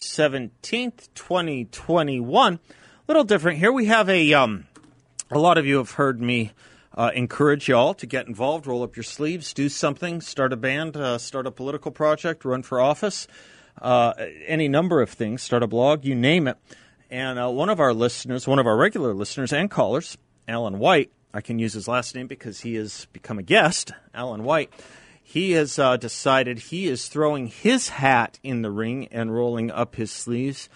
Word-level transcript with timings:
17th, 0.00 1.08
2021. 1.14 2.54
A 2.54 2.58
little 3.06 3.24
different 3.24 3.58
here. 3.58 3.72
We 3.72 3.86
have 3.86 4.08
a, 4.08 4.32
um, 4.34 4.66
a 5.30 5.38
lot 5.38 5.58
of 5.58 5.66
you 5.66 5.76
have 5.78 5.92
heard 5.92 6.20
me 6.20 6.52
uh, 6.96 7.10
encourage 7.14 7.68
y'all 7.68 7.94
to 7.94 8.06
get 8.06 8.26
involved, 8.26 8.66
roll 8.66 8.82
up 8.82 8.96
your 8.96 9.04
sleeves, 9.04 9.52
do 9.52 9.68
something, 9.68 10.20
start 10.20 10.52
a 10.52 10.56
band, 10.56 10.96
uh, 10.96 11.18
start 11.18 11.46
a 11.46 11.50
political 11.50 11.90
project, 11.90 12.44
run 12.44 12.62
for 12.62 12.80
office, 12.80 13.28
uh, 13.80 14.14
any 14.46 14.68
number 14.68 15.00
of 15.00 15.10
things, 15.10 15.42
start 15.42 15.62
a 15.62 15.66
blog, 15.66 16.04
you 16.04 16.14
name 16.14 16.48
it. 16.48 16.56
And 17.10 17.38
uh, 17.38 17.48
one 17.50 17.68
of 17.68 17.80
our 17.80 17.94
listeners, 17.94 18.46
one 18.46 18.58
of 18.58 18.66
our 18.66 18.76
regular 18.76 19.14
listeners 19.14 19.52
and 19.52 19.70
callers, 19.70 20.18
Alan 20.46 20.78
White, 20.78 21.12
I 21.32 21.40
can 21.40 21.58
use 21.58 21.74
his 21.74 21.86
last 21.86 22.14
name 22.14 22.26
because 22.26 22.60
he 22.60 22.74
has 22.74 23.06
become 23.12 23.38
a 23.38 23.42
guest, 23.42 23.92
Alan 24.12 24.44
White 24.44 24.72
he 25.28 25.50
has 25.50 25.78
uh, 25.78 25.94
decided 25.98 26.58
he 26.58 26.86
is 26.86 27.06
throwing 27.06 27.48
his 27.48 27.90
hat 27.90 28.38
in 28.42 28.62
the 28.62 28.70
ring 28.70 29.06
and 29.08 29.34
rolling 29.34 29.70
up 29.70 29.96
his 29.96 30.10
sleeves 30.10 30.70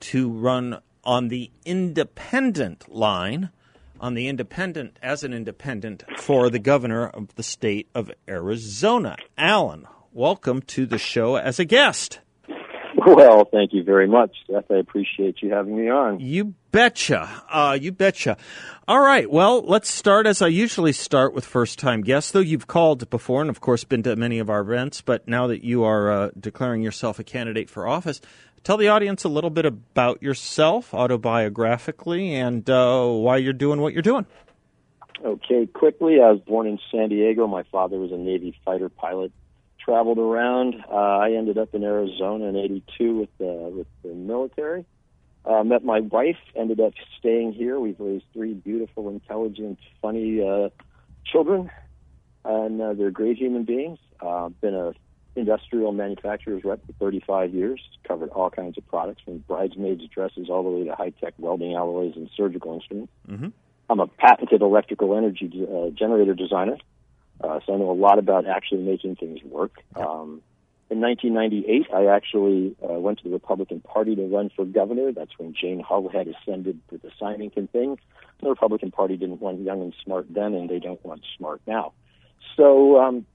to 0.00 0.30
run 0.30 0.80
on 1.04 1.28
the 1.28 1.50
independent 1.66 2.90
line, 2.90 3.50
on 4.00 4.14
the 4.14 4.26
independent, 4.26 4.98
as 5.02 5.24
an 5.24 5.34
independent 5.34 6.04
for 6.16 6.48
the 6.48 6.58
governor 6.58 7.06
of 7.08 7.34
the 7.34 7.42
state 7.42 7.86
of 7.94 8.10
Arizona. 8.26 9.14
Alan, 9.36 9.86
welcome 10.14 10.62
to 10.62 10.86
the 10.86 10.96
show 10.96 11.36
as 11.36 11.58
a 11.58 11.66
guest. 11.66 12.20
Well, 13.16 13.48
thank 13.50 13.72
you 13.72 13.82
very 13.82 14.06
much, 14.06 14.36
Seth. 14.46 14.70
I 14.70 14.76
appreciate 14.76 15.40
you 15.40 15.50
having 15.50 15.76
me 15.76 15.88
on. 15.88 16.20
You 16.20 16.54
betcha. 16.72 17.42
Uh, 17.50 17.78
you 17.80 17.90
betcha. 17.90 18.36
All 18.86 19.00
right. 19.00 19.30
Well, 19.30 19.62
let's 19.62 19.88
start 19.88 20.26
as 20.26 20.42
I 20.42 20.48
usually 20.48 20.92
start 20.92 21.32
with 21.32 21.46
first 21.46 21.78
time 21.78 22.02
guests, 22.02 22.32
though 22.32 22.40
you've 22.40 22.66
called 22.66 23.08
before 23.08 23.40
and, 23.40 23.48
of 23.48 23.62
course, 23.62 23.82
been 23.82 24.02
to 24.02 24.14
many 24.14 24.38
of 24.40 24.50
our 24.50 24.60
events. 24.60 25.00
But 25.00 25.26
now 25.26 25.46
that 25.46 25.64
you 25.64 25.84
are 25.84 26.10
uh, 26.10 26.30
declaring 26.38 26.82
yourself 26.82 27.18
a 27.18 27.24
candidate 27.24 27.70
for 27.70 27.88
office, 27.88 28.20
tell 28.62 28.76
the 28.76 28.88
audience 28.88 29.24
a 29.24 29.30
little 29.30 29.50
bit 29.50 29.64
about 29.64 30.22
yourself, 30.22 30.90
autobiographically, 30.90 32.32
and 32.32 32.68
uh, 32.68 33.06
why 33.06 33.38
you're 33.38 33.54
doing 33.54 33.80
what 33.80 33.94
you're 33.94 34.02
doing. 34.02 34.26
Okay, 35.24 35.66
quickly, 35.66 36.20
I 36.20 36.32
was 36.32 36.40
born 36.40 36.66
in 36.66 36.78
San 36.90 37.08
Diego. 37.08 37.46
My 37.46 37.62
father 37.72 37.96
was 37.98 38.12
a 38.12 38.18
Navy 38.18 38.54
fighter 38.66 38.90
pilot 38.90 39.32
traveled 39.88 40.18
around. 40.18 40.74
Uh, 40.90 40.94
I 40.94 41.32
ended 41.32 41.56
up 41.56 41.74
in 41.74 41.82
Arizona 41.82 42.44
in 42.46 42.56
'82 42.56 43.16
with 43.16 43.30
the 43.38 43.72
with 43.74 43.86
the 44.02 44.10
military. 44.10 44.84
Uh, 45.46 45.64
met 45.64 45.82
my 45.82 46.00
wife. 46.00 46.36
Ended 46.54 46.78
up 46.78 46.92
staying 47.18 47.52
here. 47.52 47.80
We've 47.80 47.98
raised 47.98 48.26
three 48.34 48.52
beautiful, 48.52 49.08
intelligent, 49.08 49.78
funny 50.02 50.46
uh, 50.46 50.68
children, 51.24 51.70
and 52.44 52.82
uh, 52.82 52.92
they're 52.92 53.10
great 53.10 53.38
human 53.38 53.64
beings. 53.64 53.98
Uh, 54.20 54.50
been 54.60 54.74
a 54.74 54.92
industrial 55.36 55.92
manufacturer's 55.92 56.64
rep 56.64 56.84
for 56.86 56.92
35 56.94 57.54
years. 57.54 57.80
Covered 58.06 58.28
all 58.30 58.50
kinds 58.50 58.76
of 58.76 58.86
products 58.88 59.22
from 59.24 59.38
bridesmaids 59.38 60.02
dresses 60.12 60.48
all 60.50 60.64
the 60.64 60.70
way 60.70 60.84
to 60.84 60.94
high 60.94 61.10
tech 61.10 61.32
welding 61.38 61.74
alloys 61.74 62.12
and 62.14 62.28
surgical 62.36 62.74
instruments. 62.74 63.12
Mm-hmm. 63.26 63.48
I'm 63.88 64.00
a 64.00 64.06
patented 64.06 64.60
electrical 64.60 65.16
energy 65.16 65.50
uh, 65.64 65.90
generator 65.90 66.34
designer. 66.34 66.76
Uh, 67.40 67.60
so 67.64 67.74
I 67.74 67.76
know 67.76 67.90
a 67.90 67.92
lot 67.92 68.18
about 68.18 68.46
actually 68.46 68.82
making 68.82 69.16
things 69.16 69.42
work. 69.44 69.72
Um, 69.94 70.42
in 70.90 71.00
1998, 71.00 71.88
I 71.92 72.06
actually 72.06 72.74
uh, 72.82 72.94
went 72.94 73.18
to 73.18 73.24
the 73.24 73.30
Republican 73.30 73.80
Party 73.80 74.16
to 74.16 74.26
run 74.26 74.50
for 74.56 74.64
governor. 74.64 75.12
That's 75.12 75.38
when 75.38 75.54
Jane 75.54 75.80
Hull 75.80 76.08
had 76.08 76.28
ascended 76.28 76.80
to 76.90 76.98
the 76.98 77.10
Symington 77.20 77.68
thing. 77.68 77.98
The 78.40 78.48
Republican 78.48 78.90
Party 78.90 79.16
didn't 79.16 79.40
want 79.40 79.60
young 79.60 79.82
and 79.82 79.94
smart 80.02 80.26
then, 80.30 80.54
and 80.54 80.68
they 80.68 80.78
don't 80.78 81.04
want 81.04 81.22
smart 81.36 81.60
now. 81.66 81.92
So 82.56 82.98
um, 82.98 83.26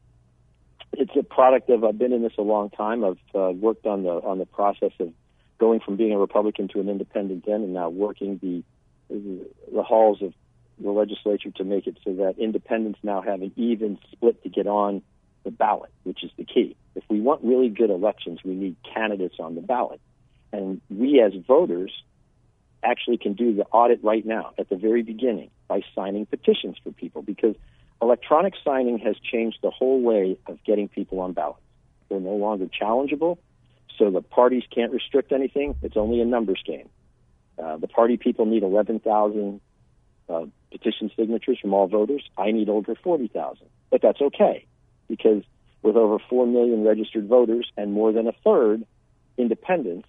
it's 0.93 1.15
a 1.15 1.23
product 1.23 1.69
of 1.69 1.83
I've 1.83 1.97
been 1.97 2.11
in 2.11 2.23
this 2.23 2.33
a 2.37 2.41
long 2.41 2.71
time. 2.71 3.03
I've 3.03 3.35
uh, 3.35 3.51
worked 3.51 3.85
on 3.85 4.03
the 4.03 4.09
on 4.09 4.39
the 4.39 4.45
process 4.45 4.91
of 4.99 5.13
going 5.59 5.79
from 5.79 5.95
being 5.95 6.13
a 6.13 6.17
Republican 6.17 6.67
to 6.69 6.79
an 6.79 6.89
independent 6.89 7.45
then, 7.45 7.61
and 7.61 7.73
now 7.73 7.89
working 7.89 8.39
the 8.41 8.63
the 9.09 9.83
halls 9.83 10.21
of 10.21 10.33
the 10.79 10.91
legislature 10.91 11.51
to 11.51 11.63
make 11.63 11.87
it 11.87 11.97
so 12.03 12.13
that 12.13 12.35
independents 12.37 12.99
now 13.03 13.21
have 13.21 13.41
an 13.41 13.51
even 13.55 13.97
split 14.11 14.41
to 14.43 14.49
get 14.49 14.67
on 14.67 15.01
the 15.43 15.51
ballot, 15.51 15.91
which 16.03 16.23
is 16.23 16.31
the 16.37 16.45
key. 16.45 16.75
If 16.95 17.03
we 17.09 17.19
want 17.19 17.43
really 17.43 17.69
good 17.69 17.89
elections, 17.89 18.39
we 18.43 18.53
need 18.53 18.75
candidates 18.93 19.35
on 19.39 19.55
the 19.55 19.61
ballot. 19.61 19.99
And 20.51 20.81
we 20.89 21.21
as 21.21 21.33
voters 21.47 21.91
actually 22.83 23.17
can 23.17 23.33
do 23.33 23.53
the 23.55 23.63
audit 23.65 24.03
right 24.03 24.25
now 24.25 24.51
at 24.57 24.69
the 24.69 24.75
very 24.75 25.03
beginning 25.03 25.49
by 25.67 25.81
signing 25.95 26.25
petitions 26.25 26.77
for 26.83 26.91
people 26.91 27.21
because 27.21 27.55
electronic 28.01 28.53
signing 28.63 28.99
has 28.99 29.15
changed 29.19 29.57
the 29.61 29.71
whole 29.71 30.01
way 30.01 30.37
of 30.47 30.63
getting 30.63 30.87
people 30.87 31.19
on 31.21 31.33
ballots. 31.33 31.61
They're 32.09 32.19
no 32.19 32.35
longer 32.35 32.67
challengeable, 32.67 33.37
so 33.97 34.11
the 34.11 34.21
parties 34.21 34.63
can't 34.73 34.91
restrict 34.91 35.31
anything. 35.31 35.75
It's 35.81 35.97
only 35.97 36.21
a 36.21 36.25
numbers 36.25 36.61
game. 36.65 36.89
Uh, 37.57 37.77
the 37.77 37.87
party 37.87 38.17
people 38.17 38.45
need 38.45 38.63
11,000 38.63 39.61
uh, 40.29 40.45
petition 40.71 41.11
signatures 41.15 41.59
from 41.61 41.73
all 41.73 41.87
voters. 41.87 42.23
I 42.37 42.51
need 42.51 42.69
over 42.69 42.95
40,000. 42.95 43.67
But 43.89 44.01
that's 44.01 44.21
okay 44.21 44.65
because 45.07 45.43
with 45.81 45.95
over 45.95 46.17
4 46.29 46.47
million 46.47 46.83
registered 46.83 47.27
voters 47.27 47.69
and 47.77 47.93
more 47.93 48.11
than 48.11 48.27
a 48.27 48.33
third 48.43 48.85
independents, 49.37 50.07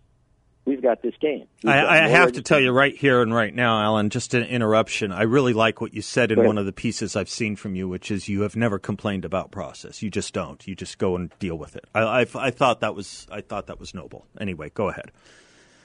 we've 0.64 0.82
got 0.82 1.02
this 1.02 1.14
game. 1.20 1.47
I, 1.64 2.04
I 2.04 2.08
have 2.08 2.32
to 2.32 2.42
tell 2.42 2.60
you 2.60 2.70
right 2.70 2.97
here 2.97 3.20
and 3.20 3.34
right 3.34 3.54
now, 3.54 3.82
Alan, 3.82 4.10
just 4.10 4.34
an 4.34 4.44
interruption. 4.44 5.12
I 5.12 5.22
really 5.22 5.52
like 5.52 5.80
what 5.80 5.92
you 5.92 6.02
said 6.02 6.32
in 6.32 6.44
one 6.44 6.58
of 6.58 6.66
the 6.66 6.72
pieces 6.72 7.16
I've 7.16 7.28
seen 7.28 7.56
from 7.56 7.75
you, 7.75 7.88
which 7.88 8.10
is 8.10 8.28
you 8.28 8.42
have 8.42 8.56
never 8.56 8.78
complained 8.78 9.25
about 9.25 9.50
process. 9.50 10.02
You 10.02 10.10
just 10.10 10.32
don't. 10.32 10.66
You 10.66 10.75
just 10.75 10.98
go 10.98 11.16
and 11.16 11.31
deal 11.38 11.56
with 11.56 11.76
it. 11.76 11.84
I, 11.94 12.00
I, 12.00 12.26
I 12.34 12.50
thought 12.50 12.81
that 12.81 12.94
was 12.94 13.26
I 13.31 13.41
thought 13.41 13.66
that 13.66 13.78
was 13.78 13.94
noble. 13.94 14.26
Anyway, 14.41 14.70
go 14.72 14.88
ahead. 14.88 15.12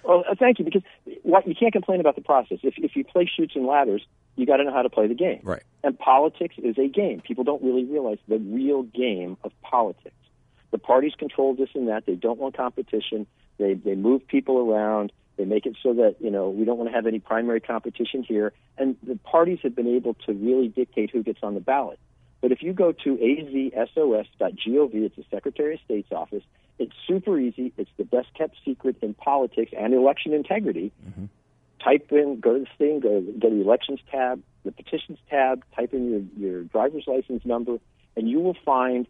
Well, 0.04 0.24
uh, 0.30 0.36
thank 0.40 0.60
you, 0.60 0.66
because 0.66 0.84
what, 1.24 1.48
you 1.48 1.56
can't 1.56 1.74
complain 1.74 2.00
about 2.00 2.16
the 2.16 2.22
process. 2.22 2.60
If, 2.64 2.76
if 2.78 2.96
you 2.96 3.04
play 3.04 3.30
Chutes 3.36 3.56
and 3.56 3.66
Ladders, 3.66 4.02
you 4.40 4.46
got 4.46 4.58
to 4.58 4.64
know 4.64 4.74
how 4.74 4.82
to 4.82 4.90
play 4.90 5.08
the 5.08 5.16
game. 5.16 5.42
Right. 5.44 5.64
And 5.84 5.98
politics 5.98 6.56
is 6.58 6.78
a 6.78 6.88
game. 6.88 7.22
People 7.22 7.44
don't 7.44 7.62
really 7.62 7.84
realize 7.84 8.18
the 8.28 8.38
real 8.38 8.84
game 8.84 9.38
of 9.44 9.52
politics. 9.62 10.16
The 10.72 10.78
parties 10.78 11.14
control 11.18 11.56
this 11.56 11.70
and 11.74 11.88
that. 11.90 12.06
They 12.06 12.16
don't 12.16 12.40
want 12.40 12.56
competition. 12.56 13.28
They 13.58 13.74
they 13.74 13.96
move 13.96 14.28
people 14.28 14.58
around. 14.58 15.12
They 15.38 15.46
make 15.46 15.66
it 15.66 15.76
so 15.82 15.94
that 15.94 16.18
you 16.20 16.32
know 16.32 16.50
we 16.50 16.64
don't 16.64 16.78
want 16.78 16.90
to 16.90 16.96
have 16.96 17.06
any 17.06 17.20
primary 17.20 17.60
competition 17.60 18.24
here. 18.24 18.54
And 18.78 18.96
the 19.04 19.18
parties 19.18 19.60
have 19.64 19.76
been 19.76 19.88
able 19.88 20.14
to 20.26 20.34
really 20.34 20.68
dictate 20.68 21.10
who 21.12 21.24
gets 21.24 21.40
on 21.44 21.56
the 21.56 21.60
ballot. 21.60 22.00
But 22.42 22.52
if 22.52 22.64
you 22.64 22.72
go 22.72 22.94
to 22.94 23.18
azsos.gov, 23.18 24.94
it's 24.94 25.16
the 25.16 25.26
Secretary 25.30 25.74
of 25.74 25.80
State's 25.84 26.12
office. 26.12 26.44
It's 26.78 26.94
super 27.06 27.38
easy. 27.38 27.74
It's 27.78 27.90
the 27.98 28.06
best 28.06 28.34
kept 28.34 28.56
secret 28.64 28.96
in 29.02 29.14
politics 29.14 29.74
and 29.78 29.94
election 29.94 30.34
integrity. 30.34 30.94
Mm-hmm. 31.06 31.26
Type 31.84 32.12
in, 32.12 32.40
go 32.40 32.54
to 32.54 32.60
this 32.60 32.70
thing, 32.78 33.00
go, 33.00 33.22
go 33.22 33.50
to 33.50 33.56
the 33.56 33.62
elections 33.62 34.00
tab, 34.12 34.42
the 34.64 34.72
petitions 34.72 35.18
tab, 35.30 35.64
type 35.76 35.94
in 35.94 36.10
your, 36.38 36.52
your 36.52 36.64
driver's 36.64 37.06
license 37.08 37.46
number, 37.46 37.78
and 38.16 38.30
you 38.30 38.40
will 38.40 38.58
find 38.66 39.08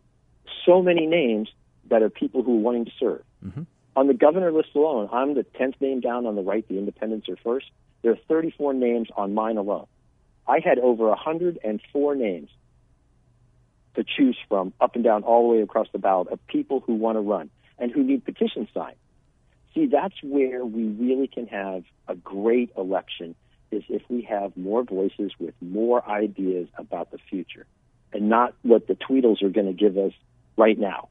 so 0.66 0.82
many 0.82 1.08
names 1.08 1.50
that 1.90 2.04
are 2.04 2.10
people 2.10 2.44
who 2.44 2.58
are 2.58 2.62
wanting 2.62 2.86
to 2.86 2.92
serve. 3.00 3.24
Mm-hmm. 3.44 3.64
On 3.96 4.08
the 4.08 4.14
governor 4.14 4.52
list 4.52 4.70
alone, 4.76 5.10
I'm 5.12 5.34
the 5.34 5.46
10th 5.60 5.82
name 5.82 6.00
down 6.00 6.26
on 6.26 6.36
the 6.36 6.42
right, 6.42 6.68
the 6.68 6.78
independents 6.78 7.28
are 7.28 7.38
first. 7.44 7.66
There 8.02 8.12
are 8.12 8.20
34 8.28 8.74
names 8.74 9.10
on 9.18 9.34
mine 9.34 9.58
alone. 9.58 9.88
I 10.48 10.60
had 10.64 10.80
over 10.80 11.08
104 11.10 12.16
names 12.16 12.50
to 13.96 14.04
choose 14.04 14.38
from 14.48 14.74
up 14.80 14.96
and 14.96 15.04
down 15.04 15.24
all 15.24 15.50
the 15.50 15.56
way 15.56 15.62
across 15.62 15.88
the 15.92 16.00
ballot 16.00 16.30
of 16.30 16.46
people 16.48 16.80
who 16.80 16.96
want 16.96 17.18
to 17.18 17.22
run 17.22 17.50
and 17.78 17.92
who 17.92 18.04
need 18.04 18.24
petition 18.24 18.68
signed. 18.74 18.96
See, 19.74 19.86
that's 19.86 20.16
where 20.24 20.66
we 20.66 20.86
really 20.86 21.28
can 21.28 21.48
have 21.48 21.84
a 22.08 22.16
great 22.16 22.72
election 22.76 23.36
is 23.72 23.84
if 23.88 24.02
we 24.10 24.24
have 24.24 24.56
more 24.58 24.84
voices 24.84 25.32
with 25.40 25.54
more 25.62 26.08
ideas 26.10 26.68
about 26.78 27.12
the 27.12 27.20
future 27.30 27.66
and 28.12 28.30
not 28.30 28.56
what 28.64 28.88
the 28.88 28.96
Tweedles 28.96 29.44
are 29.44 29.50
going 29.50 29.68
to 29.68 29.74
give 29.74 29.98
us 29.98 30.14
right 30.58 30.78
now. 30.78 31.10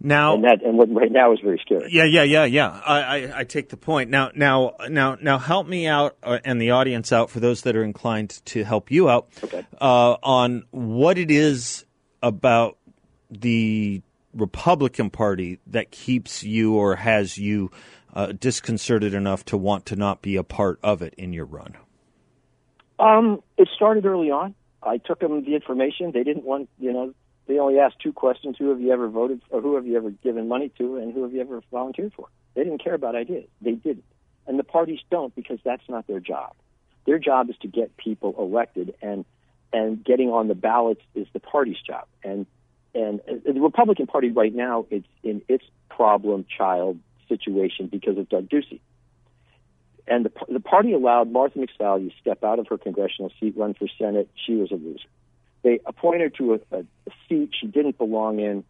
Now, 0.00 0.34
and 0.34 0.44
that 0.44 0.62
and 0.64 0.78
what 0.78 0.94
right 0.94 1.10
now 1.10 1.32
is 1.32 1.40
very 1.40 1.58
scary. 1.60 1.88
Yeah, 1.90 2.04
yeah, 2.04 2.22
yeah, 2.22 2.44
yeah. 2.44 2.68
I, 2.68 3.00
I, 3.00 3.38
I 3.40 3.44
take 3.44 3.68
the 3.68 3.76
point. 3.76 4.10
Now, 4.10 4.30
now, 4.32 4.74
now, 4.88 5.16
now, 5.20 5.38
help 5.38 5.66
me 5.66 5.88
out 5.88 6.16
uh, 6.22 6.38
and 6.44 6.62
the 6.62 6.70
audience 6.70 7.10
out 7.10 7.30
for 7.30 7.40
those 7.40 7.62
that 7.62 7.74
are 7.74 7.82
inclined 7.82 8.40
to 8.46 8.62
help 8.62 8.92
you 8.92 9.10
out 9.10 9.28
okay. 9.42 9.66
uh, 9.80 10.16
on 10.22 10.66
what 10.70 11.18
it 11.18 11.32
is 11.32 11.84
about 12.22 12.78
the 13.28 14.00
Republican 14.34 15.10
Party 15.10 15.58
that 15.66 15.90
keeps 15.90 16.42
you 16.42 16.74
or 16.74 16.96
has 16.96 17.38
you 17.38 17.70
uh, 18.14 18.32
disconcerted 18.32 19.14
enough 19.14 19.44
to 19.46 19.56
want 19.56 19.86
to 19.86 19.96
not 19.96 20.22
be 20.22 20.36
a 20.36 20.44
part 20.44 20.78
of 20.82 21.02
it 21.02 21.14
in 21.14 21.32
your 21.32 21.44
run? 21.44 21.76
Um, 22.98 23.42
it 23.56 23.68
started 23.74 24.04
early 24.06 24.30
on. 24.30 24.54
I 24.82 24.98
took 24.98 25.20
them 25.20 25.44
the 25.44 25.54
information. 25.54 26.12
They 26.12 26.24
didn't 26.24 26.44
want, 26.44 26.68
you 26.78 26.92
know, 26.92 27.14
they 27.46 27.58
only 27.58 27.78
asked 27.78 27.96
two 28.00 28.12
questions: 28.12 28.56
Who 28.58 28.70
have 28.70 28.80
you 28.80 28.92
ever 28.92 29.08
voted, 29.08 29.40
or 29.50 29.60
who 29.60 29.74
have 29.76 29.86
you 29.86 29.96
ever 29.96 30.10
given 30.10 30.48
money 30.48 30.70
to, 30.78 30.96
and 30.96 31.12
who 31.12 31.22
have 31.22 31.32
you 31.32 31.40
ever 31.40 31.62
volunteered 31.70 32.12
for? 32.14 32.28
They 32.54 32.62
didn't 32.62 32.82
care 32.84 32.94
about 32.94 33.14
ideas. 33.14 33.48
They 33.60 33.72
didn't, 33.72 34.04
and 34.46 34.58
the 34.58 34.64
parties 34.64 35.00
don't 35.10 35.34
because 35.34 35.58
that's 35.64 35.82
not 35.88 36.06
their 36.06 36.20
job. 36.20 36.54
Their 37.06 37.18
job 37.18 37.48
is 37.48 37.56
to 37.62 37.68
get 37.68 37.96
people 37.96 38.34
elected, 38.38 38.94
and 39.00 39.24
and 39.72 40.04
getting 40.04 40.30
on 40.30 40.48
the 40.48 40.54
ballots 40.54 41.02
is 41.14 41.26
the 41.32 41.40
party's 41.40 41.80
job. 41.86 42.06
And 42.22 42.46
and 42.98 43.20
the 43.44 43.60
Republican 43.60 44.06
Party 44.06 44.30
right 44.30 44.54
now 44.54 44.86
is 44.90 45.04
in 45.22 45.42
its 45.48 45.64
problem 45.88 46.44
child 46.56 46.98
situation 47.28 47.86
because 47.86 48.18
of 48.18 48.28
Doug 48.28 48.48
Ducey. 48.48 48.80
And 50.06 50.24
the, 50.24 50.32
the 50.48 50.60
party 50.60 50.92
allowed 50.92 51.30
Martha 51.30 51.58
McSally 51.58 52.10
to 52.10 52.16
step 52.20 52.42
out 52.42 52.58
of 52.58 52.66
her 52.68 52.78
congressional 52.78 53.30
seat, 53.38 53.54
run 53.56 53.74
for 53.74 53.86
Senate. 53.98 54.28
She 54.46 54.54
was 54.54 54.70
a 54.72 54.76
loser. 54.76 55.08
They 55.62 55.80
appointed 55.84 56.20
her 56.22 56.30
to 56.38 56.54
a, 56.54 56.76
a, 56.78 56.84
seat 57.28 57.50
she 57.60 57.66
didn't 57.66 57.98
belong 57.98 58.40
in, 58.40 58.64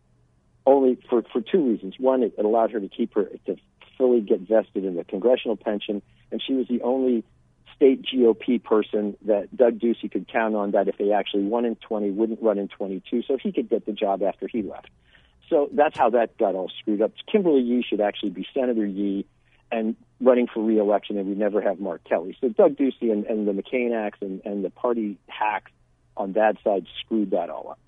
only 0.66 0.98
for, 1.08 1.22
for 1.32 1.40
two 1.40 1.68
reasons. 1.68 1.94
One, 1.98 2.22
it, 2.22 2.34
it 2.36 2.44
allowed 2.44 2.72
her 2.72 2.80
to 2.80 2.88
keep 2.88 3.14
her 3.14 3.24
to 3.46 3.56
fully 3.96 4.20
get 4.20 4.40
vested 4.40 4.84
in 4.84 4.96
the 4.96 5.04
congressional 5.04 5.56
pension, 5.56 6.02
and 6.32 6.42
she 6.44 6.54
was 6.54 6.66
the 6.68 6.82
only 6.82 7.24
state 7.78 8.04
GOP 8.04 8.62
person 8.62 9.16
that 9.24 9.56
Doug 9.56 9.78
Ducey 9.78 10.10
could 10.10 10.28
count 10.28 10.56
on 10.56 10.72
that 10.72 10.88
if 10.88 10.98
they 10.98 11.12
actually 11.12 11.44
won 11.44 11.64
in 11.64 11.76
20, 11.76 12.10
wouldn't 12.10 12.42
run 12.42 12.58
in 12.58 12.68
22, 12.68 13.22
so 13.22 13.38
he 13.40 13.52
could 13.52 13.70
get 13.70 13.86
the 13.86 13.92
job 13.92 14.22
after 14.22 14.48
he 14.48 14.62
left. 14.62 14.88
So 15.48 15.70
that's 15.72 15.96
how 15.96 16.10
that 16.10 16.36
got 16.36 16.54
all 16.54 16.70
screwed 16.80 17.00
up. 17.00 17.12
Kimberly 17.30 17.62
Yee 17.62 17.84
should 17.88 18.00
actually 18.00 18.30
be 18.30 18.46
Senator 18.52 18.84
Yee 18.84 19.26
and 19.70 19.96
running 20.20 20.48
for 20.52 20.62
reelection, 20.62 21.18
and 21.18 21.28
we 21.28 21.34
never 21.34 21.60
have 21.62 21.78
Mark 21.78 22.02
Kelly. 22.04 22.36
So 22.40 22.48
Doug 22.48 22.76
Ducey 22.76 23.12
and, 23.12 23.24
and 23.26 23.46
the 23.46 23.52
McCain 23.52 23.94
acts 23.94 24.18
and, 24.20 24.42
and 24.44 24.64
the 24.64 24.70
party 24.70 25.18
hacks 25.28 25.70
on 26.16 26.32
that 26.32 26.56
side 26.64 26.86
screwed 27.00 27.30
that 27.30 27.48
all 27.48 27.70
up. 27.70 27.78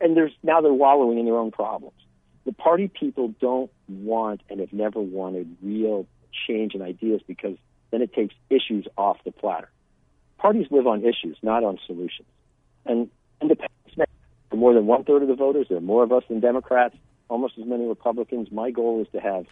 And 0.00 0.16
there's 0.16 0.32
now 0.42 0.62
they're 0.62 0.72
wallowing 0.72 1.18
in 1.18 1.26
their 1.26 1.36
own 1.36 1.50
problems. 1.50 1.98
The 2.46 2.52
party 2.52 2.88
people 2.88 3.34
don't 3.40 3.70
want 3.88 4.40
and 4.48 4.60
have 4.60 4.72
never 4.72 5.00
wanted 5.00 5.56
real 5.62 6.06
change 6.46 6.74
in 6.74 6.80
ideas 6.80 7.20
because 7.26 7.56
then 7.90 8.02
it 8.02 8.12
takes 8.12 8.34
issues 8.48 8.86
off 8.96 9.18
the 9.24 9.32
platter. 9.32 9.70
Parties 10.38 10.66
live 10.70 10.86
on 10.86 11.04
issues, 11.04 11.36
not 11.42 11.64
on 11.64 11.78
solutions. 11.86 12.28
And 12.86 13.10
independents 13.40 13.76
for 14.50 14.56
more 14.56 14.74
than 14.74 14.86
one 14.86 15.04
third 15.04 15.22
of 15.22 15.28
the 15.28 15.34
voters. 15.34 15.66
There 15.68 15.78
are 15.78 15.82
more 15.82 16.02
of 16.02 16.12
us 16.12 16.24
than 16.28 16.40
Democrats, 16.40 16.96
almost 17.28 17.58
as 17.58 17.64
many 17.64 17.86
Republicans. 17.86 18.50
My 18.50 18.70
goal 18.70 19.00
is 19.00 19.08
to 19.12 19.20
have 19.20 19.46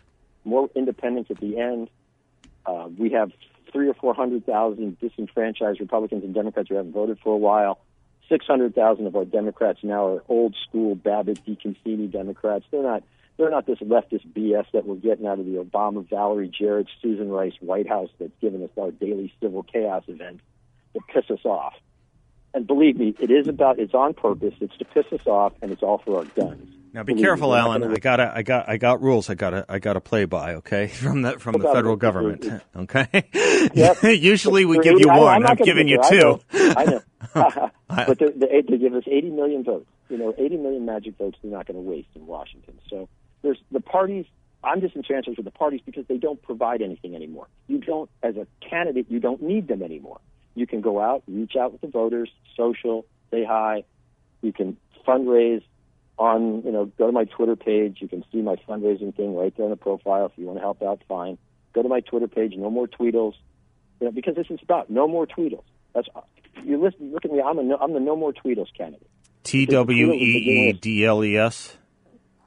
more 0.44 0.69
independents 0.75 1.31
at 1.31 1.38
the 1.38 1.58
end. 1.58 1.88
Uh, 2.67 2.88
we 2.99 3.11
have 3.11 3.31
three 3.73 3.88
or 3.88 3.94
four 3.94 4.14
hundred 4.14 4.44
thousand 4.46 4.99
disenfranchised 4.99 5.81
Republicans 5.81 6.25
and 6.25 6.34
Democrats 6.34 6.69
who 6.69 6.75
haven't 6.75 6.93
voted 6.93 7.19
for 7.23 7.34
a 7.34 7.38
while. 7.38 7.79
Six 8.29 8.46
hundred 8.46 8.75
thousand 8.75 9.06
of 9.06 9.17
our 9.17 9.25
Democrats 9.25 9.81
now 9.82 10.06
are 10.06 10.23
old 10.29 10.55
school 10.69 10.94
Babbitt 10.94 11.44
DeConcini 11.46 12.11
Democrats. 12.11 12.64
They're 12.70 12.82
not 12.82 13.02
they're 13.38 13.50
not 13.50 13.67
this 13.67 13.79
leftist 13.79 14.26
BS 14.35 14.67
that 14.73 14.85
we're 14.85 14.96
getting 14.96 15.26
out 15.26 15.38
of 15.38 15.46
the 15.46 15.52
Obama, 15.52 16.08
Valerie 16.08 16.49
Jarrett, 16.49 16.88
Susan 17.00 17.31
Rice 17.31 17.55
White 17.61 17.88
House 17.88 18.11
that's 18.19 18.32
given 18.40 18.62
us 18.64 18.70
our 18.79 18.90
daily 18.90 19.32
civil 19.40 19.62
chaos 19.62 20.02
event 20.08 20.40
that 20.93 21.02
piss 21.06 21.31
us 21.31 21.44
off. 21.44 21.75
And 22.52 22.67
believe 22.67 22.96
me, 22.96 23.14
it 23.20 23.31
is 23.31 23.46
about 23.46 23.79
it's 23.79 23.94
on 23.94 24.14
purpose. 24.14 24.55
It's 24.61 24.76
to 24.79 24.85
piss 24.85 25.06
us 25.12 25.26
off, 25.26 25.52
and 25.62 25.70
it's 25.70 25.82
all 25.82 25.99
for 25.99 26.19
our 26.19 26.25
guns. 26.25 26.75
Now 26.93 27.02
be 27.02 27.14
careful, 27.14 27.55
Alan. 27.55 27.85
I 27.85 27.99
got 27.99 28.19
I 28.19 28.43
got 28.43 28.69
I 28.69 28.76
got 28.79 29.02
rules. 29.02 29.29
I 29.31 29.35
got 29.35 29.50
to 29.50 29.64
I 29.69 29.79
got 29.79 29.93
to 29.93 30.00
play 30.00 30.25
by. 30.25 30.55
Okay, 30.55 30.88
from 30.88 31.23
the 31.23 31.38
from 31.38 31.61
the 31.61 31.70
federal 31.73 31.96
government. 31.96 32.44
Okay. 32.76 33.25
Yep. 33.75 34.02
Usually 34.02 34.64
we 34.64 34.79
give 34.79 34.99
you 34.99 35.08
one. 35.08 35.44
I'm, 35.44 35.56
giving 35.56 35.88
you 35.88 36.00
two. 36.08 36.41
I 36.52 36.84
know. 36.84 37.02
but 37.88 38.19
they, 38.19 38.31
they, 38.31 38.62
they 38.62 38.79
give 38.79 38.94
us 38.94 39.02
80 39.06 39.31
million 39.31 39.64
votes. 39.64 39.88
You 40.08 40.17
know, 40.17 40.34
80 40.38 40.56
million 40.58 40.87
magic 40.87 41.19
votes. 41.19 41.37
They're 41.43 41.50
not 41.50 41.67
going 41.67 41.76
to 41.76 41.82
waste 41.82 42.08
in 42.14 42.26
Washington. 42.26 42.79
So 42.88 43.08
there's 43.43 43.58
the 43.70 43.81
parties. 43.81 44.26
I'm 44.64 44.81
disenchanted 44.81 45.37
with 45.37 45.44
the 45.44 45.52
parties 45.52 45.81
because 45.85 46.06
they 46.08 46.17
don't 46.17 46.43
provide 46.43 46.82
anything 46.82 47.14
anymore. 47.14 47.46
You 47.69 47.79
don't, 47.79 48.11
as 48.23 48.37
a 48.37 48.46
candidate, 48.69 49.06
you 49.08 49.20
don't 49.20 49.40
need 49.40 49.69
them 49.69 49.82
anymore. 49.82 50.20
You 50.55 50.67
can 50.67 50.81
go 50.81 51.00
out, 51.00 51.23
reach 51.29 51.55
out 51.55 51.73
with 51.73 51.81
the 51.81 51.87
voters, 51.87 52.29
social, 52.56 53.06
say 53.31 53.44
hi. 53.44 53.85
You 54.43 54.52
can 54.52 54.76
fundraise 55.06 55.62
on, 56.19 56.62
you 56.64 56.73
know, 56.73 56.87
go 56.99 57.06
to 57.06 57.12
my 57.12 57.25
Twitter 57.25 57.55
page. 57.55 57.99
You 58.00 58.08
can 58.08 58.25
see 58.32 58.43
my 58.43 58.56
fundraising 58.69 59.14
thing 59.14 59.37
right 59.37 59.56
there 59.56 59.67
in 59.67 59.70
the 59.70 59.76
profile. 59.76 60.26
If 60.26 60.32
you 60.37 60.46
want 60.46 60.58
to 60.58 60.62
help 60.62 60.82
out, 60.82 61.00
fine. 61.08 61.38
Go 61.73 61.82
to 61.82 61.88
my 61.88 62.00
Twitter 62.00 62.26
page. 62.26 62.55
No 62.56 62.70
more 62.70 62.88
Tweedles. 62.88 63.34
You 64.00 64.06
know, 64.06 64.11
because 64.11 64.34
this 64.34 64.46
is 64.50 64.58
about 64.62 64.91
no 64.91 65.06
more 65.06 65.26
Tweedles. 65.26 65.64
That's 65.94 66.08
you 66.64 66.82
listen. 66.82 67.12
Look 67.12 67.25
at 67.25 67.31
me. 67.31 67.41
I'm 67.41 67.58
a 67.58 67.76
I'm 67.76 67.93
the 67.93 68.00
no 68.00 68.17
more 68.17 68.32
Tweedles 68.32 68.69
candidate. 68.76 69.08
T 69.44 69.67
W 69.67 70.12
E 70.12 70.17
E 70.17 70.73
D 70.73 71.05
L 71.05 71.25
E 71.25 71.37
S. 71.37 71.77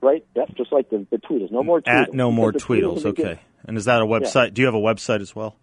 Right. 0.02 0.26
Just 0.56 0.72
like 0.72 0.90
the 0.90 1.06
the 1.10 1.18
Tweedles. 1.18 1.52
No 1.52 1.64
more 1.64 1.82
Tweedles. 1.82 2.08
At 2.08 2.14
no 2.14 2.32
more 2.32 2.52
Tweedles. 2.52 3.06
Okay. 3.06 3.40
And 3.66 3.78
is 3.78 3.86
that 3.86 4.02
a 4.02 4.06
website? 4.06 4.46
Yeah. 4.46 4.50
Do 4.54 4.62
you 4.62 4.66
have 4.66 4.76
a 4.76 4.80
website 4.80 5.22
as 5.22 5.36
well? 5.36 5.56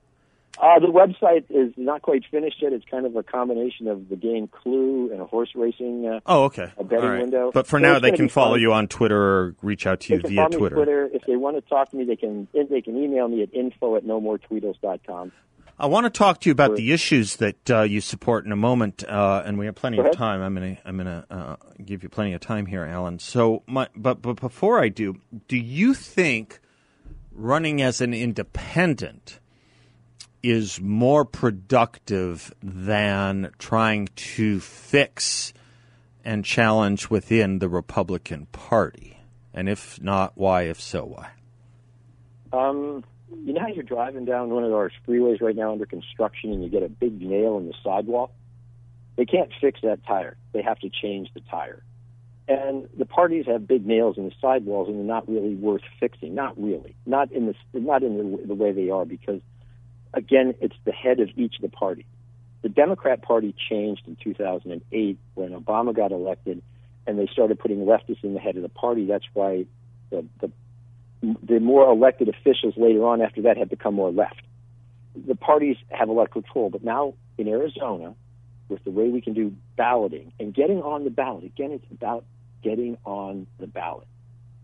Uh, 0.60 0.80
the 0.80 0.88
website 0.88 1.44
is 1.50 1.72
not 1.76 2.02
quite 2.02 2.24
finished 2.30 2.56
yet. 2.60 2.72
It's 2.72 2.84
kind 2.90 3.06
of 3.06 3.14
a 3.14 3.22
combination 3.22 3.86
of 3.86 4.08
the 4.08 4.16
game 4.16 4.48
Clue 4.48 5.10
and 5.12 5.20
a 5.20 5.24
horse 5.24 5.50
racing. 5.54 6.06
Uh, 6.06 6.20
oh, 6.26 6.44
okay. 6.44 6.72
A 6.76 6.84
betting 6.84 7.08
right. 7.08 7.20
window. 7.20 7.52
But 7.52 7.68
for 7.68 7.78
so 7.78 7.82
now, 7.82 7.98
they 8.00 8.10
can 8.10 8.28
follow 8.28 8.54
fun. 8.54 8.60
you 8.60 8.72
on 8.72 8.88
Twitter 8.88 9.20
or 9.20 9.54
reach 9.62 9.86
out 9.86 10.00
to 10.00 10.08
they 10.08 10.14
you 10.16 10.22
via 10.22 10.36
follow 10.36 10.58
Twitter. 10.58 10.76
Me 10.76 10.82
Twitter. 10.84 11.10
If 11.12 11.22
they 11.26 11.36
want 11.36 11.56
to 11.56 11.60
talk 11.60 11.90
to 11.90 11.96
me, 11.96 12.04
they 12.04 12.16
can 12.16 12.48
they 12.52 12.80
can 12.80 12.96
email 12.96 13.28
me 13.28 13.42
at 13.42 13.54
info 13.54 13.96
at 13.96 14.04
no 14.04 14.20
more 14.20 14.38
nomoretweedles.com. 14.38 15.32
I 15.80 15.86
want 15.86 16.06
to 16.06 16.10
talk 16.10 16.40
to 16.40 16.48
you 16.48 16.52
about 16.52 16.74
the 16.74 16.92
issues 16.92 17.36
that 17.36 17.70
uh, 17.70 17.82
you 17.82 18.00
support 18.00 18.44
in 18.44 18.50
a 18.50 18.56
moment, 18.56 19.04
uh, 19.08 19.44
and 19.46 19.58
we 19.58 19.66
have 19.66 19.76
plenty 19.76 19.98
of 19.98 20.10
time. 20.10 20.42
I'm 20.42 20.54
gonna 20.54 20.76
I'm 20.84 20.96
gonna 20.96 21.24
uh, 21.30 21.56
give 21.84 22.02
you 22.02 22.08
plenty 22.08 22.32
of 22.32 22.40
time 22.40 22.66
here, 22.66 22.84
Alan. 22.84 23.20
So, 23.20 23.62
my, 23.68 23.86
but 23.94 24.20
but 24.20 24.40
before 24.40 24.80
I 24.80 24.88
do, 24.88 25.20
do 25.46 25.56
you 25.56 25.94
think 25.94 26.58
running 27.30 27.80
as 27.80 28.00
an 28.00 28.12
independent 28.12 29.38
is 30.42 30.80
more 30.80 31.24
productive 31.24 32.52
than 32.60 33.52
trying 33.58 34.08
to 34.16 34.58
fix 34.58 35.52
and 36.24 36.44
challenge 36.44 37.08
within 37.08 37.60
the 37.60 37.68
Republican 37.68 38.46
Party? 38.46 39.20
And 39.54 39.68
if 39.68 40.02
not, 40.02 40.32
why? 40.34 40.62
If 40.62 40.80
so, 40.80 41.04
why? 41.04 41.30
Um, 42.52 43.04
you 43.44 43.52
know 43.52 43.60
how 43.60 43.68
you're 43.68 43.82
driving 43.82 44.24
down 44.24 44.50
one 44.50 44.64
of 44.64 44.72
our 44.72 44.90
freeways 45.06 45.40
right 45.40 45.56
now 45.56 45.72
under 45.72 45.86
construction 45.86 46.52
and 46.52 46.62
you 46.62 46.68
get 46.68 46.82
a 46.82 46.88
big 46.88 47.20
nail 47.20 47.58
in 47.58 47.66
the 47.66 47.74
sidewalk? 47.82 48.32
They 49.16 49.26
can't 49.26 49.50
fix 49.60 49.80
that 49.82 50.04
tire. 50.06 50.36
They 50.52 50.62
have 50.62 50.78
to 50.80 50.90
change 50.90 51.30
the 51.34 51.40
tire. 51.40 51.82
And 52.46 52.88
the 52.96 53.04
parties 53.04 53.46
have 53.46 53.66
big 53.66 53.86
nails 53.86 54.16
in 54.16 54.24
the 54.24 54.34
sidewalls 54.40 54.88
and 54.88 54.96
they're 54.96 55.04
not 55.04 55.28
really 55.28 55.54
worth 55.54 55.82
fixing. 56.00 56.34
Not 56.34 56.60
really. 56.60 56.94
Not 57.04 57.30
in 57.32 57.46
the 57.46 57.54
not 57.78 58.02
in 58.02 58.16
the, 58.16 58.46
the 58.46 58.54
way 58.54 58.72
they 58.72 58.90
are 58.90 59.04
because 59.04 59.40
again, 60.14 60.54
it's 60.60 60.76
the 60.84 60.92
head 60.92 61.20
of 61.20 61.30
each 61.36 61.56
of 61.56 61.62
the 61.62 61.68
parties. 61.76 62.06
The 62.62 62.68
Democrat 62.68 63.22
Party 63.22 63.54
changed 63.68 64.02
in 64.06 64.16
2008 64.16 65.18
when 65.34 65.50
Obama 65.50 65.94
got 65.94 66.10
elected, 66.10 66.62
and 67.06 67.18
they 67.18 67.26
started 67.26 67.58
putting 67.58 67.84
leftists 67.84 68.24
in 68.24 68.34
the 68.34 68.40
head 68.40 68.56
of 68.56 68.62
the 68.62 68.68
party. 68.68 69.06
That's 69.06 69.24
why 69.32 69.66
the, 70.10 70.24
the 70.40 70.50
the 71.20 71.60
more 71.60 71.90
elected 71.90 72.28
officials 72.28 72.74
later 72.76 73.04
on 73.06 73.20
after 73.20 73.42
that 73.42 73.56
have 73.56 73.68
become 73.68 73.94
more 73.94 74.10
left. 74.10 74.42
The 75.26 75.34
parties 75.34 75.76
have 75.90 76.08
a 76.08 76.12
lot 76.12 76.26
of 76.26 76.30
control, 76.30 76.70
but 76.70 76.84
now 76.84 77.14
in 77.36 77.48
Arizona, 77.48 78.14
with 78.68 78.84
the 78.84 78.90
way 78.90 79.08
we 79.08 79.20
can 79.20 79.32
do 79.32 79.54
balloting 79.76 80.32
and 80.38 80.54
getting 80.54 80.82
on 80.82 81.04
the 81.04 81.10
ballot, 81.10 81.44
again, 81.44 81.72
it's 81.72 81.90
about 81.90 82.24
getting 82.62 82.96
on 83.04 83.46
the 83.58 83.66
ballot. 83.66 84.06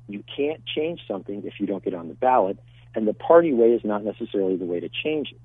You 0.09 0.23
can't 0.37 0.65
change 0.67 1.01
something 1.09 1.43
if 1.45 1.55
you 1.59 1.67
don't 1.67 1.83
get 1.83 1.95
on 1.95 2.09
the 2.09 2.15
ballot. 2.15 2.59
And 2.95 3.09
the 3.09 3.15
party 3.15 3.53
way 3.53 3.73
is 3.73 3.83
not 3.85 4.05
necessarily 4.05 4.57
the 4.57 4.67
way 4.67 4.81
to 4.81 4.89
change 4.89 5.33
it. 5.33 5.41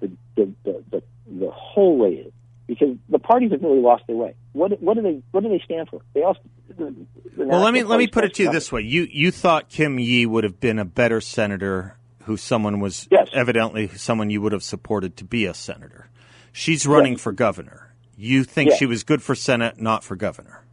The, 0.00 0.10
the, 0.36 0.52
the, 0.64 0.84
the, 0.90 1.02
the 1.30 1.50
whole 1.50 1.96
way 1.96 2.10
is. 2.14 2.32
Because 2.66 2.96
the 3.08 3.18
parties 3.18 3.52
have 3.52 3.62
really 3.62 3.80
lost 3.80 4.06
their 4.06 4.16
way. 4.16 4.34
What, 4.52 4.82
what 4.82 4.94
do 4.94 5.02
they 5.02 5.22
what 5.30 5.42
do 5.42 5.48
they 5.48 5.62
stand 5.64 5.88
for? 5.88 6.02
They 6.12 6.20
the 6.20 6.34
well, 6.76 7.60
let 7.60 7.72
me 7.72 7.82
let 7.82 7.98
me 7.98 8.06
put 8.06 8.24
it 8.24 8.34
to 8.34 8.44
you 8.44 8.52
this 8.52 8.70
way: 8.70 8.82
you 8.82 9.06
you 9.10 9.30
thought 9.30 9.68
Kim 9.68 9.98
Yee 9.98 10.26
would 10.26 10.44
have 10.44 10.60
been 10.60 10.78
a 10.78 10.84
better 10.84 11.20
senator, 11.20 11.96
who 12.24 12.36
someone 12.36 12.80
was 12.80 13.08
yes. 13.10 13.28
evidently 13.32 13.88
someone 13.88 14.30
you 14.30 14.40
would 14.42 14.52
have 14.52 14.62
supported 14.62 15.16
to 15.16 15.24
be 15.24 15.46
a 15.46 15.54
senator. 15.54 16.08
She's 16.52 16.86
running 16.86 17.12
yes. 17.12 17.22
for 17.22 17.32
governor. 17.32 17.92
You 18.16 18.44
think 18.44 18.70
yes. 18.70 18.78
she 18.78 18.86
was 18.86 19.04
good 19.04 19.22
for 19.22 19.34
Senate, 19.34 19.80
not 19.80 20.02
for 20.02 20.16
governor? 20.16 20.64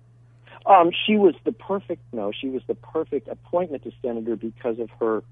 Um, 0.65 0.91
she 1.05 1.15
was 1.15 1.35
the 1.43 1.51
perfect 1.51 2.01
no. 2.11 2.31
She 2.31 2.49
was 2.49 2.63
the 2.67 2.75
perfect 2.75 3.27
appointment 3.27 3.83
to 3.83 3.91
senator 4.01 4.35
because 4.35 4.79
of 4.79 4.89
her 4.99 5.23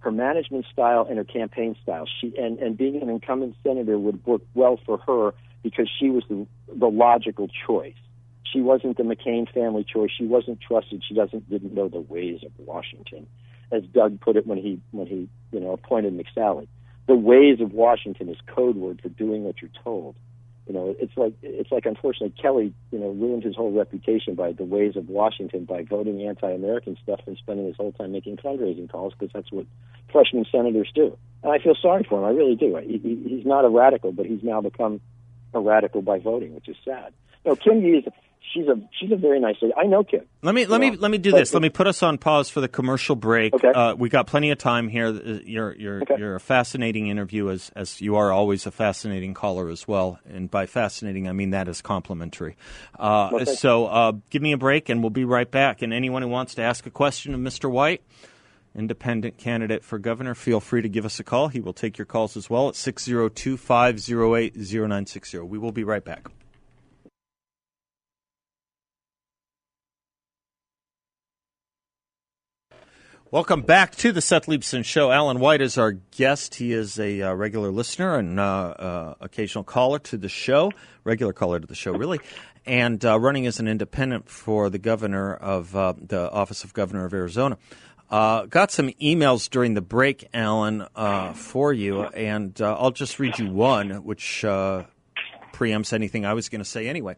her 0.00 0.10
management 0.10 0.66
style 0.72 1.06
and 1.08 1.18
her 1.18 1.24
campaign 1.24 1.76
style. 1.82 2.06
She 2.20 2.34
and, 2.36 2.58
and 2.58 2.76
being 2.76 3.00
an 3.00 3.08
incumbent 3.08 3.54
senator 3.62 3.98
would 3.98 4.24
work 4.26 4.42
well 4.54 4.78
for 4.84 4.98
her 4.98 5.32
because 5.62 5.88
she 5.98 6.10
was 6.10 6.24
the, 6.28 6.46
the 6.74 6.88
logical 6.88 7.48
choice. 7.66 7.94
She 8.52 8.60
wasn't 8.60 8.96
the 8.96 9.02
McCain 9.02 9.52
family 9.52 9.84
choice. 9.84 10.10
She 10.16 10.26
wasn't 10.26 10.60
trusted. 10.60 11.02
She 11.06 11.14
doesn't 11.14 11.48
didn't 11.48 11.74
know 11.74 11.88
the 11.88 12.00
ways 12.00 12.40
of 12.44 12.52
Washington, 12.58 13.26
as 13.70 13.82
Doug 13.92 14.20
put 14.20 14.36
it 14.36 14.46
when 14.46 14.58
he 14.58 14.80
when 14.90 15.06
he 15.06 15.28
you 15.52 15.60
know 15.60 15.72
appointed 15.72 16.16
McSally. 16.16 16.68
The 17.06 17.16
ways 17.16 17.60
of 17.60 17.72
Washington 17.72 18.28
is 18.28 18.36
code 18.46 18.76
word 18.76 19.00
for 19.02 19.08
doing 19.08 19.44
what 19.44 19.60
you're 19.60 19.70
told. 19.82 20.16
You 20.66 20.74
know, 20.74 20.94
it's 21.00 21.16
like 21.16 21.34
it's 21.42 21.72
like 21.72 21.86
unfortunately 21.86 22.34
Kelly, 22.40 22.72
you 22.92 22.98
know, 22.98 23.08
ruined 23.08 23.42
his 23.42 23.56
whole 23.56 23.72
reputation 23.72 24.34
by 24.36 24.52
the 24.52 24.64
ways 24.64 24.94
of 24.94 25.08
Washington 25.08 25.64
by 25.64 25.82
voting 25.82 26.22
anti-American 26.22 26.96
stuff 27.02 27.20
and 27.26 27.36
spending 27.38 27.66
his 27.66 27.76
whole 27.76 27.92
time 27.92 28.12
making 28.12 28.36
fundraising 28.36 28.88
calls 28.88 29.12
because 29.18 29.32
that's 29.34 29.50
what 29.50 29.66
freshman 30.12 30.44
senators 30.52 30.90
do. 30.94 31.16
And 31.42 31.52
I 31.52 31.58
feel 31.58 31.74
sorry 31.74 32.04
for 32.08 32.20
him. 32.20 32.24
I 32.24 32.30
really 32.30 32.54
do. 32.54 32.76
He, 32.76 32.98
he's 33.28 33.46
not 33.46 33.64
a 33.64 33.68
radical, 33.68 34.12
but 34.12 34.26
he's 34.26 34.44
now 34.44 34.60
become 34.60 35.00
a 35.54 35.58
radical 35.58 36.02
by 36.02 36.20
voting, 36.20 36.54
which 36.54 36.68
is 36.68 36.76
sad. 36.84 37.12
No, 37.44 37.56
Kim 37.56 37.82
Yee 37.82 37.96
is 37.96 38.04
she's 38.52 38.66
a 38.66 38.76
she's 38.98 39.12
a 39.12 39.16
very 39.16 39.38
nice 39.40 39.56
lady. 39.62 39.74
I 39.76 39.84
know 39.84 40.02
Kim. 40.04 40.22
Let 40.42 40.54
me 40.54 40.66
let 40.66 40.80
me 40.80 40.90
let 40.92 41.10
me 41.10 41.18
do 41.18 41.30
this. 41.32 41.52
Let 41.52 41.62
me 41.62 41.68
put 41.68 41.86
us 41.86 42.02
on 42.02 42.18
pause 42.18 42.48
for 42.50 42.60
the 42.60 42.68
commercial 42.68 43.16
break. 43.16 43.54
Okay. 43.54 43.68
Uh, 43.68 43.94
we 43.94 44.08
got 44.08 44.26
plenty 44.26 44.50
of 44.50 44.58
time 44.58 44.88
here. 44.88 45.06
Uh, 45.06 45.38
you're 45.44 45.74
you're 45.76 46.02
Okay. 46.02 46.16
you're 46.18 46.34
a 46.34 46.40
fascinating 46.40 47.08
interview 47.08 47.50
as 47.50 47.70
as 47.76 48.00
you 48.00 48.16
are 48.16 48.32
always 48.32 48.66
a 48.66 48.70
fascinating 48.70 49.34
caller 49.34 49.68
as 49.68 49.86
well. 49.86 50.18
And 50.28 50.50
by 50.50 50.66
fascinating, 50.66 51.28
I 51.28 51.32
mean 51.32 51.50
that 51.50 51.68
is 51.68 51.80
complimentary. 51.82 52.56
Uh, 52.98 53.30
Okay. 53.32 53.44
So 53.44 53.86
uh, 53.86 54.12
give 54.30 54.42
me 54.42 54.52
a 54.52 54.58
break, 54.58 54.88
and 54.88 55.02
we'll 55.02 55.10
be 55.10 55.24
right 55.24 55.50
back. 55.50 55.82
And 55.82 55.92
anyone 55.92 56.22
who 56.22 56.28
wants 56.28 56.54
to 56.56 56.62
ask 56.62 56.86
a 56.86 56.90
question 56.90 57.34
of 57.34 57.40
Mr. 57.40 57.70
White. 57.70 58.02
Independent 58.72 59.36
candidate 59.36 59.82
for 59.82 59.98
governor, 59.98 60.32
feel 60.32 60.60
free 60.60 60.80
to 60.80 60.88
give 60.88 61.04
us 61.04 61.18
a 61.18 61.24
call. 61.24 61.48
He 61.48 61.58
will 61.58 61.72
take 61.72 61.98
your 61.98 62.04
calls 62.04 62.36
as 62.36 62.48
well 62.48 62.68
at 62.68 62.76
602 62.76 63.56
508 63.56 64.54
0960. 64.56 65.38
We 65.40 65.58
will 65.58 65.72
be 65.72 65.82
right 65.82 66.04
back. 66.04 66.28
Welcome 73.32 73.62
back 73.62 73.94
to 73.98 74.10
the 74.10 74.20
Seth 74.20 74.46
Leibsohn 74.46 74.84
Show. 74.84 75.12
Alan 75.12 75.38
White 75.38 75.60
is 75.60 75.78
our 75.78 75.92
guest. 75.92 76.56
He 76.56 76.72
is 76.72 76.98
a 76.98 77.22
uh, 77.22 77.32
regular 77.32 77.70
listener 77.70 78.16
and 78.16 78.40
uh, 78.40 78.42
uh, 78.42 79.14
occasional 79.20 79.62
caller 79.62 80.00
to 80.00 80.16
the 80.16 80.28
show, 80.28 80.72
regular 81.04 81.32
caller 81.32 81.60
to 81.60 81.66
the 81.68 81.76
show, 81.76 81.92
really, 81.92 82.18
and 82.66 83.04
uh, 83.04 83.20
running 83.20 83.46
as 83.46 83.60
an 83.60 83.68
independent 83.68 84.28
for 84.28 84.68
the 84.68 84.80
governor 84.80 85.32
of 85.32 85.76
uh, 85.76 85.94
the 85.96 86.28
office 86.32 86.64
of 86.64 86.74
governor 86.74 87.04
of 87.04 87.14
Arizona. 87.14 87.56
Uh, 88.10 88.46
got 88.46 88.72
some 88.72 88.88
emails 89.00 89.48
during 89.48 89.74
the 89.74 89.80
break, 89.80 90.28
Alan, 90.34 90.88
for 91.34 91.72
you, 91.72 92.02
and 92.02 92.60
I'll 92.60 92.90
just 92.90 93.20
read 93.20 93.38
you 93.38 93.48
one, 93.48 94.02
which 94.02 94.42
preempts 94.42 95.92
anything 95.92 96.26
I 96.26 96.34
was 96.34 96.48
going 96.48 96.64
to 96.64 96.68
say 96.68 96.88
anyway. 96.88 97.14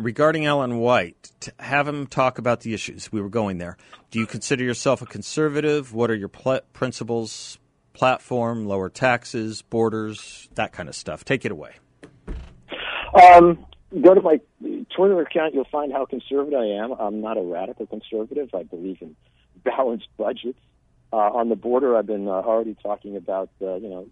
Regarding 0.00 0.46
Alan 0.46 0.78
White, 0.78 1.50
have 1.58 1.86
him 1.86 2.06
talk 2.06 2.38
about 2.38 2.60
the 2.60 2.72
issues. 2.72 3.12
We 3.12 3.20
were 3.20 3.28
going 3.28 3.58
there. 3.58 3.76
Do 4.10 4.18
you 4.18 4.26
consider 4.26 4.64
yourself 4.64 5.02
a 5.02 5.06
conservative? 5.06 5.92
What 5.92 6.10
are 6.10 6.14
your 6.14 6.28
pl- 6.28 6.62
principles, 6.72 7.58
platform, 7.92 8.64
lower 8.64 8.88
taxes, 8.88 9.60
borders, 9.60 10.48
that 10.54 10.72
kind 10.72 10.88
of 10.88 10.94
stuff? 10.94 11.22
Take 11.22 11.44
it 11.44 11.52
away. 11.52 11.72
Um, 13.12 13.66
go 14.00 14.14
to 14.14 14.22
my 14.22 14.40
Twitter 14.96 15.20
account. 15.20 15.52
You'll 15.52 15.68
find 15.70 15.92
how 15.92 16.06
conservative 16.06 16.58
I 16.58 16.82
am. 16.82 16.92
I'm 16.92 17.20
not 17.20 17.36
a 17.36 17.42
radical 17.42 17.86
conservative. 17.86 18.54
I 18.54 18.62
believe 18.62 19.02
in 19.02 19.14
balanced 19.64 20.08
budgets. 20.16 20.58
Uh, 21.12 21.16
on 21.16 21.50
the 21.50 21.56
border, 21.56 21.94
I've 21.94 22.06
been 22.06 22.26
uh, 22.26 22.30
already 22.30 22.74
talking 22.82 23.16
about, 23.16 23.50
uh, 23.60 23.74
you 23.74 23.90
know, 23.90 24.06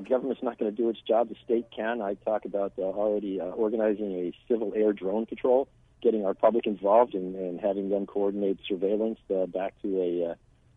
the 0.00 0.08
government's 0.08 0.42
not 0.42 0.58
going 0.58 0.70
to 0.70 0.76
do 0.76 0.88
its 0.88 1.00
job. 1.00 1.28
The 1.28 1.36
state 1.44 1.66
can. 1.74 2.00
I 2.00 2.14
talk 2.14 2.44
about 2.44 2.72
uh, 2.78 2.82
already 2.82 3.40
uh, 3.40 3.44
organizing 3.44 4.12
a 4.12 4.32
civil 4.48 4.72
air 4.74 4.92
drone 4.92 5.26
patrol, 5.26 5.68
getting 6.02 6.24
our 6.24 6.34
public 6.34 6.66
involved 6.66 7.14
and, 7.14 7.34
and 7.34 7.60
having 7.60 7.90
them 7.90 8.06
coordinate 8.06 8.58
surveillance 8.66 9.18
uh, 9.34 9.46
back 9.46 9.74
to 9.82 10.00
a, 10.00 10.30
uh, 10.30 10.34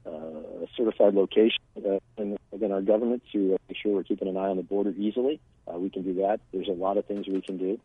uh, 0.09 0.63
a 0.63 0.67
certified 0.75 1.13
location 1.13 1.59
uh, 1.77 1.99
in, 2.17 2.37
within 2.51 2.71
our 2.71 2.81
government 2.81 3.23
to 3.31 3.55
uh, 3.55 3.57
make 3.69 3.77
sure 3.81 3.93
we're 3.93 4.03
keeping 4.03 4.27
an 4.27 4.37
eye 4.37 4.49
on 4.49 4.57
the 4.57 4.63
border 4.63 4.91
easily. 4.97 5.39
Uh, 5.67 5.77
we 5.79 5.89
can 5.89 6.03
do 6.03 6.15
that. 6.15 6.39
There's 6.51 6.67
a 6.67 6.71
lot 6.71 6.97
of 6.97 7.05
things 7.05 7.27
we 7.27 7.41
can 7.41 7.57
do. 7.57 7.79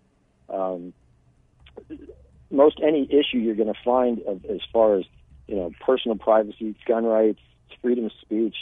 Um, 0.49 0.92
most 2.50 2.80
any 2.83 3.04
issue 3.04 3.38
you're 3.38 3.54
going 3.54 3.73
to 3.73 3.80
find 3.85 4.21
of, 4.23 4.45
as 4.47 4.61
far 4.73 4.99
as 4.99 5.04
you 5.47 5.57
know 5.57 5.71
personal 5.85 6.16
privacy, 6.16 6.75
gun 6.87 7.04
rights, 7.04 7.40
freedom 7.83 8.07
of 8.07 8.12
speech, 8.21 8.57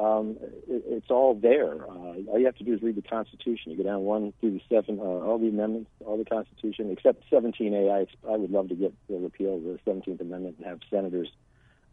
um, 0.00 0.38
it, 0.40 0.82
it's 0.86 1.10
all 1.10 1.34
there. 1.34 1.74
Uh, 1.74 2.14
all 2.28 2.38
you 2.38 2.46
have 2.46 2.56
to 2.56 2.64
do 2.64 2.72
is 2.72 2.82
read 2.82 2.96
the 2.96 3.02
Constitution. 3.02 3.72
You 3.72 3.76
go 3.76 3.82
down 3.82 4.00
one 4.00 4.32
through 4.40 4.52
the 4.52 4.62
seven, 4.68 4.98
uh, 4.98 5.02
all 5.02 5.38
the 5.38 5.48
amendments, 5.48 5.90
all 6.06 6.16
the 6.16 6.24
Constitution, 6.24 6.90
except 6.90 7.30
17A. 7.30 7.90
I, 7.92 8.32
I 8.32 8.36
would 8.36 8.50
love 8.50 8.68
to 8.70 8.74
get 8.74 8.94
the 9.08 9.16
repeal 9.16 9.56
of 9.56 9.62
the 9.62 9.78
17th 9.86 10.20
Amendment 10.20 10.56
and 10.58 10.66
have 10.66 10.80
senators 10.88 11.28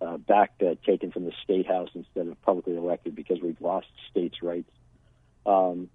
uh, 0.02 0.18
back 0.18 0.54
uh, 0.62 0.76
taken 0.86 1.12
from 1.12 1.26
the 1.26 1.34
state 1.44 1.68
house 1.68 1.90
instead 1.96 2.28
of 2.28 2.42
publicly 2.44 2.78
elected 2.78 3.16
because 3.16 3.42
we've 3.42 3.60
lost 3.60 3.88
states' 4.10 4.42
rights. 4.42 4.72
Um, 5.46 5.90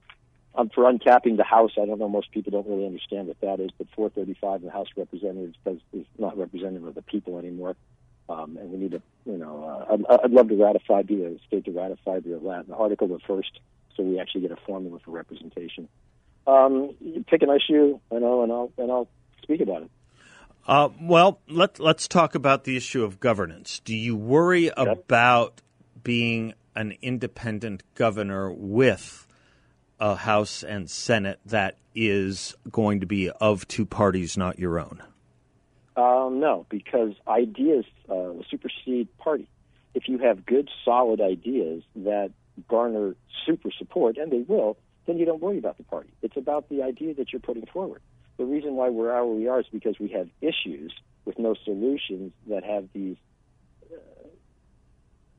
um, 0.54 0.68
for 0.68 0.84
uncapping 0.84 1.38
the 1.38 1.44
House, 1.44 1.72
I 1.80 1.86
don't 1.86 1.98
know. 1.98 2.10
Most 2.10 2.30
people 2.30 2.50
don't 2.50 2.68
really 2.68 2.84
understand 2.84 3.28
what 3.28 3.40
that 3.40 3.58
is, 3.58 3.70
but 3.78 3.86
435 3.96 4.60
in 4.60 4.66
the 4.66 4.72
House 4.72 4.88
of 4.90 4.98
Representatives 4.98 5.56
does, 5.64 5.78
is 5.94 6.04
not 6.18 6.36
representative 6.36 6.86
of 6.86 6.94
the 6.94 7.02
people 7.02 7.38
anymore. 7.38 7.74
Um, 8.28 8.56
and 8.56 8.70
we 8.70 8.78
need 8.78 8.92
to, 8.92 9.02
you 9.26 9.36
know, 9.36 9.86
uh, 9.88 9.92
I'd, 9.94 10.24
I'd 10.24 10.30
love 10.30 10.48
to 10.48 10.56
ratify, 10.56 11.02
be 11.02 11.24
a 11.24 11.38
state 11.46 11.64
to 11.66 11.72
ratify 11.72 12.20
the 12.20 12.38
Latin 12.38 12.72
Article 12.72 13.08
the 13.08 13.18
first, 13.26 13.60
so 13.96 14.02
we 14.02 14.18
actually 14.20 14.42
get 14.42 14.52
a 14.52 14.56
formula 14.66 14.98
for 15.04 15.10
representation. 15.10 15.88
Um, 16.46 16.94
pick 17.26 17.42
an 17.42 17.50
issue, 17.50 17.98
you 18.10 18.20
know, 18.20 18.42
and 18.42 18.52
I'll 18.52 18.72
and 18.78 18.90
I'll 18.90 19.08
speak 19.42 19.60
about 19.60 19.82
it. 19.82 19.90
Uh, 20.66 20.88
well, 21.00 21.40
let, 21.48 21.80
let's 21.80 22.06
talk 22.06 22.34
about 22.34 22.64
the 22.64 22.76
issue 22.76 23.02
of 23.02 23.18
governance. 23.18 23.80
Do 23.84 23.96
you 23.96 24.14
worry 24.14 24.70
about 24.76 25.60
being 26.04 26.54
an 26.76 26.96
independent 27.02 27.82
governor 27.94 28.52
with 28.52 29.26
a 29.98 30.14
House 30.14 30.62
and 30.62 30.88
Senate 30.88 31.40
that 31.46 31.78
is 31.94 32.54
going 32.70 33.00
to 33.00 33.06
be 33.06 33.30
of 33.30 33.66
two 33.66 33.84
parties, 33.84 34.36
not 34.36 34.58
your 34.58 34.78
own? 34.78 35.02
Um, 35.96 36.40
no, 36.40 36.66
because 36.70 37.12
ideas 37.28 37.84
uh, 38.08 38.32
supersede 38.50 39.08
party. 39.18 39.48
If 39.94 40.08
you 40.08 40.18
have 40.18 40.46
good, 40.46 40.70
solid 40.84 41.20
ideas 41.20 41.82
that 41.96 42.30
garner 42.68 43.14
super 43.44 43.70
support, 43.76 44.16
and 44.16 44.32
they 44.32 44.44
will, 44.46 44.78
then 45.06 45.18
you 45.18 45.26
don't 45.26 45.42
worry 45.42 45.58
about 45.58 45.76
the 45.76 45.84
party. 45.84 46.10
It's 46.22 46.36
about 46.36 46.68
the 46.68 46.82
idea 46.82 47.14
that 47.14 47.32
you're 47.32 47.40
putting 47.40 47.66
forward. 47.66 48.00
The 48.38 48.44
reason 48.44 48.74
why 48.74 48.88
we're 48.88 49.12
where 49.12 49.24
we 49.26 49.48
are 49.48 49.60
is 49.60 49.66
because 49.70 49.98
we 49.98 50.08
have 50.08 50.28
issues 50.40 50.92
with 51.24 51.38
no 51.38 51.54
solutions 51.64 52.32
that 52.48 52.64
have 52.64 52.88
these 52.94 53.16
uh, 53.92 53.96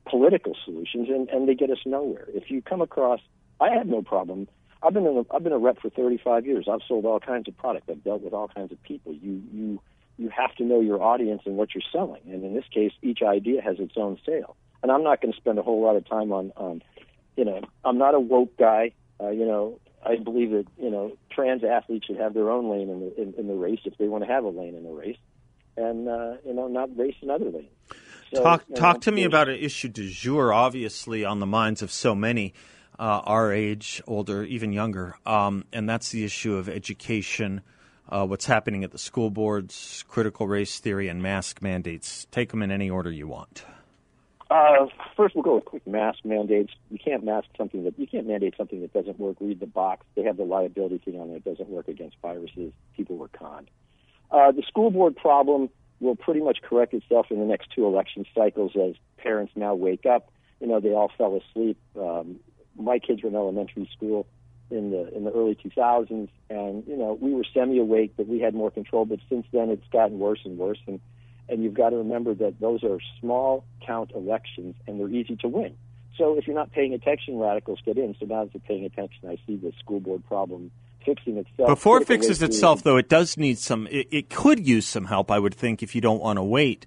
political 0.08 0.56
solutions, 0.64 1.08
and, 1.08 1.28
and 1.28 1.48
they 1.48 1.54
get 1.54 1.70
us 1.70 1.78
nowhere. 1.84 2.26
If 2.28 2.50
you 2.50 2.62
come 2.62 2.80
across, 2.80 3.20
I 3.60 3.70
have 3.70 3.86
no 3.86 4.02
problem. 4.02 4.48
I've 4.82 4.92
been 4.92 5.06
a, 5.06 5.34
I've 5.34 5.42
been 5.42 5.52
a 5.52 5.58
rep 5.58 5.80
for 5.80 5.90
35 5.90 6.46
years. 6.46 6.66
I've 6.70 6.80
sold 6.86 7.04
all 7.04 7.18
kinds 7.18 7.48
of 7.48 7.56
product. 7.56 7.90
I've 7.90 8.04
dealt 8.04 8.22
with 8.22 8.32
all 8.32 8.48
kinds 8.48 8.70
of 8.70 8.82
people. 8.82 9.14
You 9.14 9.42
you 9.52 9.80
you 10.16 10.28
have 10.28 10.54
to 10.56 10.64
know 10.64 10.80
your 10.80 11.02
audience 11.02 11.42
and 11.44 11.56
what 11.56 11.74
you're 11.74 11.82
selling. 11.92 12.22
And 12.26 12.44
in 12.44 12.54
this 12.54 12.64
case, 12.72 12.92
each 13.02 13.20
idea 13.22 13.62
has 13.62 13.78
its 13.78 13.94
own 13.96 14.18
sale. 14.24 14.56
And 14.82 14.92
I'm 14.92 15.02
not 15.02 15.20
going 15.20 15.32
to 15.32 15.36
spend 15.36 15.58
a 15.58 15.62
whole 15.62 15.82
lot 15.82 15.96
of 15.96 16.08
time 16.08 16.32
on, 16.32 16.52
on 16.56 16.82
you 17.36 17.44
know, 17.44 17.62
I'm 17.84 17.98
not 17.98 18.14
a 18.14 18.20
woke 18.20 18.56
guy. 18.56 18.92
Uh, 19.20 19.30
you 19.30 19.46
know, 19.46 19.80
I 20.04 20.16
believe 20.16 20.50
that 20.50 20.66
you 20.78 20.90
know 20.90 21.16
trans 21.30 21.64
athletes 21.64 22.06
should 22.06 22.18
have 22.18 22.34
their 22.34 22.50
own 22.50 22.70
lane 22.70 22.90
in 22.90 23.00
the 23.00 23.22
in, 23.22 23.34
in 23.38 23.46
the 23.46 23.54
race 23.54 23.80
if 23.84 23.96
they 23.98 24.08
want 24.08 24.24
to 24.24 24.30
have 24.30 24.44
a 24.44 24.48
lane 24.48 24.74
in 24.74 24.84
the 24.84 24.90
race, 24.90 25.16
and 25.76 26.08
uh, 26.08 26.34
you 26.44 26.52
know, 26.52 26.68
not 26.68 26.96
race 26.96 27.14
another 27.22 27.46
lane. 27.46 27.68
So, 28.32 28.42
talk 28.42 28.64
you 28.68 28.74
know, 28.74 28.80
talk 28.80 29.00
to 29.02 29.12
me 29.12 29.24
about 29.24 29.48
an 29.48 29.56
issue 29.56 29.88
du 29.88 30.08
jour, 30.08 30.52
obviously 30.52 31.24
on 31.24 31.40
the 31.40 31.46
minds 31.46 31.82
of 31.82 31.90
so 31.90 32.14
many 32.14 32.54
uh, 32.98 33.22
our 33.24 33.52
age, 33.52 34.02
older, 34.06 34.44
even 34.44 34.72
younger, 34.72 35.16
um, 35.26 35.64
and 35.72 35.88
that's 35.88 36.10
the 36.10 36.24
issue 36.24 36.56
of 36.56 36.68
education. 36.68 37.62
Uh, 38.08 38.26
what's 38.26 38.44
happening 38.44 38.84
at 38.84 38.90
the 38.90 38.98
school 38.98 39.30
boards, 39.30 40.04
critical 40.08 40.46
race 40.46 40.78
theory, 40.78 41.08
and 41.08 41.22
mask 41.22 41.62
mandates. 41.62 42.26
Take 42.30 42.50
them 42.50 42.62
in 42.62 42.70
any 42.70 42.90
order 42.90 43.10
you 43.10 43.26
want. 43.26 43.64
Uh, 44.50 44.86
first, 45.16 45.34
we'll 45.34 45.42
go 45.42 45.54
with 45.54 45.64
quick 45.64 45.86
mask 45.86 46.18
mandates. 46.22 46.72
You 46.90 46.98
can't 46.98 47.24
mask 47.24 47.48
something 47.56 47.82
that 47.84 47.98
you 47.98 48.06
can't 48.06 48.26
mandate 48.26 48.54
something 48.58 48.82
that 48.82 48.92
doesn't 48.92 49.18
work. 49.18 49.36
Read 49.40 49.58
the 49.58 49.66
box. 49.66 50.04
They 50.16 50.22
have 50.22 50.36
the 50.36 50.44
liability 50.44 50.98
thing 50.98 51.18
on 51.18 51.28
there. 51.28 51.38
It 51.38 51.44
doesn't 51.44 51.68
work 51.68 51.88
against 51.88 52.16
viruses. 52.20 52.72
People 52.94 53.16
were 53.16 53.28
conned. 53.28 53.70
Uh, 54.30 54.52
the 54.52 54.62
school 54.62 54.90
board 54.90 55.16
problem 55.16 55.70
will 56.00 56.14
pretty 56.14 56.40
much 56.40 56.58
correct 56.62 56.92
itself 56.92 57.26
in 57.30 57.38
the 57.38 57.46
next 57.46 57.70
two 57.74 57.86
election 57.86 58.26
cycles 58.34 58.72
as 58.76 58.94
parents 59.16 59.52
now 59.56 59.74
wake 59.74 60.04
up. 60.04 60.30
You 60.60 60.66
know, 60.66 60.78
they 60.78 60.92
all 60.92 61.10
fell 61.16 61.36
asleep. 61.36 61.78
Um, 61.98 62.36
my 62.76 62.98
kids 62.98 63.22
were 63.22 63.30
in 63.30 63.34
elementary 63.34 63.88
school 63.96 64.26
in 64.74 64.90
the 64.90 65.14
in 65.14 65.24
the 65.24 65.30
early 65.30 65.54
2000s, 65.54 66.28
and 66.50 66.86
you 66.86 66.96
know, 66.96 67.16
we 67.20 67.34
were 67.34 67.44
semi-awake, 67.54 68.14
but 68.16 68.26
we 68.26 68.40
had 68.40 68.54
more 68.54 68.70
control. 68.70 69.04
But 69.04 69.20
since 69.28 69.46
then, 69.52 69.70
it's 69.70 69.86
gotten 69.92 70.18
worse 70.18 70.40
and 70.44 70.58
worse. 70.58 70.78
And 70.86 71.00
and 71.48 71.62
you've 71.62 71.74
got 71.74 71.90
to 71.90 71.96
remember 71.96 72.34
that 72.34 72.60
those 72.60 72.82
are 72.84 72.98
small 73.20 73.64
count 73.86 74.12
elections 74.14 74.74
and 74.86 74.98
they're 74.98 75.10
easy 75.10 75.36
to 75.36 75.48
win. 75.48 75.76
So 76.16 76.38
if 76.38 76.46
you're 76.46 76.56
not 76.56 76.72
paying 76.72 76.94
attention, 76.94 77.38
radicals 77.38 77.80
get 77.84 77.98
in. 77.98 78.14
So 78.18 78.26
now 78.26 78.44
that 78.44 78.54
you're 78.54 78.62
paying 78.66 78.84
attention, 78.84 79.28
I 79.28 79.36
see 79.46 79.56
the 79.56 79.72
school 79.78 80.00
board 80.00 80.24
problem 80.26 80.70
fixing 81.04 81.36
itself. 81.36 81.68
Before 81.68 82.00
it 82.00 82.06
fixes 82.06 82.42
itself, 82.42 82.82
though, 82.82 82.96
it 82.96 83.08
does 83.08 83.36
need 83.36 83.58
some. 83.58 83.86
It, 83.90 84.08
it 84.10 84.30
could 84.30 84.66
use 84.66 84.86
some 84.86 85.06
help, 85.06 85.30
I 85.30 85.38
would 85.38 85.54
think, 85.54 85.82
if 85.82 85.94
you 85.94 86.00
don't 86.00 86.20
want 86.20 86.38
to 86.38 86.42
wait 86.42 86.86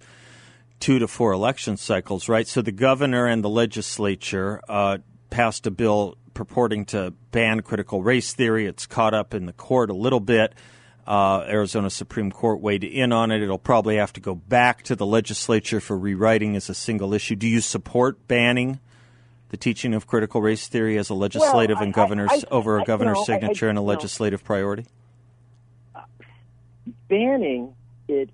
two 0.80 1.00
to 1.00 1.08
four 1.08 1.32
election 1.32 1.78
cycles, 1.78 2.30
right? 2.30 2.48
So 2.48 2.62
the 2.62 2.72
governor 2.72 3.26
and 3.26 3.44
the 3.44 3.50
legislature 3.50 4.62
uh, 4.70 5.00
passed 5.30 5.68
a 5.68 5.72
bill 5.72 6.18
purporting 6.42 6.86
to 6.86 7.12
ban 7.32 7.62
critical 7.62 8.04
race 8.04 8.32
theory. 8.32 8.68
It's 8.68 8.86
caught 8.86 9.16
up 9.16 9.34
in 9.34 9.48
the 9.48 9.54
court 9.54 9.90
a 9.90 9.94
little 9.96 10.20
bit. 10.20 10.54
Uh, 11.08 11.44
Arizona 11.48 11.90
Supreme 11.90 12.32
Court 12.32 12.62
weighed 12.62 12.84
in 12.84 13.12
on 13.12 13.32
it. 13.32 13.42
It'll 13.42 13.58
probably 13.58 13.96
have 13.96 14.14
to 14.14 14.20
go 14.20 14.36
back 14.36 14.84
to 14.84 14.96
the 14.96 15.06
legislature 15.06 15.80
for 15.80 15.98
rewriting 15.98 16.56
as 16.56 16.70
a 16.70 16.76
single 16.76 17.16
issue. 17.16 17.36
Do 17.36 17.48
you 17.48 17.60
support 17.60 18.28
banning 18.28 18.80
the 19.50 19.58
teaching 19.58 19.96
of 19.96 20.06
critical 20.06 20.40
race 20.40 20.68
theory 20.68 21.00
as 21.00 21.10
a 21.10 21.16
legislative 21.16 21.78
I- 21.80 21.86
and 21.86 21.94
governor's 21.94 22.44
I- 22.46 22.48
over 22.52 22.78
a 22.78 22.84
governor's 22.84 23.16
no, 23.16 23.20
I- 23.20 23.24
I- 23.24 23.40
signature 23.40 23.70
and 23.70 23.80
a 23.80 23.82
no. 23.82 23.86
legislative 23.88 24.44
priority? 24.44 24.86
banning 27.10 27.74
it 28.08 28.30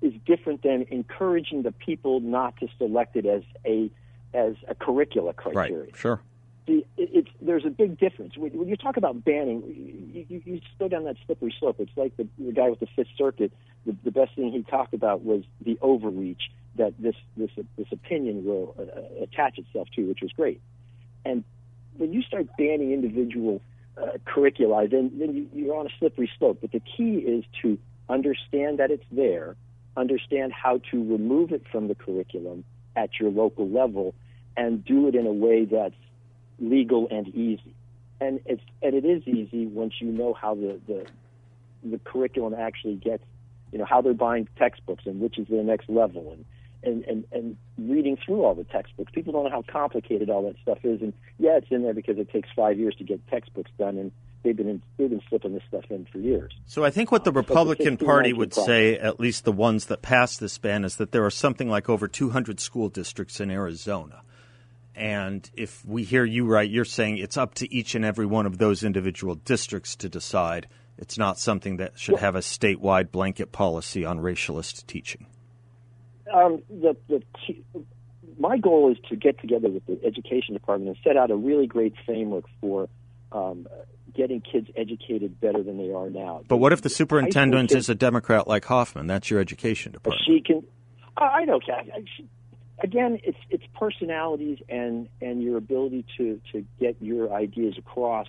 is 0.00 0.12
different 0.24 0.62
than 0.62 0.86
encouraging 0.90 1.62
the 1.62 1.72
people 1.72 2.20
not 2.20 2.56
to 2.58 2.68
select 2.78 3.16
it 3.16 3.26
as 3.26 3.42
a 3.66 3.90
as 4.32 4.54
a 4.68 4.74
curricula 4.74 5.32
criteria. 5.32 5.84
Right. 5.84 5.96
Sure. 5.96 6.20
It, 6.68 7.28
there's 7.40 7.64
a 7.64 7.70
big 7.70 7.98
difference 7.98 8.36
when, 8.36 8.68
you 8.68 8.76
talk 8.76 8.96
about 8.96 9.24
banning. 9.24 9.62
You, 10.12 10.26
you, 10.28 10.42
you 10.44 10.60
go 10.78 10.88
down 10.88 11.04
that 11.04 11.16
slippery 11.24 11.54
slope. 11.58 11.76
It's 11.78 11.96
like 11.96 12.16
the, 12.16 12.28
the 12.38 12.52
guy 12.52 12.68
with 12.68 12.80
the 12.80 12.88
Fifth 12.94 13.08
Circuit. 13.16 13.52
The, 13.86 13.96
the 14.04 14.10
best 14.10 14.34
thing 14.34 14.52
he 14.52 14.62
talked 14.62 14.92
about 14.92 15.24
was 15.24 15.44
the 15.64 15.78
overreach 15.80 16.50
that 16.76 16.94
this 16.98 17.14
this 17.36 17.50
this 17.76 17.86
opinion 17.90 18.44
will 18.44 18.74
uh, 18.78 19.22
attach 19.22 19.58
itself 19.58 19.88
to, 19.96 20.02
which 20.08 20.20
was 20.20 20.30
great. 20.32 20.60
And 21.24 21.44
when 21.96 22.12
you 22.12 22.22
start 22.22 22.46
banning 22.56 22.92
individual 22.92 23.60
uh, 24.00 24.18
curricula, 24.24 24.88
then 24.88 25.12
then 25.18 25.34
you, 25.34 25.48
you're 25.52 25.76
on 25.76 25.86
a 25.86 25.90
slippery 25.98 26.30
slope. 26.38 26.58
But 26.60 26.72
the 26.72 26.80
key 26.80 27.16
is 27.16 27.44
to 27.62 27.78
understand 28.08 28.78
that 28.78 28.90
it's 28.90 29.04
there, 29.10 29.56
understand 29.96 30.52
how 30.52 30.80
to 30.90 30.96
remove 30.96 31.52
it 31.52 31.62
from 31.70 31.88
the 31.88 31.94
curriculum 31.94 32.64
at 32.94 33.18
your 33.20 33.30
local 33.30 33.68
level, 33.68 34.14
and 34.56 34.84
do 34.84 35.08
it 35.08 35.14
in 35.14 35.26
a 35.26 35.32
way 35.32 35.64
that's 35.64 35.94
legal 36.58 37.08
and 37.10 37.28
easy. 37.28 37.74
And 38.20 38.40
it's 38.46 38.62
and 38.82 38.94
it 38.94 39.04
is 39.04 39.26
easy 39.26 39.66
once 39.66 39.94
you 40.00 40.08
know 40.08 40.32
how 40.34 40.54
the 40.54 40.80
the, 40.86 41.06
the 41.84 41.98
curriculum 42.04 42.54
actually 42.54 42.96
gets, 42.96 43.22
you 43.72 43.78
know, 43.78 43.84
how 43.84 44.00
they're 44.00 44.14
buying 44.14 44.48
textbooks 44.56 45.04
and 45.06 45.20
which 45.20 45.38
is 45.38 45.46
their 45.48 45.64
next 45.64 45.88
level 45.88 46.32
and. 46.32 46.44
And, 46.84 47.02
and 47.06 47.24
and 47.32 47.56
reading 47.76 48.16
through 48.24 48.44
all 48.44 48.54
the 48.54 48.62
textbooks, 48.62 49.10
people 49.12 49.32
don't 49.32 49.42
know 49.42 49.50
how 49.50 49.62
complicated 49.62 50.30
all 50.30 50.44
that 50.44 50.54
stuff 50.62 50.78
is. 50.84 51.02
And 51.02 51.12
yeah, 51.36 51.56
it's 51.56 51.66
in 51.70 51.82
there 51.82 51.92
because 51.92 52.18
it 52.18 52.30
takes 52.30 52.48
five 52.54 52.78
years 52.78 52.94
to 52.98 53.04
get 53.04 53.26
textbooks 53.26 53.72
done, 53.80 53.98
and 53.98 54.12
they've 54.44 54.56
been 54.56 54.68
in, 54.68 54.82
they've 54.96 55.10
been 55.10 55.22
slipping 55.28 55.54
this 55.54 55.64
stuff 55.66 55.84
in 55.90 56.06
for 56.12 56.18
years. 56.18 56.52
So 56.66 56.84
I 56.84 56.90
think 56.90 57.10
what 57.10 57.24
the 57.24 57.30
It's 57.30 57.36
like 57.36 57.46
the 57.46 57.50
Republican 57.50 57.96
15 57.96 58.06
Party 58.06 58.32
would 58.32 58.52
problem. 58.52 58.66
say, 58.66 58.96
at 58.96 59.18
least 59.18 59.44
the 59.44 59.50
ones 59.50 59.86
that 59.86 60.02
passed 60.02 60.38
this 60.38 60.56
ban, 60.58 60.84
is 60.84 60.96
that 60.96 61.10
there 61.10 61.24
are 61.24 61.30
something 61.30 61.68
like 61.68 61.88
over 61.88 62.06
200 62.06 62.60
school 62.60 62.88
districts 62.88 63.40
in 63.40 63.50
Arizona. 63.50 64.22
And 64.98 65.48
if 65.54 65.84
we 65.86 66.02
hear 66.02 66.24
you 66.24 66.44
right, 66.44 66.68
you're 66.68 66.84
saying 66.84 67.18
it's 67.18 67.36
up 67.36 67.54
to 67.54 67.72
each 67.72 67.94
and 67.94 68.04
every 68.04 68.26
one 68.26 68.46
of 68.46 68.58
those 68.58 68.82
individual 68.82 69.36
districts 69.36 69.94
to 69.96 70.08
decide. 70.08 70.66
It's 70.98 71.16
not 71.16 71.38
something 71.38 71.76
that 71.76 71.96
should 71.96 72.18
have 72.18 72.34
a 72.34 72.40
statewide 72.40 73.12
blanket 73.12 73.52
policy 73.52 74.04
on 74.04 74.18
racialist 74.18 74.86
teaching. 74.86 75.26
um, 76.34 76.62
the, 76.68 76.96
the 77.08 77.22
t- 77.46 77.62
my 78.40 78.58
goal 78.58 78.90
is 78.90 78.98
to 79.08 79.14
get 79.16 79.40
together 79.40 79.68
with 79.68 79.86
the 79.86 79.98
education 80.04 80.54
department 80.54 80.88
and 80.96 80.98
set 81.04 81.16
out 81.16 81.30
a 81.30 81.36
really 81.36 81.66
great 81.68 81.94
framework 82.04 82.44
for 82.60 82.88
um, 83.32 83.66
getting 84.14 84.40
kids 84.40 84.68
educated 84.76 85.40
better 85.40 85.62
than 85.62 85.78
they 85.78 85.92
are 85.92 86.10
now. 86.10 86.42
But 86.48 86.56
what 86.56 86.72
if 86.72 86.82
the 86.82 86.88
superintendent 86.90 87.70
is 87.72 87.88
a 87.88 87.94
Democrat 87.94 88.48
like 88.48 88.64
Hoffman? 88.64 89.06
That's 89.06 89.30
your 89.30 89.38
education 89.40 89.92
department. 89.92 90.22
she 90.26 90.40
can. 90.40 90.64
I 91.16 91.42
I 91.42 91.44
don't 91.46 91.64
care. 91.64 91.76
I- 91.76 92.02
she- 92.16 92.26
Again, 92.80 93.18
it's 93.24 93.38
it's 93.50 93.64
personalities 93.78 94.58
and 94.68 95.08
and 95.20 95.42
your 95.42 95.56
ability 95.56 96.04
to 96.16 96.40
to 96.52 96.64
get 96.78 96.96
your 97.00 97.32
ideas 97.32 97.76
across 97.76 98.28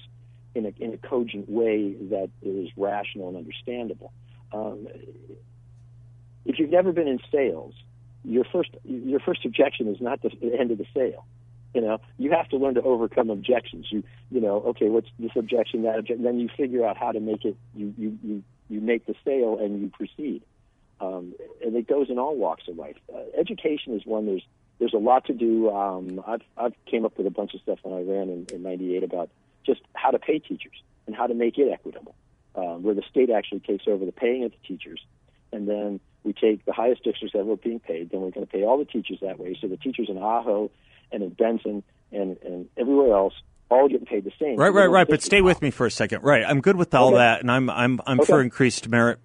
in 0.56 0.66
a 0.66 0.74
in 0.80 0.94
a 0.94 0.98
cogent 0.98 1.50
way 1.50 1.94
that 2.10 2.30
is 2.42 2.70
rational 2.76 3.30
and 3.30 3.38
understandable. 3.38 4.12
Um, 4.52 4.88
if 6.46 6.58
you've 6.58 6.72
never 6.72 6.92
been 6.92 7.08
in 7.08 7.20
sales, 7.32 7.74
your 8.24 8.44
first 8.44 8.72
your 8.84 9.20
first 9.20 9.46
objection 9.46 9.88
is 9.88 10.02
not 10.02 10.22
the 10.22 10.32
end 10.60 10.72
of 10.72 10.78
the 10.78 10.88
sale. 10.94 11.26
You 11.74 11.82
know, 11.82 12.00
you 12.18 12.32
have 12.32 12.50
to 12.50 12.58
learn 12.58 12.74
to 12.74 12.82
overcome 12.82 13.30
objections. 13.30 13.88
You 13.92 14.04
you 14.32 14.42
know, 14.42 14.62
okay, 14.70 14.90
what's 14.90 15.10
this 15.20 15.32
objection, 15.36 15.84
that 15.84 16.00
objection? 16.00 16.24
Then 16.24 16.40
you 16.40 16.50
figure 16.58 16.86
out 16.86 16.98
how 16.98 17.12
to 17.12 17.20
make 17.20 17.46
it. 17.46 17.56
You 17.76 17.94
you 17.98 18.18
you 18.24 18.44
you 18.70 18.82
make 18.82 19.06
the 19.06 19.16
sale 19.24 19.60
and 19.62 19.80
you 19.80 19.90
proceed. 19.90 20.42
Um, 21.02 21.34
and 21.64 21.76
it 21.76 21.88
goes 21.88 22.10
in 22.10 22.20
all 22.20 22.36
walks 22.36 22.64
of 22.68 22.78
life. 22.78 22.98
Uh, 23.14 23.20
education 23.40 23.96
is 23.96 24.06
one. 24.06 24.26
There's 24.26 24.44
there's 24.80 24.94
a 24.94 24.98
lot 24.98 25.26
to 25.26 25.34
do. 25.34 25.70
Um, 25.70 26.22
I've 26.28 26.42
I've 26.58 26.74
came 26.90 27.06
up 27.06 27.18
with 27.18 27.28
a 27.28 27.32
bunch 27.32 27.54
of 27.54 27.62
stuff 27.62 27.80
when 27.84 27.94
I 27.98 28.02
ran 28.02 28.30
in, 28.30 28.48
in 28.54 28.64
'98 28.64 29.04
about 29.04 29.30
just 29.66 29.82
how 29.96 30.12
to 30.12 30.20
pay 30.20 30.40
teachers 30.40 30.84
and 31.08 31.16
how 31.16 31.28
to 31.28 31.34
make 31.34 31.58
it 31.58 31.70
equitable, 31.72 32.16
um, 32.56 32.84
where 32.84 32.96
the 32.96 33.04
state 33.10 33.30
actually 33.30 33.60
takes 33.62 33.86
over 33.88 34.06
the 34.06 34.12
paying 34.12 34.44
of 34.44 34.52
the 34.52 34.68
teachers, 34.68 35.02
and 35.54 35.68
then 35.68 36.00
we 36.24 36.34
take 36.34 36.66
the 36.66 36.74
highest 36.74 37.04
districts 37.04 37.34
that 37.34 37.46
were 37.46 37.56
being 37.56 37.80
paid. 37.80 38.10
Then 38.12 38.22
we're 38.22 38.32
going 38.32 38.46
to 38.46 38.52
pay 38.52 38.64
all 38.64 38.78
the 38.78 38.86
teachers 38.86 39.20
that 39.22 39.40
way. 39.40 39.58
So 39.60 39.68
the 39.68 39.78
teachers 39.78 40.08
in 40.10 40.18
Ajo 40.18 40.70
and 41.12 41.24
in 41.24 41.30
Benson 41.30 41.84
and 42.12 42.38
and 42.44 42.68
everywhere 42.78 43.16
else 43.16 43.34
all 43.70 43.88
getting 43.88 44.06
paid 44.06 44.24
the 44.24 44.32
same. 44.40 44.58
Right, 44.58 44.74
right, 44.74 44.88
right. 44.88 45.08
But 45.08 45.22
stay 45.22 45.42
with 45.42 45.62
me 45.62 45.72
for 45.72 45.86
a 45.86 45.92
second. 45.92 46.24
Right, 46.24 46.44
I'm 46.46 46.60
good 46.60 46.76
with 46.76 46.94
all 46.94 47.10
Okay. 47.10 47.18
that, 47.18 47.42
and 47.42 47.52
I'm 47.52 47.70
I'm 47.70 48.02
I'm 48.06 48.20
Okay. 48.20 48.26
for 48.28 48.42
increased 48.42 48.90
merit 48.90 49.20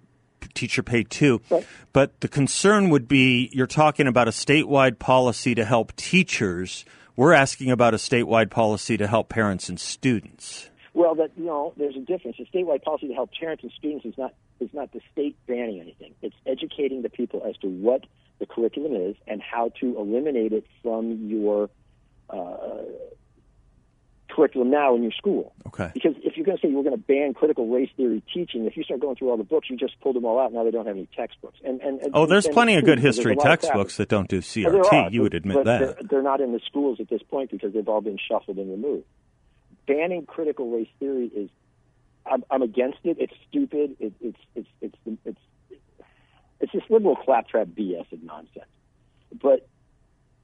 teacher 0.53 0.83
pay 0.83 1.03
too. 1.03 1.41
Right. 1.49 1.65
But 1.93 2.19
the 2.21 2.27
concern 2.27 2.89
would 2.89 3.07
be 3.07 3.49
you're 3.53 3.67
talking 3.67 4.07
about 4.07 4.27
a 4.27 4.31
statewide 4.31 4.99
policy 4.99 5.55
to 5.55 5.65
help 5.65 5.95
teachers. 5.95 6.85
We're 7.15 7.33
asking 7.33 7.71
about 7.71 7.93
a 7.93 7.97
statewide 7.97 8.49
policy 8.49 8.97
to 8.97 9.07
help 9.07 9.29
parents 9.29 9.69
and 9.69 9.79
students. 9.79 10.69
Well, 10.93 11.15
that 11.15 11.31
you 11.37 11.45
know, 11.45 11.73
there's 11.75 11.95
a 11.95 11.99
difference. 11.99 12.37
A 12.39 12.43
statewide 12.43 12.83
policy 12.83 13.07
to 13.09 13.13
help 13.13 13.31
parents 13.37 13.63
and 13.63 13.71
students 13.77 14.05
is 14.05 14.17
not 14.17 14.33
is 14.59 14.69
not 14.73 14.91
the 14.93 15.01
state 15.11 15.35
banning 15.47 15.81
anything. 15.81 16.13
It's 16.21 16.35
educating 16.45 17.01
the 17.01 17.09
people 17.09 17.43
as 17.47 17.57
to 17.57 17.67
what 17.67 18.05
the 18.39 18.45
curriculum 18.45 18.95
is 18.95 19.15
and 19.27 19.41
how 19.41 19.71
to 19.81 19.97
eliminate 19.97 20.53
it 20.53 20.65
from 20.81 21.27
your 21.27 21.69
uh, 22.29 22.83
curriculum 24.29 24.69
now 24.69 24.95
in 24.95 25.03
your 25.03 25.11
school. 25.11 25.53
Okay. 25.67 25.91
Because 25.93 26.15
if 26.23 26.35
you're 26.35 26.45
going 26.45 26.57
to 26.57 26.61
say 26.61 26.71
we're 26.71 26.83
going 26.83 26.95
to 26.95 27.01
ban 27.01 27.33
critical 27.33 27.67
race 27.69 27.89
theory 27.95 28.23
teaching, 28.33 28.65
if 28.65 28.75
you 28.75 28.83
start 28.83 28.99
going 28.99 29.15
through 29.15 29.29
all 29.29 29.37
the 29.37 29.43
books, 29.43 29.69
you 29.69 29.77
just 29.77 29.99
pulled 30.01 30.15
them 30.15 30.25
all 30.25 30.39
out. 30.39 30.51
Now 30.51 30.63
they 30.63 30.71
don't 30.71 30.85
have 30.85 30.95
any 30.95 31.07
textbooks. 31.15 31.59
And 31.63 31.81
and, 31.81 32.01
and 32.01 32.11
Oh, 32.13 32.25
there's 32.25 32.45
and 32.45 32.53
plenty 32.53 32.75
of 32.75 32.85
good 32.85 32.99
history 32.99 33.35
there's 33.35 33.45
a 33.45 33.47
lot 33.47 33.53
of 33.53 33.59
textbooks 33.61 33.97
that 33.97 34.09
don't 34.09 34.27
do 34.27 34.37
oh, 34.37 34.39
CRT. 34.39 34.93
are, 34.93 35.09
you 35.11 35.21
would 35.21 35.33
admit 35.33 35.57
but 35.57 35.65
that. 35.65 35.79
They're, 35.79 35.95
they're 36.09 36.23
not 36.23 36.41
in 36.41 36.51
the 36.53 36.61
schools 36.65 36.99
at 36.99 37.09
this 37.09 37.21
point 37.23 37.51
because 37.51 37.73
they've 37.73 37.87
all 37.87 38.01
been 38.01 38.17
shuffled 38.17 38.57
and 38.57 38.69
removed. 38.69 39.05
Banning 39.87 40.25
critical 40.25 40.71
race 40.71 40.89
theory 40.99 41.27
is, 41.27 41.49
I'm, 42.25 42.43
I'm 42.49 42.63
against 42.63 42.99
it. 43.03 43.17
It's 43.19 43.33
stupid. 43.49 43.97
It, 43.99 44.13
it's 44.19 44.39
it's 44.55 44.67
it's 44.81 44.95
it's 45.25 45.39
it's 46.59 46.71
this 46.71 46.83
liberal 46.89 47.15
claptrap 47.15 47.67
BS 47.67 48.11
and 48.11 48.23
nonsense. 48.23 48.65
But 49.41 49.67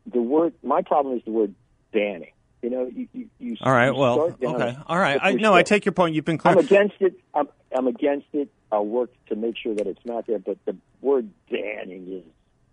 the 0.05 0.21
word, 0.21 0.53
my 0.63 0.81
problem 0.81 1.17
is 1.17 1.23
the 1.25 1.31
word 1.31 1.55
banning. 1.91 2.33
You 2.61 2.69
know, 2.69 2.91
you 2.93 3.07
you, 3.11 3.29
you 3.39 3.57
All 3.61 3.71
right. 3.71 3.87
you 3.87 3.95
Well, 3.95 4.35
okay. 4.41 4.77
All 4.85 4.97
right. 4.97 5.19
I 5.21 5.33
no, 5.33 5.53
I 5.53 5.63
take 5.63 5.85
your 5.85 5.93
point. 5.93 6.13
You've 6.13 6.25
been 6.25 6.37
clear. 6.37 6.53
I'm 6.53 6.59
against 6.59 6.95
it. 6.99 7.19
I'm, 7.33 7.47
I'm 7.75 7.87
against 7.87 8.27
it. 8.33 8.49
I'll 8.71 8.85
work 8.85 9.09
to 9.27 9.35
make 9.35 9.57
sure 9.57 9.73
that 9.73 9.87
it's 9.87 10.05
not 10.05 10.27
there. 10.27 10.39
But 10.39 10.57
the 10.65 10.77
word 11.01 11.29
banning 11.49 12.07
is 12.07 12.23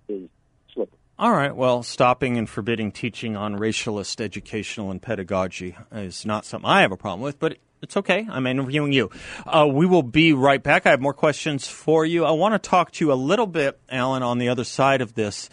is 0.08 0.28
slippery. 0.74 0.98
All 1.18 1.32
right. 1.32 1.56
Well, 1.56 1.82
stopping 1.82 2.36
and 2.36 2.48
forbidding 2.48 2.92
teaching 2.92 3.34
on 3.34 3.58
racialist 3.58 4.20
educational 4.20 4.90
and 4.90 5.00
pedagogy 5.00 5.76
is 5.90 6.26
not 6.26 6.44
something 6.44 6.68
I 6.68 6.82
have 6.82 6.92
a 6.92 6.96
problem 6.96 7.22
with, 7.22 7.38
but 7.38 7.56
it's 7.82 7.96
okay. 7.96 8.26
I'm 8.30 8.46
interviewing 8.46 8.92
you. 8.92 9.10
Uh, 9.46 9.66
we 9.70 9.86
will 9.86 10.02
be 10.02 10.32
right 10.32 10.62
back. 10.62 10.86
I 10.86 10.90
have 10.90 11.00
more 11.00 11.14
questions 11.14 11.66
for 11.66 12.04
you. 12.04 12.24
I 12.24 12.32
want 12.32 12.54
to 12.54 12.68
talk 12.68 12.92
to 12.92 13.04
you 13.04 13.12
a 13.12 13.14
little 13.14 13.46
bit, 13.46 13.80
Alan, 13.88 14.22
on 14.22 14.38
the 14.38 14.48
other 14.48 14.64
side 14.64 15.00
of 15.00 15.14
this 15.14 15.48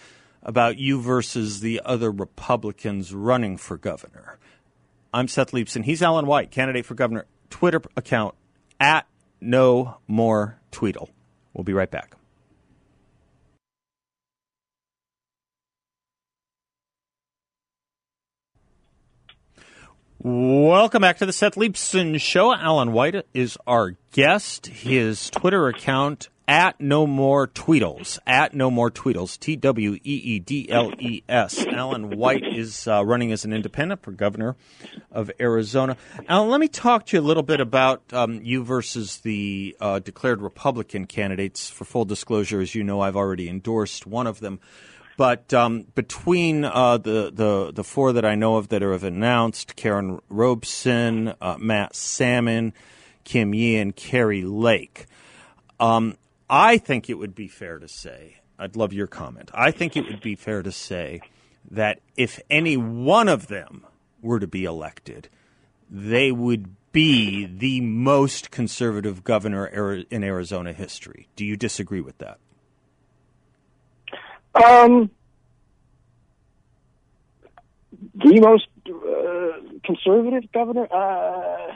about 0.46 0.78
you 0.78 1.02
versus 1.02 1.60
the 1.60 1.82
other 1.84 2.12
Republicans 2.12 3.14
running 3.14 3.58
for 3.58 3.76
governor. 3.76 4.38
I'm 5.12 5.28
Seth 5.28 5.52
Leibsohn. 5.52 5.84
He's 5.84 6.04
Alan 6.04 6.28
White, 6.28 6.52
candidate 6.52 6.86
for 6.86 6.94
governor. 6.94 7.26
Twitter 7.50 7.82
account 7.98 8.36
at 8.80 9.08
no 9.42 9.98
more 10.08 10.60
Tweedle. 10.72 11.10
We'll 11.54 11.64
be 11.64 11.74
right 11.74 11.90
back. 11.90 12.16
Welcome 20.20 21.02
back 21.02 21.20
to 21.20 21.26
the 21.26 21.34
Seth 21.34 21.54
Leibsohn 21.56 22.20
Show. 22.20 22.54
Alan 22.54 22.94
White 22.94 23.26
is 23.34 23.58
our 23.68 23.96
guest. 24.12 24.68
His 24.68 25.30
Twitter 25.30 25.68
account 25.68 26.30
at 26.48 26.80
no 26.80 27.08
more 27.08 27.48
Tweedles. 27.48 28.20
At 28.26 28.54
no 28.54 28.70
more 28.70 28.92
Tweedles. 28.92 29.40
T 29.40 29.56
W 29.56 29.96
E 29.96 30.00
E 30.04 30.40
D 30.40 30.70
L 30.70 30.92
E 31.00 31.24
S. 31.28 31.66
Alan 31.66 32.18
White 32.18 32.44
is 32.46 32.88
uh, 32.88 33.04
running 33.04 33.32
as 33.32 33.46
an 33.46 33.54
independent 33.54 34.02
for 34.04 34.12
governor 34.12 34.56
of 35.12 35.32
Arizona. 35.40 35.98
Alan, 36.28 36.50
let 36.50 36.60
me 36.60 36.68
talk 36.68 37.08
to 37.08 37.18
you 37.18 37.22
a 37.22 37.26
little 37.26 37.44
bit 37.44 37.60
about 37.60 38.02
um, 38.14 38.42
you 38.44 38.64
versus 38.64 39.18
the 39.18 39.76
uh, 39.80 40.00
declared 40.00 40.42
Republican 40.42 41.06
candidates. 41.06 41.70
For 41.70 41.86
full 41.86 42.06
disclosure, 42.06 42.62
as 42.62 42.76
you 42.76 42.84
know, 42.84 43.02
I've 43.02 43.16
already 43.16 43.50
endorsed 43.50 44.06
one 44.06 44.28
of 44.28 44.40
them. 44.40 44.60
But 45.18 45.54
um, 45.54 45.86
between 45.96 46.66
uh, 46.66 46.98
the, 46.98 47.32
the 47.34 47.72
the 47.74 47.84
four 47.84 48.14
that 48.14 48.26
I 48.26 48.36
know 48.36 48.58
of 48.58 48.68
that 48.70 48.82
have 48.82 49.04
announced, 49.06 49.78
Karrin 49.78 50.20
Robson, 50.30 51.34
uh, 51.40 51.56
Matt 51.58 51.96
Salmon, 51.96 52.74
Kim 53.24 53.54
Yee, 53.54 53.78
and 53.78 53.96
Kari 53.96 54.44
Lake, 54.44 55.06
um, 55.80 56.18
I 56.50 56.78
think 56.78 57.10
it 57.10 57.16
would 57.16 57.36
be 57.36 57.48
fair 57.48 57.80
to 57.80 57.88
say. 57.88 58.38
I'd 58.58 58.76
love 58.76 58.94
your 58.94 59.08
comment. 59.08 59.52
I 59.54 59.72
think 59.72 59.98
it 59.98 60.06
would 60.06 60.22
be 60.22 60.36
fair 60.36 60.62
to 60.64 60.72
say 60.72 61.22
that 61.70 62.00
if 62.16 62.40
any 62.50 62.78
one 62.78 63.28
of 63.28 63.48
them 63.48 63.86
were 64.22 64.40
to 64.40 64.48
be 64.48 64.64
elected, 64.64 65.30
they 65.90 66.32
would 66.32 66.76
be 66.92 67.46
the 67.46 67.82
most 67.82 68.52
conservative 68.52 69.24
governor 69.24 69.66
in 69.66 70.24
Arizona 70.24 70.72
history. 70.72 71.28
Do 71.36 71.44
you 71.44 71.58
disagree 71.58 72.00
with 72.00 72.18
that? 72.20 72.38
Um, 74.54 75.10
the 78.14 78.40
most 78.40 78.68
uh, 78.88 79.78
conservative 79.84 80.50
governor. 80.54 80.88
Uh, 80.90 81.74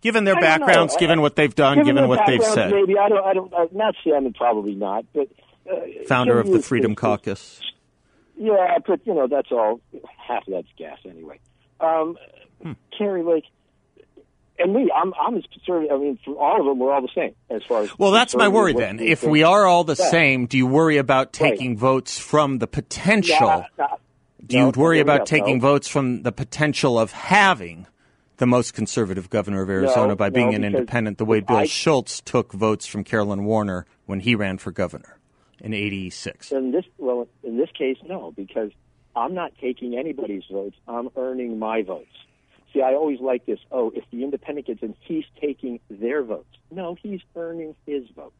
given 0.00 0.24
their 0.24 0.40
backgrounds, 0.40 0.96
given 0.96 1.20
what 1.20 1.36
they've 1.36 1.54
done, 1.54 1.78
given, 1.78 1.94
given 1.94 2.08
what 2.08 2.26
they've 2.26 2.42
said. 2.42 2.72
Maybe 2.72 2.98
I 2.98 3.08
don't. 3.08 3.24
I 3.24 3.34
don't. 3.34 3.52
Uh, 3.52 3.66
not 3.72 3.94
Salmon, 4.04 4.32
probably 4.32 4.74
not. 4.74 5.04
But 5.12 5.28
uh, 5.70 5.76
founder 6.06 6.38
of 6.38 6.50
the 6.50 6.60
Freedom 6.60 6.94
Caucus. 6.94 7.60
Yeah, 8.36 8.78
but 8.86 9.06
you 9.06 9.14
know 9.14 9.26
that's 9.28 9.52
all. 9.52 9.80
Half 10.16 10.46
of 10.46 10.54
that's 10.54 10.68
gas 10.76 10.98
anyway. 11.04 11.38
Um, 11.80 12.16
hmm. 12.62 12.72
Kari 12.96 13.22
Lake 13.22 13.44
and 14.60 14.74
me, 14.74 14.90
I'm 14.94 15.12
I'm 15.20 15.36
as 15.36 15.44
conservative. 15.52 15.90
I 15.90 15.98
mean, 15.98 16.18
for 16.24 16.36
all 16.36 16.60
of 16.60 16.66
them, 16.66 16.78
we're 16.78 16.92
all 16.92 17.02
the 17.02 17.08
same 17.14 17.34
as 17.48 17.62
far 17.64 17.82
as. 17.82 17.98
Well, 17.98 18.10
that's 18.10 18.36
my 18.36 18.48
worry 18.48 18.74
then. 18.74 19.00
If 19.00 19.24
we 19.24 19.42
are 19.42 19.66
all 19.66 19.84
the 19.84 19.96
yeah. 19.98 20.10
same, 20.10 20.46
do 20.46 20.58
you 20.58 20.66
worry 20.66 20.98
about 20.98 21.32
taking 21.32 21.70
right. 21.70 21.78
votes 21.78 22.18
from 22.18 22.58
the 22.58 22.66
potential? 22.66 23.64
do 24.46 24.56
you 24.56 24.64
no, 24.64 24.72
worry 24.76 25.00
about 25.00 25.26
taking 25.26 25.58
no. 25.58 25.62
votes 25.62 25.88
from 25.88 26.22
the 26.22 26.32
potential 26.32 26.98
of 26.98 27.12
having 27.12 27.86
the 28.40 28.46
most 28.46 28.74
conservative 28.74 29.30
governor 29.30 29.62
of 29.62 29.70
Arizona 29.70 30.08
no, 30.08 30.16
by 30.16 30.30
being 30.30 30.54
an 30.54 30.64
independent, 30.64 31.18
the 31.18 31.24
way 31.24 31.40
Bill 31.40 31.58
I, 31.58 31.66
Schulz 31.66 32.20
took 32.22 32.52
votes 32.52 32.86
from 32.86 33.04
Carolyn 33.04 33.44
Warner 33.44 33.86
when 34.06 34.20
he 34.20 34.34
ran 34.34 34.58
for 34.58 34.72
governor 34.72 35.18
in 35.60 35.72
'86? 35.72 36.50
In 36.50 36.72
this, 36.72 36.84
well, 36.98 37.28
in 37.44 37.58
this 37.58 37.70
case, 37.78 37.98
no, 38.08 38.32
because 38.32 38.72
I'm 39.14 39.34
not 39.34 39.52
taking 39.60 39.96
anybody's 39.96 40.44
votes. 40.50 40.76
I'm 40.88 41.10
earning 41.16 41.58
my 41.58 41.82
votes. 41.82 42.08
See, 42.72 42.80
I 42.82 42.94
always 42.94 43.20
like 43.20 43.46
this. 43.46 43.58
Oh, 43.70 43.92
if 43.94 44.04
the 44.10 44.24
independent 44.24 44.66
gets 44.66 44.82
in, 44.82 44.94
he's 45.00 45.24
taking 45.40 45.80
their 45.90 46.22
votes. 46.22 46.56
No, 46.70 46.96
he's 47.02 47.20
earning 47.36 47.74
his 47.86 48.04
votes. 48.16 48.34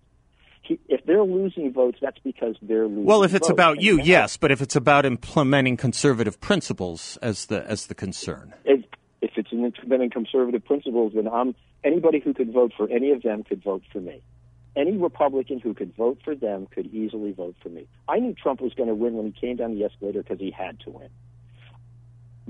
He, 0.63 0.79
if 0.89 1.05
they're 1.05 1.25
losing 1.25 1.73
votes, 1.73 1.99
that's 2.01 2.19
because 2.21 2.55
they're 2.63 2.87
losing. 2.87 3.05
Well, 3.05 3.23
if 3.23 3.35
it's 3.35 3.49
votes. 3.49 3.53
about 3.53 3.81
you, 3.83 4.01
yes, 4.01 4.37
but 4.37 4.51
if 4.51 4.61
it's 4.63 4.77
about 4.77 5.05
implementing 5.05 5.77
conservative 5.77 6.41
principles 6.41 7.19
as 7.21 7.47
the 7.47 7.69
as 7.69 7.87
the 7.87 7.95
concern, 7.95 8.55
if, 8.65 8.80
it's 9.65 9.79
implementing 9.79 10.11
conservative 10.11 10.65
principles, 10.65 11.13
then 11.15 11.29
I'm 11.29 11.55
anybody 11.85 12.21
who 12.21 12.35
could 12.35 12.53
vote 12.53 12.73
for 12.77 12.89
any 12.91 13.11
of 13.11 13.23
them 13.23 13.45
could 13.45 13.63
vote 13.63 13.83
for 13.93 14.01
me. 14.01 14.23
Any 14.77 14.97
Republican 14.97 15.59
who 15.59 15.75
could 15.75 15.97
vote 15.97 16.19
for 16.25 16.35
them 16.35 16.67
could 16.67 16.87
easily 16.95 17.33
vote 17.33 17.57
for 17.63 17.71
me. 17.71 17.89
I 18.09 18.21
knew 18.21 18.35
Trump 18.35 18.61
was 18.61 18.73
going 18.75 18.89
to 18.89 18.95
win 18.95 19.15
when 19.15 19.27
he 19.27 19.33
came 19.33 19.57
down 19.57 19.75
the 19.75 19.85
escalator 19.85 20.23
because 20.23 20.39
he 20.39 20.53
had 20.53 20.79
to 20.81 20.91
win 20.91 21.09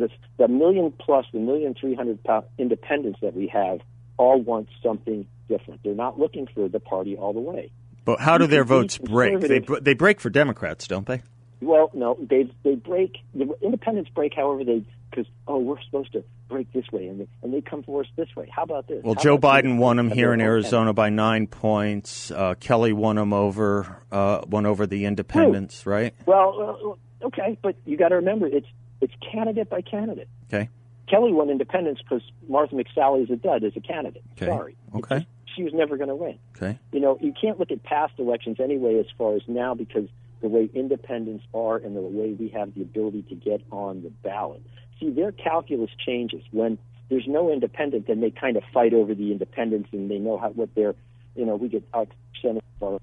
the, 0.01 0.09
the 0.39 0.49
million 0.49 0.93
plus, 0.93 1.27
the 1.33 1.39
million 1.39 1.75
three 1.75 1.95
hundred 1.95 2.19
independents 2.59 3.21
that 3.23 3.35
we 3.35 3.47
have 3.49 3.81
all 4.17 4.41
want 4.41 4.69
something 4.83 5.27
different. 5.49 5.81
They're 5.85 5.95
not 5.95 6.19
looking 6.19 6.49
for 6.53 6.69
the 6.69 6.81
party 6.81 7.17
all 7.17 7.33
the 7.33 7.41
way. 7.41 7.71
But 8.05 8.21
how 8.21 8.39
do 8.39 8.47
their 8.47 8.65
votes 8.65 8.99
break? 8.99 9.41
They, 9.41 9.61
they 9.61 9.95
break 9.95 10.21
for 10.21 10.31
Democrats, 10.31 10.89
don't 10.89 11.07
they? 11.07 11.23
Well, 11.61 11.91
no, 11.95 12.17
they 12.21 12.51
they 12.63 12.75
break. 12.75 13.19
The 13.35 13.55
independents 13.63 14.11
break, 14.15 14.35
however 14.35 14.65
they 14.65 14.85
because 15.11 15.27
oh 15.47 15.59
we're 15.59 15.81
supposed 15.83 16.13
to 16.13 16.25
break 16.49 16.73
this 16.73 16.85
way 16.93 17.07
and 17.07 17.21
they, 17.21 17.29
and 17.43 17.53
they 17.53 17.61
come 17.61 17.83
for 17.83 18.01
us 18.01 18.07
this 18.17 18.29
way. 18.37 18.49
How 18.55 18.63
about 18.63 18.87
this? 18.89 19.03
Well, 19.05 19.15
How 19.15 19.23
Joe 19.23 19.39
Biden 19.39 19.79
won 19.79 19.97
them 19.97 20.11
here 20.11 20.33
in 20.33 20.41
Arizona 20.41 20.93
by 20.93 21.11
nine 21.11 21.47
points. 21.47 22.31
Uh, 22.31 22.55
Kelly 22.59 22.93
won 22.93 23.17
them 23.17 23.33
over 23.33 23.97
uh, 24.11 24.43
won 24.47 24.67
over 24.67 24.87
the 24.87 25.05
independents, 25.05 25.87
right? 25.87 26.15
Well, 26.27 26.99
uh, 27.23 27.27
okay, 27.27 27.59
but 27.63 27.77
you 27.85 27.97
got 27.97 28.09
to 28.09 28.17
remember 28.17 28.47
it's 28.47 28.69
it's 29.01 29.15
candidate 29.33 29.69
by 29.69 29.81
candidate. 29.83 30.29
Okay. 30.53 30.69
Kelly 31.09 31.33
won 31.33 31.51
independence 31.51 31.99
because 32.01 32.23
Martha 32.49 32.75
McSally 32.77 33.25
is 33.25 33.31
a 33.31 33.37
dud 33.37 33.65
as 33.65 33.73
a 33.77 33.81
candidate. 33.81 34.23
Okay. 34.33 34.47
Sorry. 34.47 34.77
Okay. 34.95 35.27
she 35.57 35.65
was 35.65 35.73
never 35.75 35.97
going 35.97 36.09
to 36.09 36.15
win. 36.15 36.39
Okay. 36.57 36.79
You 36.93 37.01
know, 37.01 37.19
you 37.21 37.33
can't 37.39 37.59
look 37.59 37.73
at 37.73 37.83
past 37.83 38.13
elections 38.19 38.59
anyway 38.61 38.99
as 39.01 39.07
far 39.19 39.35
as 39.35 39.43
now 39.49 39.75
because 39.75 40.09
the 40.41 40.49
way 40.49 40.71
independents 40.75 41.45
are 41.55 41.77
and 41.77 41.97
the 41.97 42.01
way 42.01 42.33
we 42.39 42.49
have 42.49 42.75
the 42.75 42.83
ability 42.83 43.23
to 43.29 43.35
get 43.35 43.63
on 43.71 44.03
the 44.03 44.11
ballot. 44.23 44.63
See, 44.99 45.11
their 45.11 45.33
calculus 45.33 45.91
changes 46.05 46.43
when 46.51 46.79
there's 47.09 47.27
no 47.27 47.51
independent, 47.51 48.07
then 48.07 48.21
they 48.21 48.31
kind 48.31 48.57
of 48.57 48.63
fight 48.73 48.95
over 48.95 49.15
the 49.15 49.33
independents 49.33 49.89
and 49.93 50.11
they 50.11 50.19
know 50.19 50.39
how 50.39 50.51
what 50.51 50.71
they're, 50.75 50.95
you 51.35 51.45
know, 51.45 51.57
we 51.57 51.69
get 51.69 51.83
our 51.93 52.07
percent 52.35 52.59
of 52.59 52.83
our 52.83 53.01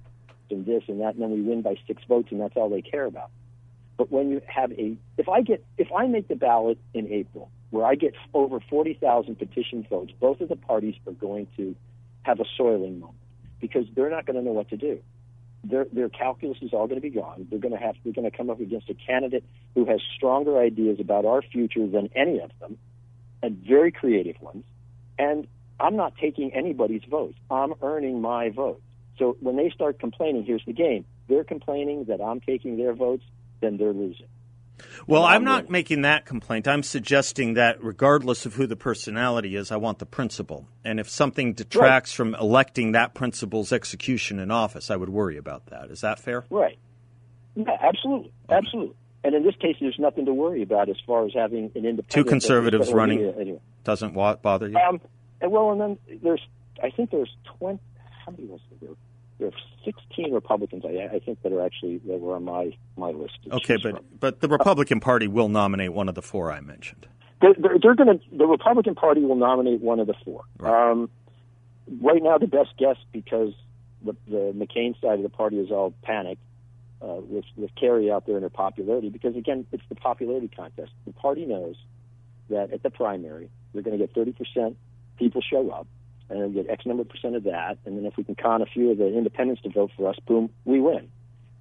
and 0.49 0.65
this 0.65 0.83
and 0.87 1.01
that, 1.01 1.15
and 1.15 1.21
then 1.21 1.31
we 1.31 1.41
win 1.41 1.61
by 1.61 1.75
six 1.87 2.01
votes, 2.07 2.29
and 2.31 2.39
that's 2.39 2.55
all 2.55 2.69
they 2.69 2.81
care 2.81 3.05
about. 3.05 3.29
But 3.97 4.11
when 4.11 4.29
you 4.29 4.41
have 4.47 4.71
a, 4.73 4.95
if 5.17 5.27
I 5.27 5.41
get, 5.41 5.63
if 5.77 5.91
I 5.91 6.07
make 6.07 6.27
the 6.27 6.35
ballot 6.35 6.77
in 6.93 7.11
April, 7.11 7.49
where 7.71 7.85
I 7.85 7.95
get 7.95 8.13
over 8.33 8.59
40,000 8.69 9.37
petition 9.37 9.85
votes, 9.89 10.13
both 10.19 10.39
of 10.39 10.49
the 10.49 10.55
parties 10.55 10.95
are 11.05 11.13
going 11.13 11.47
to 11.57 11.75
have 12.23 12.39
a 12.39 12.45
soiling 12.55 12.99
moment 12.99 13.19
because 13.59 13.85
they're 13.95 14.09
not 14.09 14.25
going 14.25 14.37
to 14.37 14.43
know 14.43 14.51
what 14.51 14.69
to 14.69 14.77
do. 14.77 14.99
Their, 15.69 15.85
their 15.91 16.09
calculus 16.09 16.57
is 16.61 16.71
all 16.73 16.87
going 16.87 17.01
to 17.01 17.07
be 17.07 17.09
gone. 17.09 17.47
They're 17.49 17.59
going 17.59 17.73
to 17.73 17.79
have, 17.79 17.95
they're 18.03 18.13
going 18.13 18.29
to 18.29 18.35
come 18.35 18.49
up 18.49 18.59
against 18.59 18.89
a 18.89 18.93
candidate 18.93 19.43
who 19.75 19.85
has 19.85 19.99
stronger 20.15 20.59
ideas 20.59 20.99
about 20.99 21.25
our 21.25 21.41
future 21.41 21.87
than 21.87 22.09
any 22.15 22.39
of 22.39 22.51
them, 22.59 22.77
and 23.41 23.57
very 23.57 23.91
creative 23.91 24.41
ones. 24.41 24.63
And 25.19 25.47
I'm 25.79 25.95
not 25.95 26.13
taking 26.15 26.53
anybody's 26.53 27.03
votes. 27.09 27.37
I'm 27.51 27.73
earning 27.81 28.21
my 28.21 28.49
vote. 28.49 28.81
So 29.17 29.35
when 29.41 29.57
they 29.57 29.69
start 29.69 29.99
complaining, 29.99 30.43
here's 30.45 30.63
the 30.65 30.73
game. 30.73 31.05
They're 31.27 31.43
complaining 31.43 32.05
that 32.05 32.21
I'm 32.21 32.39
taking 32.39 32.77
their 32.77 32.93
votes 32.93 33.23
then 33.61 33.77
they're 33.77 33.93
losing. 33.93 34.27
Well, 35.07 35.23
I'm 35.23 35.43
not 35.43 35.69
making 35.69 36.01
that 36.01 36.25
complaint. 36.25 36.67
I'm 36.67 36.83
suggesting 36.83 37.53
that 37.55 37.83
regardless 37.83 38.45
of 38.45 38.55
who 38.55 38.67
the 38.67 38.75
personality 38.75 39.55
is, 39.55 39.71
I 39.71 39.77
want 39.77 39.99
the 39.99 40.05
principle. 40.05 40.67
And 40.83 40.99
if 40.99 41.09
something 41.09 41.53
detracts 41.53 42.11
right. 42.11 42.17
from 42.17 42.35
electing 42.35 42.91
that 42.91 43.13
principle's 43.13 43.71
execution 43.71 44.39
in 44.39 44.51
office, 44.51 44.91
I 44.91 44.95
would 44.95 45.09
worry 45.09 45.37
about 45.37 45.67
that. 45.67 45.89
Is 45.89 46.01
that 46.01 46.19
fair? 46.19 46.45
Right. 46.49 46.77
Yeah, 47.55 47.77
absolutely. 47.81 48.31
Absolutely. 48.49 48.95
And 49.23 49.35
in 49.35 49.43
this 49.43 49.55
case, 49.55 49.75
there's 49.79 49.99
nothing 49.99 50.25
to 50.25 50.33
worry 50.33 50.61
about 50.61 50.89
as 50.89 50.97
far 51.05 51.25
as 51.25 51.33
having 51.33 51.65
an 51.75 51.85
independent. 51.85 52.09
Two 52.09 52.23
conservatives 52.23 52.93
running 52.93 53.33
anyway. 53.39 53.59
doesn't 53.83 54.13
bother 54.13 54.69
you? 54.69 54.77
Um, 54.77 55.01
well, 55.41 55.71
and 55.71 55.81
then 55.81 56.19
there's, 56.23 56.41
I 56.81 56.91
think 56.91 57.11
there's 57.11 57.35
20, 57.59 57.79
how 58.25 58.31
many 58.31 58.45
was 58.45 58.59
there? 58.79 58.89
There 59.39 59.47
are 59.49 59.51
16 59.85 60.33
Republicans, 60.33 60.83
I, 60.85 61.15
I, 61.15 61.19
think, 61.19 61.41
that 61.43 61.51
are 61.51 61.63
actually 61.63 61.99
that 62.07 62.19
were 62.19 62.35
on 62.35 62.43
my 62.43 62.75
my 62.95 63.11
list. 63.11 63.37
Okay, 63.51 63.77
but 63.81 63.95
from. 63.95 64.05
but 64.19 64.39
the 64.41 64.47
Republican 64.47 64.99
Party 64.99 65.27
will 65.27 65.49
nominate 65.49 65.93
one 65.93 66.09
of 66.09 66.15
the 66.15 66.21
four 66.21 66.51
I 66.51 66.59
mentioned. 66.59 67.07
They're, 67.41 67.53
they're, 67.57 67.77
they're 67.81 67.95
going 67.95 68.19
to. 68.19 68.25
The 68.35 68.47
Republican 68.47 68.95
Party 68.95 69.21
will 69.21 69.35
nominate 69.35 69.81
one 69.81 69.99
of 69.99 70.07
the 70.07 70.15
four. 70.25 70.43
Right. 70.57 70.91
Um, 70.91 71.09
right 72.01 72.21
now, 72.21 72.37
the 72.37 72.47
best 72.47 72.69
guess 72.77 72.97
because 73.11 73.53
the, 74.03 74.15
the 74.27 74.53
McCain 74.55 74.99
side 74.99 75.19
of 75.19 75.23
the 75.23 75.29
party 75.29 75.59
is 75.59 75.71
all 75.71 75.93
panicked 76.01 76.41
uh, 77.01 77.17
with 77.21 77.45
with 77.55 77.69
Kari 77.75 78.11
out 78.11 78.25
there 78.25 78.37
in 78.37 78.43
her 78.43 78.49
popularity 78.49 79.09
because 79.09 79.35
again, 79.35 79.67
it's 79.71 79.83
the 79.89 79.95
popularity 79.95 80.47
contest. 80.47 80.91
The 81.05 81.13
party 81.13 81.45
knows 81.45 81.75
that 82.49 82.73
at 82.73 82.81
the 82.81 82.89
primary 82.89 83.49
they're 83.73 83.83
going 83.83 83.97
to 83.97 84.03
get 84.03 84.15
30 84.15 84.31
percent 84.31 84.77
people 85.17 85.41
show 85.41 85.69
up 85.69 85.87
and 86.29 86.53
get 86.53 86.69
X 86.69 86.85
number 86.85 87.03
percent 87.03 87.35
of 87.35 87.43
that, 87.43 87.77
and 87.85 87.97
then 87.97 88.05
if 88.05 88.17
we 88.17 88.23
can 88.23 88.35
con 88.35 88.61
a 88.61 88.65
few 88.65 88.91
of 88.91 88.97
the 88.97 89.07
independents 89.07 89.61
to 89.63 89.69
vote 89.69 89.91
for 89.95 90.09
us, 90.09 90.17
boom, 90.27 90.49
we 90.65 90.79
win. 90.79 91.09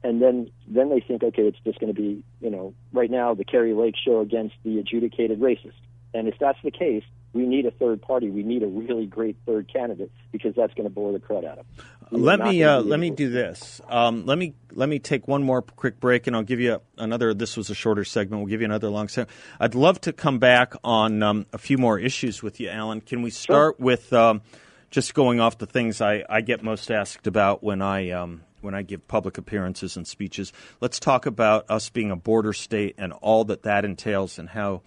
And 0.02 0.20
then 0.22 0.50
then 0.68 0.88
they 0.90 1.00
think, 1.00 1.22
okay, 1.22 1.42
it's 1.42 1.58
just 1.64 1.80
going 1.80 1.92
to 1.92 2.00
be, 2.00 2.22
you 2.40 2.50
know, 2.50 2.74
right 2.92 3.10
now 3.10 3.34
the 3.34 3.44
Kari 3.44 3.74
Lake 3.74 3.94
show 3.96 4.20
against 4.20 4.54
the 4.64 4.78
adjudicated 4.78 5.40
racist. 5.40 5.72
And 6.14 6.28
if 6.28 6.34
that's 6.38 6.58
the 6.62 6.70
case, 6.70 7.04
we 7.32 7.44
need 7.46 7.66
a 7.66 7.70
third 7.70 8.00
party. 8.00 8.30
We 8.30 8.42
need 8.42 8.62
a 8.62 8.66
really 8.66 9.06
great 9.06 9.36
third 9.44 9.70
candidate 9.72 10.10
because 10.32 10.54
that's 10.54 10.72
going 10.74 10.88
to 10.88 10.94
bore 10.94 11.12
the 11.12 11.18
crud 11.18 11.44
out 11.44 11.58
of 11.58 11.66
them. 11.76 11.86
Let 12.10 12.40
me 12.40 12.62
uh, 12.62 12.80
let 12.80 13.00
me 13.00 13.10
do 13.10 13.28
this. 13.30 13.80
Um, 13.88 14.26
let 14.26 14.38
me 14.38 14.54
let 14.72 14.88
me 14.88 14.98
take 14.98 15.26
one 15.26 15.42
more 15.42 15.62
quick 15.62 15.98
break, 16.00 16.26
and 16.26 16.36
I'll 16.36 16.42
give 16.42 16.60
you 16.60 16.80
another. 16.96 17.34
This 17.34 17.56
was 17.56 17.70
a 17.70 17.74
shorter 17.74 18.04
segment. 18.04 18.42
We'll 18.42 18.50
give 18.50 18.60
you 18.60 18.66
another 18.66 18.88
long 18.88 19.08
segment. 19.08 19.30
I'd 19.58 19.74
love 19.74 20.00
to 20.02 20.12
come 20.12 20.38
back 20.38 20.74
on 20.84 21.22
um, 21.22 21.46
a 21.52 21.58
few 21.58 21.78
more 21.78 21.98
issues 21.98 22.42
with 22.42 22.60
you, 22.60 22.68
Alan. 22.68 23.00
Can 23.00 23.22
we 23.22 23.30
start 23.30 23.76
sure. 23.78 23.84
with? 23.84 24.12
Um, 24.12 24.42
just 24.88 25.14
going 25.14 25.40
off 25.40 25.58
the 25.58 25.66
things 25.66 26.00
I, 26.00 26.24
I 26.30 26.40
get 26.40 26.62
most 26.62 26.90
asked 26.90 27.26
about 27.26 27.62
when 27.62 27.82
I 27.82 28.10
um, 28.10 28.42
when 28.60 28.74
I 28.74 28.82
give 28.82 29.06
public 29.08 29.36
appearances 29.36 29.96
and 29.96 30.06
speeches. 30.06 30.52
Let's 30.80 30.98
talk 30.98 31.26
about 31.26 31.68
us 31.68 31.90
being 31.90 32.10
a 32.10 32.16
border 32.16 32.52
state 32.52 32.94
and 32.96 33.12
all 33.12 33.44
that 33.44 33.62
that 33.64 33.84
entails, 33.84 34.38
and 34.38 34.48
how 34.48 34.82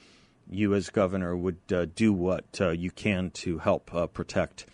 you, 0.49 0.73
as 0.73 0.89
governor, 0.89 1.35
would 1.35 1.59
uh, 1.71 1.85
do 1.85 2.11
what 2.11 2.45
uh, 2.59 2.69
you 2.69 2.91
can 2.91 3.29
to 3.31 3.59
help 3.59 3.93
uh, 3.93 4.07
protect 4.07 4.65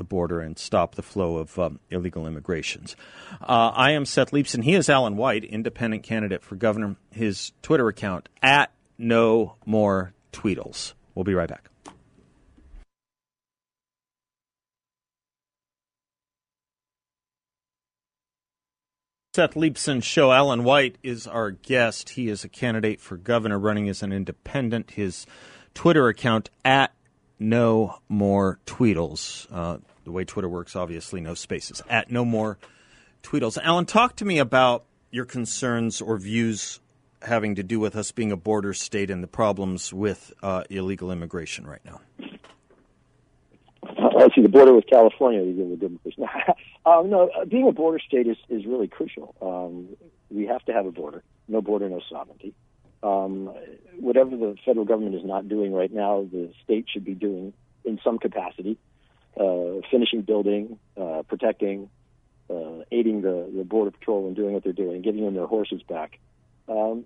the 0.00 0.04
border 0.04 0.40
and 0.40 0.58
stop 0.58 0.94
the 0.94 1.02
flow 1.02 1.36
of 1.36 1.58
um, 1.58 1.78
illegal 1.90 2.26
immigrations. 2.26 2.96
Uh, 3.42 3.70
I 3.74 3.92
am 3.92 4.06
Seth 4.06 4.30
Leibsohn. 4.30 4.64
He 4.64 4.74
is 4.74 4.88
Alan 4.88 5.18
White, 5.18 5.44
independent 5.44 6.02
candidate 6.02 6.42
for 6.42 6.56
governor. 6.56 6.96
His 7.12 7.52
Twitter 7.60 7.86
account 7.86 8.30
at 8.42 8.72
No 8.96 9.56
More 9.66 10.14
Tweedles. 10.32 10.94
We'll 11.14 11.24
be 11.24 11.34
right 11.34 11.50
back. 11.50 11.68
Seth 19.34 19.54
Leibsohn 19.54 20.02
show. 20.02 20.32
Alan 20.32 20.64
White 20.64 20.96
is 21.02 21.26
our 21.26 21.50
guest. 21.50 22.10
He 22.10 22.28
is 22.28 22.42
a 22.42 22.48
candidate 22.48 23.00
for 23.00 23.18
governor 23.18 23.58
running 23.58 23.88
as 23.90 24.02
an 24.02 24.12
independent. 24.12 24.92
His 24.92 25.26
Twitter 25.74 26.08
account 26.08 26.48
at 26.64 26.92
no 27.40 28.00
more 28.08 28.60
Tweedles. 28.66 29.46
Uh, 29.50 29.78
the 30.04 30.12
way 30.12 30.24
Twitter 30.24 30.48
works, 30.48 30.76
obviously, 30.76 31.20
no 31.20 31.34
spaces. 31.34 31.82
At 31.88 32.10
no 32.10 32.24
more 32.24 32.58
Tweedles. 33.22 33.58
Alan, 33.62 33.84
talk 33.84 34.16
to 34.16 34.24
me 34.24 34.38
about 34.38 34.84
your 35.10 35.24
concerns 35.24 36.00
or 36.00 36.16
views 36.16 36.80
having 37.22 37.56
to 37.56 37.62
do 37.62 37.78
with 37.78 37.96
us 37.96 38.12
being 38.12 38.32
a 38.32 38.36
border 38.36 38.72
state 38.72 39.10
and 39.10 39.22
the 39.22 39.28
problems 39.28 39.92
with 39.92 40.32
uh, 40.42 40.64
illegal 40.70 41.10
immigration 41.10 41.66
right 41.66 41.84
now. 41.84 42.00
I 43.82 44.28
see 44.34 44.42
the 44.42 44.48
border 44.48 44.74
with 44.74 44.86
California. 44.86 45.44
Give 45.52 45.72
a 45.72 45.76
good 45.76 45.98
question. 46.02 46.24
um, 46.86 47.10
no, 47.10 47.28
uh, 47.28 47.44
being 47.44 47.68
a 47.68 47.72
border 47.72 47.98
state 47.98 48.26
is, 48.26 48.36
is 48.48 48.66
really 48.66 48.88
crucial. 48.88 49.34
Um, 49.40 49.96
we 50.30 50.46
have 50.46 50.64
to 50.66 50.72
have 50.72 50.86
a 50.86 50.92
border. 50.92 51.22
No 51.48 51.60
border, 51.60 51.88
no 51.88 52.00
sovereignty. 52.10 52.54
Um, 53.02 53.52
whatever 53.98 54.36
the 54.36 54.56
federal 54.64 54.84
government 54.84 55.14
is 55.14 55.24
not 55.24 55.48
doing 55.48 55.72
right 55.72 55.92
now, 55.92 56.26
the 56.30 56.52
state 56.62 56.86
should 56.92 57.04
be 57.04 57.14
doing 57.14 57.52
in 57.84 57.98
some 58.04 58.18
capacity. 58.18 58.78
Uh, 59.36 59.80
finishing 59.90 60.22
building, 60.22 60.78
uh, 60.96 61.22
protecting, 61.28 61.88
uh, 62.50 62.82
aiding 62.90 63.22
the, 63.22 63.50
the 63.56 63.64
border 63.64 63.90
patrol 63.90 64.26
in 64.28 64.34
doing 64.34 64.52
what 64.52 64.64
they're 64.64 64.72
doing, 64.72 65.02
giving 65.02 65.24
them 65.24 65.34
their 65.34 65.46
horses 65.46 65.82
back. 65.88 66.18
Um, 66.68 67.04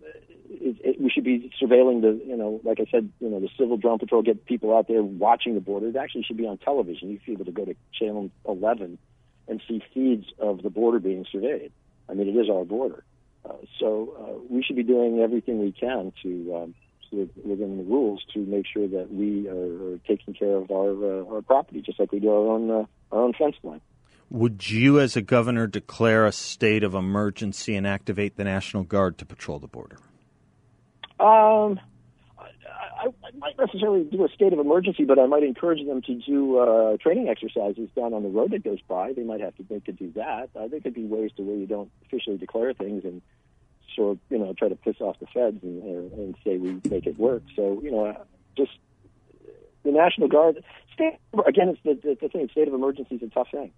it, 0.48 0.76
it, 0.82 1.00
we 1.00 1.10
should 1.10 1.24
be 1.24 1.52
surveilling 1.60 2.00
the, 2.00 2.20
you 2.26 2.36
know, 2.36 2.60
like 2.64 2.80
I 2.80 2.86
said, 2.90 3.10
you 3.20 3.28
know, 3.28 3.40
the 3.40 3.48
civil 3.58 3.76
drone 3.76 3.98
patrol, 3.98 4.22
get 4.22 4.44
people 4.46 4.76
out 4.76 4.88
there 4.88 5.02
watching 5.02 5.54
the 5.54 5.60
border. 5.60 5.88
It 5.88 5.96
actually 5.96 6.22
should 6.22 6.36
be 6.36 6.46
on 6.46 6.58
television. 6.58 7.10
You 7.10 7.18
should 7.18 7.26
be 7.26 7.32
able 7.32 7.44
to 7.44 7.52
go 7.52 7.64
to 7.64 7.74
channel 7.92 8.30
11 8.48 8.98
and 9.48 9.62
see 9.68 9.82
feeds 9.92 10.26
of 10.38 10.62
the 10.62 10.70
border 10.70 10.98
being 10.98 11.26
surveyed. 11.30 11.72
I 12.08 12.14
mean, 12.14 12.28
it 12.28 12.38
is 12.38 12.48
our 12.50 12.64
border. 12.64 13.04
Uh, 13.44 13.52
so 13.78 14.14
uh, 14.18 14.44
we 14.48 14.62
should 14.62 14.76
be 14.76 14.82
doing 14.82 15.20
everything 15.20 15.58
we 15.60 15.72
can 15.72 16.12
to, 16.22 16.56
um, 16.56 16.74
within 17.12 17.78
the 17.78 17.84
rules, 17.84 18.24
to 18.34 18.40
make 18.40 18.66
sure 18.66 18.88
that 18.88 19.12
we 19.12 19.48
are, 19.48 19.98
taking 20.06 20.34
care 20.34 20.56
of 20.56 20.70
our 20.70 20.90
uh, 20.90 21.34
our 21.34 21.42
property, 21.42 21.80
just 21.80 21.98
like 21.98 22.12
we 22.12 22.20
do 22.20 22.30
our 22.30 22.52
own 22.52 22.70
uh, 22.70 22.84
our 23.12 23.22
own 23.22 23.32
fence 23.32 23.56
line. 23.62 23.80
Would 24.30 24.68
you, 24.70 24.98
as 24.98 25.16
a 25.16 25.22
governor, 25.22 25.66
declare 25.66 26.26
a 26.26 26.32
state 26.32 26.82
of 26.82 26.94
emergency 26.94 27.76
and 27.76 27.86
activate 27.86 28.36
the 28.36 28.44
National 28.44 28.82
Guard 28.82 29.18
to 29.18 29.26
patrol 29.26 29.58
the 29.58 29.68
border? 29.68 29.98
Um, 31.20 31.78
I, 33.04 33.06
I, 33.06 33.30
might 33.38 33.58
necessarily 33.58 34.04
do 34.04 34.24
a 34.24 34.28
state 34.28 34.52
of 34.52 34.58
emergency, 34.58 35.04
but 35.04 35.18
I 35.18 35.26
might 35.26 35.42
encourage 35.42 35.86
them 35.86 36.02
to 36.02 36.14
do 36.14 36.58
uh, 36.58 36.96
training 36.96 37.28
exercises 37.28 37.88
down 37.94 38.14
on 38.14 38.22
the 38.22 38.28
road 38.28 38.50
that 38.52 38.64
goes 38.64 38.80
by. 38.88 39.12
They 39.12 39.22
might 39.22 39.40
have 39.40 39.54
to 39.56 39.62
they 39.62 39.80
could 39.80 39.98
do 39.98 40.12
that. 40.16 40.50
Uh, 40.56 40.68
there 40.68 40.80
could 40.80 40.94
be 40.94 41.04
ways 41.04 41.30
to 41.36 41.42
where 41.42 41.56
you 41.56 41.66
don't 41.66 41.90
officially 42.06 42.38
declare 42.38 42.72
things 42.72 43.04
and 43.04 43.22
of 43.98 44.18
you 44.30 44.38
know 44.38 44.52
try 44.52 44.68
to 44.68 44.76
piss 44.76 44.96
off 45.00 45.18
the 45.20 45.26
feds 45.26 45.62
and, 45.62 45.82
and 46.12 46.34
say 46.44 46.56
we 46.58 46.80
make 46.88 47.06
it 47.06 47.18
work. 47.18 47.42
So 47.56 47.80
you 47.82 47.90
know, 47.90 48.16
just 48.56 48.72
the 49.84 49.92
National 49.92 50.28
Guard. 50.28 50.62
State 50.94 51.18
again, 51.46 51.68
it's 51.70 51.80
the, 51.82 51.94
the, 51.94 52.16
the 52.20 52.28
thing. 52.28 52.48
State 52.52 52.68
of 52.68 52.74
emergency 52.74 53.16
is 53.16 53.22
a 53.22 53.28
tough 53.28 53.48
thing 53.50 53.72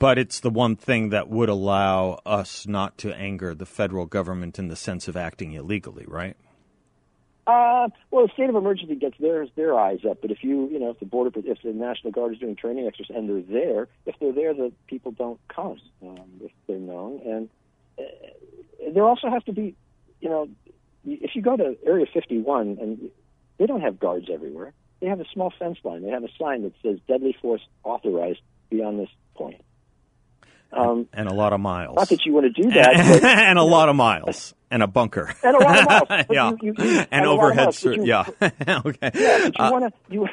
but 0.00 0.18
it's 0.18 0.40
the 0.40 0.50
one 0.50 0.74
thing 0.74 1.10
that 1.10 1.28
would 1.28 1.50
allow 1.50 2.18
us 2.24 2.66
not 2.66 2.96
to 2.96 3.14
anger 3.14 3.54
the 3.54 3.66
federal 3.66 4.06
government 4.06 4.58
in 4.58 4.68
the 4.68 4.74
sense 4.74 5.06
of 5.06 5.16
acting 5.16 5.52
illegally, 5.52 6.06
right? 6.08 6.36
Uh, 7.46 7.88
well, 8.10 8.26
the 8.26 8.32
state 8.32 8.48
of 8.48 8.54
emergency 8.54 8.94
gets 8.94 9.16
their 9.18 9.46
their 9.56 9.78
eyes 9.78 10.00
up, 10.08 10.18
but 10.22 10.30
if 10.30 10.42
you 10.42 10.68
you 10.68 10.78
know 10.78 10.90
if 10.90 11.00
the 11.00 11.06
border 11.06 11.30
if 11.44 11.58
the 11.62 11.72
National 11.72 12.12
Guard 12.12 12.32
is 12.32 12.38
doing 12.38 12.56
training 12.56 12.86
exercises 12.86 13.16
and 13.16 13.28
they're 13.28 13.62
there, 13.62 13.88
if 14.06 14.14
they're 14.20 14.32
there, 14.32 14.54
the 14.54 14.72
people 14.86 15.12
don't 15.12 15.40
come 15.48 15.78
um, 16.02 16.30
if 16.42 16.52
they're 16.66 16.78
known, 16.78 17.20
and 17.24 17.46
uh, 17.46 17.59
there 18.94 19.04
also 19.04 19.28
has 19.30 19.42
to 19.44 19.52
be, 19.52 19.76
you 20.20 20.28
know, 20.28 20.48
if 21.04 21.34
you 21.34 21.42
go 21.42 21.56
to 21.56 21.76
Area 21.84 22.06
51 22.12 22.78
and 22.80 23.10
they 23.58 23.66
don't 23.66 23.80
have 23.80 23.98
guards 23.98 24.28
everywhere, 24.32 24.72
they 25.00 25.06
have 25.06 25.20
a 25.20 25.24
small 25.32 25.52
fence 25.58 25.78
line, 25.84 26.02
they 26.02 26.10
have 26.10 26.24
a 26.24 26.28
sign 26.38 26.62
that 26.62 26.72
says 26.82 26.98
deadly 27.08 27.36
force 27.40 27.62
authorized 27.84 28.40
beyond 28.68 28.98
this 28.98 29.08
point. 29.34 29.62
Um, 30.72 31.08
and 31.12 31.28
a 31.28 31.34
lot 31.34 31.52
of 31.52 31.58
miles. 31.58 31.96
Not 31.96 32.08
that 32.10 32.24
you 32.24 32.32
want 32.32 32.54
to 32.54 32.62
do 32.62 32.70
that, 32.70 32.94
and 33.24 33.58
a 33.58 33.62
lot 33.62 33.88
of 33.88 33.96
miles, 33.96 34.54
and 34.70 34.84
a 34.84 34.86
bunker, 34.86 35.34
and 35.42 35.56
a 35.56 35.58
lot 35.58 35.78
of 35.80 36.08
miles. 36.08 36.26
yeah, 36.30 36.50
you, 36.50 36.58
you, 36.62 36.74
and, 36.78 37.08
and 37.10 37.26
overhead. 37.26 37.74
You, 37.82 38.04
yeah, 38.04 38.24
okay. 38.86 39.10
Yeah, 39.14 39.48
but 39.48 39.58
you 39.58 39.64
uh, 39.64 39.70
want 39.72 39.94
to. 40.08 40.14
You, 40.14 40.28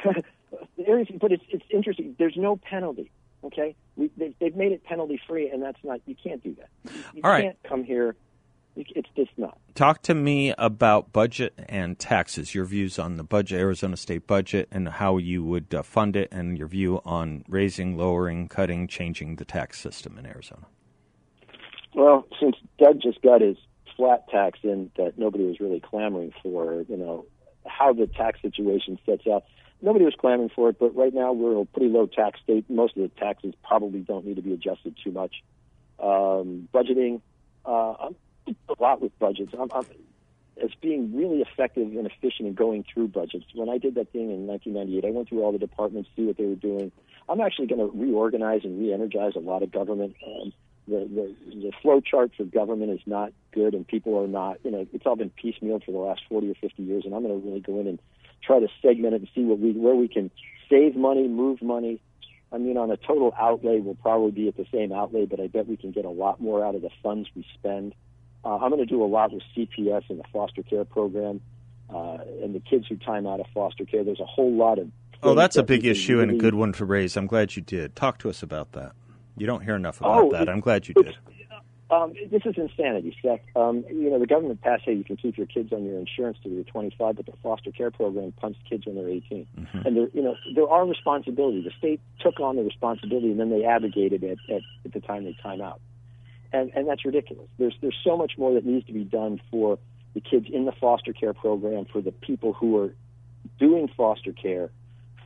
but 1.20 1.32
it's 1.32 1.42
it's 1.48 1.64
interesting. 1.70 2.14
There's 2.20 2.36
no 2.36 2.56
penalty. 2.56 3.10
Okay, 3.48 3.74
we, 3.96 4.10
they, 4.16 4.34
have 4.40 4.56
made 4.56 4.72
it 4.72 4.84
penalty 4.84 5.20
free, 5.26 5.50
and 5.50 5.62
that's 5.62 5.78
not. 5.82 6.00
You 6.06 6.14
can't 6.22 6.42
do 6.42 6.54
that. 6.54 6.68
You, 6.84 7.00
you 7.14 7.20
All 7.24 7.36
can't 7.36 7.58
come 7.64 7.84
here 7.84 8.14
it's 8.78 9.08
just 9.16 9.30
not. 9.36 9.58
Talk 9.74 10.02
to 10.02 10.14
me 10.14 10.54
about 10.56 11.12
budget 11.12 11.54
and 11.68 11.98
taxes. 11.98 12.54
Your 12.54 12.64
views 12.64 12.98
on 12.98 13.16
the 13.16 13.24
budget, 13.24 13.60
Arizona 13.60 13.96
State 13.96 14.26
budget, 14.26 14.68
and 14.70 14.88
how 14.88 15.16
you 15.16 15.44
would 15.44 15.74
uh, 15.74 15.82
fund 15.82 16.16
it, 16.16 16.28
and 16.30 16.58
your 16.58 16.68
view 16.68 17.00
on 17.04 17.44
raising, 17.48 17.96
lowering, 17.96 18.48
cutting, 18.48 18.86
changing 18.86 19.36
the 19.36 19.44
tax 19.44 19.80
system 19.80 20.18
in 20.18 20.26
Arizona. 20.26 20.66
Well, 21.94 22.26
since 22.40 22.56
Doug 22.78 23.00
just 23.00 23.22
got 23.22 23.40
his 23.40 23.56
flat 23.96 24.28
tax 24.28 24.60
in 24.62 24.90
that 24.96 25.18
nobody 25.18 25.44
was 25.44 25.58
really 25.60 25.80
clamoring 25.80 26.32
for, 26.42 26.84
you 26.88 26.96
know, 26.96 27.26
how 27.66 27.92
the 27.92 28.06
tax 28.06 28.40
situation 28.40 28.98
sets 29.04 29.26
out. 29.26 29.44
Nobody 29.80 30.04
was 30.04 30.14
clamoring 30.18 30.50
for 30.54 30.70
it, 30.70 30.78
but 30.78 30.96
right 30.96 31.14
now 31.14 31.32
we're 31.32 31.60
a 31.60 31.64
pretty 31.64 31.88
low 31.88 32.06
tax 32.06 32.40
state. 32.40 32.68
Most 32.68 32.96
of 32.96 33.02
the 33.02 33.08
taxes 33.20 33.54
probably 33.62 34.00
don't 34.00 34.26
need 34.26 34.36
to 34.36 34.42
be 34.42 34.52
adjusted 34.52 34.96
too 35.02 35.12
much. 35.12 35.42
Um, 36.00 36.68
budgeting, 36.74 37.20
uh, 37.64 37.92
I'm 37.92 38.16
a 38.46 38.82
lot 38.82 39.00
with 39.00 39.16
budgets. 39.18 39.52
I'm, 39.58 39.68
I'm, 39.72 39.84
as 40.62 40.70
being 40.80 41.16
really 41.16 41.40
effective 41.40 41.86
and 41.86 42.06
efficient 42.06 42.48
in 42.48 42.54
going 42.54 42.84
through 42.92 43.08
budgets. 43.08 43.44
When 43.54 43.68
I 43.68 43.78
did 43.78 43.94
that 43.94 44.10
thing 44.12 44.30
in 44.30 44.46
1998, 44.46 45.04
I 45.04 45.10
went 45.12 45.28
through 45.28 45.42
all 45.42 45.52
the 45.52 45.58
departments, 45.58 46.10
see 46.16 46.24
what 46.24 46.36
they 46.36 46.46
were 46.46 46.56
doing. 46.56 46.90
I'm 47.28 47.40
actually 47.40 47.66
going 47.66 47.80
to 47.80 47.96
reorganize 47.96 48.62
and 48.64 48.80
re-energize 48.80 49.36
a 49.36 49.40
lot 49.40 49.62
of 49.62 49.70
government. 49.70 50.16
Um, 50.26 50.52
the, 50.88 51.06
the 51.50 51.54
the 51.54 51.72
flow 51.82 52.00
chart 52.00 52.32
for 52.36 52.44
government 52.44 52.90
is 52.90 53.00
not 53.06 53.32
good, 53.52 53.74
and 53.74 53.86
people 53.86 54.18
are 54.18 54.26
not. 54.26 54.58
You 54.64 54.70
know, 54.70 54.86
it's 54.92 55.04
all 55.04 55.16
been 55.16 55.30
piecemeal 55.30 55.80
for 55.80 55.92
the 55.92 55.98
last 55.98 56.22
40 56.28 56.50
or 56.50 56.54
50 56.54 56.82
years, 56.82 57.04
and 57.04 57.14
I'm 57.14 57.22
going 57.22 57.38
to 57.38 57.46
really 57.46 57.60
go 57.60 57.78
in 57.78 57.86
and 57.86 57.98
try 58.42 58.60
to 58.60 58.68
segment 58.82 59.14
it 59.14 59.20
and 59.20 59.28
see 59.34 59.42
what 59.42 59.58
we 59.58 59.72
where 59.72 59.94
we 59.94 60.08
can 60.08 60.30
save 60.68 60.96
money, 60.96 61.28
move 61.28 61.62
money. 61.62 62.00
I 62.50 62.58
mean, 62.58 62.78
on 62.78 62.90
a 62.90 62.96
total 62.96 63.34
outlay, 63.38 63.80
we'll 63.80 63.94
probably 63.94 64.30
be 64.30 64.48
at 64.48 64.56
the 64.56 64.66
same 64.72 64.92
outlay, 64.92 65.26
but 65.26 65.38
I 65.38 65.48
bet 65.48 65.66
we 65.66 65.76
can 65.76 65.92
get 65.92 66.04
a 66.04 66.10
lot 66.10 66.40
more 66.40 66.64
out 66.64 66.74
of 66.74 66.82
the 66.82 66.90
funds 67.02 67.28
we 67.34 67.44
spend. 67.54 67.94
Uh, 68.44 68.56
I'm 68.56 68.70
going 68.70 68.80
to 68.80 68.86
do 68.86 69.02
a 69.02 69.06
lot 69.06 69.32
with 69.32 69.42
CPS 69.54 70.04
and 70.08 70.18
the 70.18 70.24
foster 70.32 70.62
care 70.62 70.84
program 70.84 71.40
uh, 71.90 72.18
and 72.42 72.54
the 72.54 72.60
kids 72.60 72.86
who 72.88 72.96
time 72.96 73.26
out 73.26 73.40
of 73.40 73.46
foster 73.52 73.84
care. 73.84 74.04
There's 74.04 74.20
a 74.20 74.26
whole 74.26 74.52
lot 74.52 74.78
of. 74.78 74.90
Oh, 75.22 75.34
that's 75.34 75.56
a 75.56 75.62
big 75.62 75.84
issue 75.84 76.20
and 76.20 76.30
a 76.30 76.36
good 76.36 76.54
one 76.54 76.72
to 76.74 76.84
raise. 76.84 77.16
I'm 77.16 77.26
glad 77.26 77.56
you 77.56 77.62
did. 77.62 77.96
Talk 77.96 78.18
to 78.20 78.30
us 78.30 78.42
about 78.42 78.72
that. 78.72 78.92
You 79.36 79.46
don't 79.46 79.62
hear 79.62 79.74
enough 79.74 80.00
about 80.00 80.22
oh, 80.22 80.30
that. 80.32 80.48
I'm 80.48 80.60
glad 80.60 80.88
you 80.88 80.94
did. 80.94 81.16
Um, 81.90 82.12
this 82.30 82.42
is 82.44 82.54
insanity, 82.56 83.16
Seth. 83.22 83.40
Um, 83.56 83.84
you 83.88 84.10
know, 84.10 84.18
the 84.18 84.26
government 84.26 84.60
passed, 84.60 84.82
hey, 84.84 84.92
you 84.92 85.04
can 85.04 85.16
keep 85.16 85.38
your 85.38 85.46
kids 85.46 85.72
on 85.72 85.84
your 85.86 85.98
insurance 85.98 86.36
till 86.42 86.52
you're 86.52 86.64
25, 86.64 87.16
but 87.16 87.24
the 87.24 87.32
foster 87.42 87.72
care 87.72 87.90
program 87.90 88.32
pumps 88.32 88.58
kids 88.68 88.84
when 88.84 88.96
they're 88.96 89.08
18. 89.08 89.46
Mm-hmm. 89.58 89.78
And 89.86 89.96
there, 89.96 90.08
you 90.12 90.22
know, 90.22 90.36
there 90.54 90.68
are 90.68 90.86
responsibilities. 90.86 91.64
The 91.64 91.72
state 91.78 92.00
took 92.20 92.40
on 92.40 92.56
the 92.56 92.62
responsibility, 92.62 93.30
and 93.30 93.40
then 93.40 93.48
they 93.48 93.64
abrogated 93.64 94.22
it 94.22 94.38
at, 94.50 94.60
at 94.84 94.92
the 94.92 95.00
time 95.00 95.24
they 95.24 95.34
time 95.42 95.62
out 95.62 95.80
and 96.52 96.70
and 96.74 96.88
that's 96.88 97.04
ridiculous. 97.04 97.48
There's 97.58 97.74
there's 97.80 97.98
so 98.04 98.16
much 98.16 98.32
more 98.38 98.54
that 98.54 98.64
needs 98.64 98.86
to 98.86 98.92
be 98.92 99.04
done 99.04 99.40
for 99.50 99.78
the 100.14 100.20
kids 100.20 100.46
in 100.52 100.64
the 100.64 100.72
foster 100.72 101.12
care 101.12 101.34
program, 101.34 101.86
for 101.92 102.00
the 102.00 102.12
people 102.12 102.52
who 102.52 102.78
are 102.78 102.94
doing 103.58 103.88
foster 103.96 104.32
care, 104.32 104.70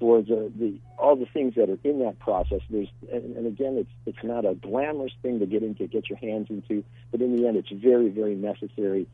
for 0.02 0.20
the, 0.20 0.52
the 0.58 0.80
all 0.98 1.14
the 1.14 1.26
things 1.26 1.54
that 1.54 1.70
are 1.70 1.78
in 1.84 2.00
that 2.00 2.18
process. 2.18 2.58
There's 2.68 2.88
and, 3.12 3.36
and 3.36 3.46
again, 3.46 3.76
it's 3.78 3.90
it's 4.04 4.24
not 4.24 4.44
a 4.44 4.56
glamorous 4.56 5.12
thing 5.22 5.38
to 5.38 5.46
get 5.46 5.62
into, 5.62 5.86
get 5.86 6.10
your 6.10 6.18
hands 6.18 6.48
into, 6.50 6.82
but 7.12 7.22
in 7.22 7.36
the 7.36 7.46
end, 7.46 7.56
it's 7.56 7.70
very 7.70 8.08
very 8.08 8.34
necessary 8.34 9.06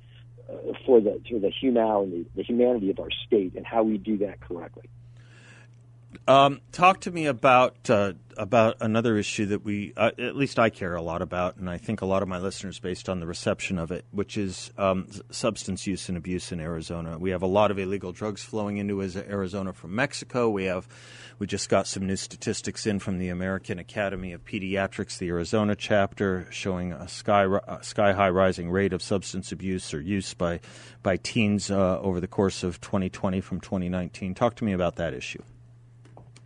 uh, 0.48 0.72
for 0.86 0.98
the 0.98 1.20
for 1.30 1.38
the 1.38 1.50
humanity 1.50 2.24
the 2.34 2.42
humanity 2.42 2.90
of 2.90 2.98
our 3.00 3.10
state 3.26 3.54
and 3.54 3.66
how 3.66 3.82
we 3.82 3.98
do 3.98 4.16
that 4.16 4.40
correctly. 4.40 4.88
Um, 6.26 6.60
talk 6.72 7.00
to 7.00 7.10
me 7.10 7.26
about 7.26 7.90
uh, 7.90 8.12
about 8.38 8.76
another 8.80 9.18
issue 9.18 9.46
that 9.46 9.64
we, 9.64 9.92
uh, 9.96 10.12
at 10.18 10.36
least 10.36 10.58
I 10.58 10.70
care 10.70 10.94
a 10.94 11.02
lot 11.02 11.22
about, 11.22 11.56
and 11.56 11.68
I 11.68 11.76
think 11.76 12.00
a 12.00 12.06
lot 12.06 12.22
of 12.22 12.28
my 12.28 12.38
listeners, 12.38 12.78
based 12.78 13.08
on 13.08 13.20
the 13.20 13.26
reception 13.26 13.78
of 13.78 13.90
it, 13.90 14.04
which 14.10 14.38
is 14.38 14.70
um, 14.78 15.08
substance 15.30 15.86
use 15.86 16.08
and 16.08 16.16
abuse 16.16 16.52
in 16.52 16.60
Arizona. 16.60 17.18
We 17.18 17.30
have 17.30 17.42
a 17.42 17.46
lot 17.46 17.70
of 17.70 17.78
illegal 17.78 18.12
drugs 18.12 18.42
flowing 18.42 18.78
into 18.78 19.02
Arizona 19.02 19.72
from 19.72 19.94
Mexico. 19.94 20.48
We 20.48 20.64
have, 20.64 20.88
we 21.38 21.46
just 21.46 21.68
got 21.68 21.86
some 21.86 22.06
new 22.06 22.16
statistics 22.16 22.86
in 22.86 23.00
from 23.00 23.18
the 23.18 23.28
American 23.28 23.78
Academy 23.78 24.32
of 24.32 24.44
Pediatrics, 24.44 25.18
the 25.18 25.28
Arizona 25.28 25.74
chapter, 25.74 26.46
showing 26.50 26.92
a 26.92 27.08
sky 27.08 27.46
sky 27.82 28.12
high 28.12 28.30
rising 28.30 28.70
rate 28.70 28.92
of 28.92 29.02
substance 29.02 29.52
abuse 29.52 29.92
or 29.92 30.00
use 30.00 30.32
by 30.32 30.60
by 31.02 31.16
teens 31.16 31.70
uh, 31.70 31.98
over 32.00 32.20
the 32.20 32.28
course 32.28 32.62
of 32.62 32.80
2020 32.80 33.40
from 33.40 33.60
2019. 33.60 34.34
Talk 34.34 34.54
to 34.56 34.64
me 34.64 34.72
about 34.72 34.96
that 34.96 35.12
issue. 35.12 35.42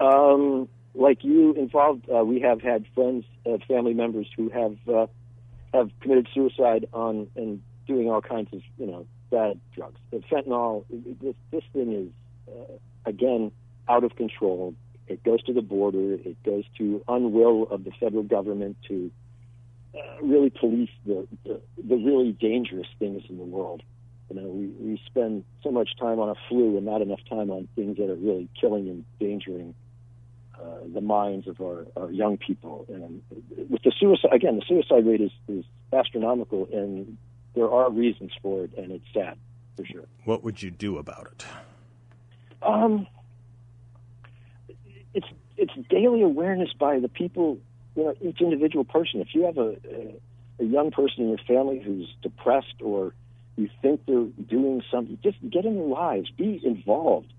Um, 0.02 0.68
like 0.94 1.22
you 1.22 1.54
involved, 1.54 2.08
uh, 2.10 2.24
we 2.24 2.40
have 2.40 2.60
had 2.60 2.84
friends, 2.94 3.24
uh, 3.46 3.58
family 3.68 3.94
members 3.94 4.26
who 4.36 4.48
have 4.50 4.76
uh, 4.92 5.06
have 5.72 5.90
committed 6.00 6.28
suicide 6.34 6.88
on 6.92 7.28
and 7.36 7.62
doing 7.86 8.10
all 8.10 8.20
kinds 8.20 8.52
of 8.52 8.62
you 8.78 8.86
know 8.86 9.06
bad 9.30 9.60
drugs. 9.74 10.00
The 10.10 10.18
fentanyl, 10.18 10.84
this, 10.90 11.34
this 11.50 11.62
thing 11.72 11.92
is 11.92 12.52
uh, 12.52 12.74
again 13.06 13.52
out 13.88 14.02
of 14.02 14.16
control. 14.16 14.74
It 15.06 15.22
goes 15.22 15.42
to 15.44 15.52
the 15.52 15.62
border. 15.62 16.14
It 16.14 16.42
goes 16.42 16.64
to 16.78 17.02
unwill 17.08 17.70
of 17.70 17.84
the 17.84 17.92
federal 18.00 18.22
government 18.24 18.76
to 18.88 19.10
uh, 19.94 20.22
really 20.22 20.50
police 20.50 20.90
the, 21.06 21.28
the 21.44 21.60
the 21.82 21.96
really 21.96 22.32
dangerous 22.32 22.88
things 22.98 23.22
in 23.28 23.38
the 23.38 23.44
world. 23.44 23.82
You 24.30 24.40
know, 24.40 24.48
we, 24.48 24.66
we 24.80 25.00
spend 25.06 25.44
so 25.62 25.70
much 25.70 25.90
time 25.96 26.18
on 26.18 26.28
a 26.28 26.34
flu 26.48 26.76
and 26.76 26.86
not 26.86 27.02
enough 27.02 27.20
time 27.28 27.50
on 27.50 27.68
things 27.76 27.98
that 27.98 28.10
are 28.10 28.16
really 28.16 28.48
killing 28.58 28.88
and 28.88 29.04
endangering 29.20 29.74
uh, 30.62 30.78
the 30.92 31.00
minds 31.00 31.48
of 31.48 31.60
our, 31.60 31.86
our 31.96 32.10
young 32.10 32.36
people. 32.36 32.86
And 32.88 33.22
with 33.68 33.82
the 33.82 33.92
suicide, 33.98 34.32
again, 34.32 34.56
the 34.56 34.64
suicide 34.66 35.06
rate 35.06 35.20
is, 35.20 35.32
is 35.48 35.64
astronomical, 35.92 36.68
and 36.72 37.16
there 37.54 37.70
are 37.70 37.90
reasons 37.90 38.32
for 38.40 38.64
it, 38.64 38.70
and 38.76 38.92
it's 38.92 39.04
sad 39.12 39.36
for 39.76 39.84
sure. 39.84 40.04
What 40.24 40.44
would 40.44 40.62
you 40.62 40.70
do 40.70 40.98
about 40.98 41.28
it? 41.32 41.44
Um, 42.62 43.06
it's 45.14 45.26
it's 45.56 45.72
daily 45.88 46.22
awareness 46.22 46.70
by 46.78 46.98
the 46.98 47.08
people, 47.08 47.58
you 47.96 48.04
know, 48.04 48.14
each 48.20 48.40
individual 48.40 48.84
person. 48.84 49.20
If 49.20 49.34
you 49.34 49.44
have 49.44 49.58
a, 49.58 49.76
a, 49.90 50.20
a 50.60 50.64
young 50.64 50.90
person 50.90 51.24
in 51.24 51.28
your 51.28 51.38
family 51.46 51.80
who's 51.84 52.08
depressed 52.22 52.80
or 52.80 53.14
you 53.56 53.68
think 53.82 54.06
they're 54.06 54.24
doing 54.48 54.82
something, 54.90 55.18
just 55.22 55.38
get 55.50 55.64
in 55.64 55.76
their 55.76 55.84
lives, 55.84 56.30
be 56.30 56.60
involved. 56.64 57.32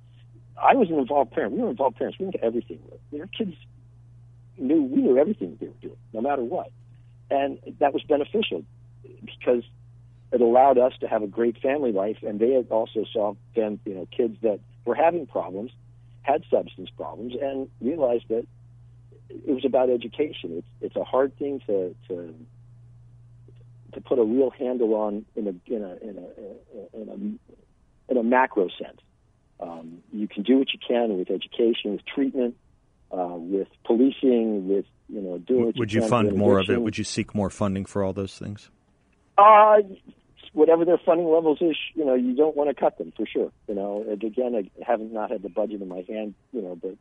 I 0.62 0.76
was 0.76 0.89
an 0.89 0.98
involved 0.98 1.32
parent. 1.32 1.54
We 1.54 1.62
were 1.62 1.70
involved 1.70 1.98
parents. 1.98 2.20
We 2.20 2.28
knew 2.28 2.39
everything. 2.42 2.80
Our 3.20 3.28
kids 3.28 3.56
knew 4.58 4.84
we 4.84 5.02
knew 5.02 5.18
everything 5.18 5.52
that 5.52 5.60
they 5.60 5.68
were 5.68 5.74
doing, 5.82 5.98
no 6.13 6.22
matter 6.22 6.44
what, 6.44 6.72
and 7.30 7.60
that 7.80 7.94
was 7.94 8.04
beneficial 8.04 8.63
because 9.26 9.63
it 10.32 10.42
allowed 10.42 10.78
us 10.78 10.94
to 11.02 11.08
have 11.08 11.24
a 11.24 11.28
great 11.28 11.62
family 11.62 11.92
life. 11.92 12.18
And 12.24 12.39
they 12.39 12.58
also 12.70 13.06
saw 13.12 13.36
them, 13.56 13.80
you 13.86 13.94
know, 13.94 14.08
kids 14.16 14.38
that 14.42 14.60
were 14.86 14.96
having 14.96 15.26
problems, 15.28 15.72
had 16.22 16.44
substance 16.50 16.89
problems, 16.96 17.34
and 17.39 17.70
realized 17.82 18.26
that 18.30 18.46
it 19.30 19.54
was 19.54 19.66
about 19.66 19.89
education. 19.89 20.58
It's 20.58 20.68
it's 20.82 20.96
a 20.96 21.04
hard 21.04 21.38
thing 21.38 21.62
to 21.68 21.96
to 22.08 22.34
to 23.94 24.02
put 24.02 24.20
a 24.20 24.24
real 24.24 24.50
handle 24.52 24.94
on 24.96 25.26
in 25.36 25.48
a 25.48 25.74
in 25.74 25.84
a 25.84 25.96
in 25.98 26.18
a 26.18 27.02
in 27.02 27.10
a, 27.10 28.12
in 28.12 28.18
a 28.18 28.24
macro 28.24 28.68
sense. 28.70 29.00
Um, 29.60 30.00
you 30.12 30.28
can 30.28 30.44
do 30.44 30.58
what 30.58 30.68
you 30.74 30.80
can 30.86 31.18
with 31.18 31.30
education, 31.30 31.94
with 31.94 32.06
treatment, 32.06 32.56
uh, 33.12 33.36
with 33.38 33.68
policing, 33.86 34.68
with 34.68 34.86
you 35.08 35.22
know 35.22 35.38
doing. 35.38 35.66
What 35.68 35.78
Would 35.78 35.94
you, 35.94 36.02
you 36.02 36.08
fund 36.08 36.36
more 36.36 36.60
of 36.60 36.70
it? 36.70 36.82
Would 36.82 36.98
you 36.98 37.04
seek 37.04 37.34
more 37.34 37.50
funding 37.50 37.86
for 37.86 38.04
all 38.04 38.13
those 38.13 38.38
things? 38.38 38.70
Uh, 39.38 39.78
whatever 40.54 40.86
their 40.86 41.00
funding 41.00 41.30
levels 41.30 41.60
is, 41.62 41.76
you 41.96 42.06
know, 42.06 42.13
you 42.13 42.36
don't 42.36 42.56
want 42.56 42.70
to 42.70 42.76
cut 42.80 42.98
them 42.98 43.12
for 43.16 43.26
sure. 43.26 43.52
You 43.68 43.76
know, 43.76 44.06
and 44.08 44.24
again, 44.24 44.56
I 44.56 44.84
haven't 44.84 45.12
not 45.13 45.32
had 45.32 45.42
the 45.42 45.50
budget 45.50 45.82
in 45.82 45.88
my 45.88 46.06
hand, 46.08 46.36
you 46.52 46.62
know, 46.62 46.76
but 46.76 46.96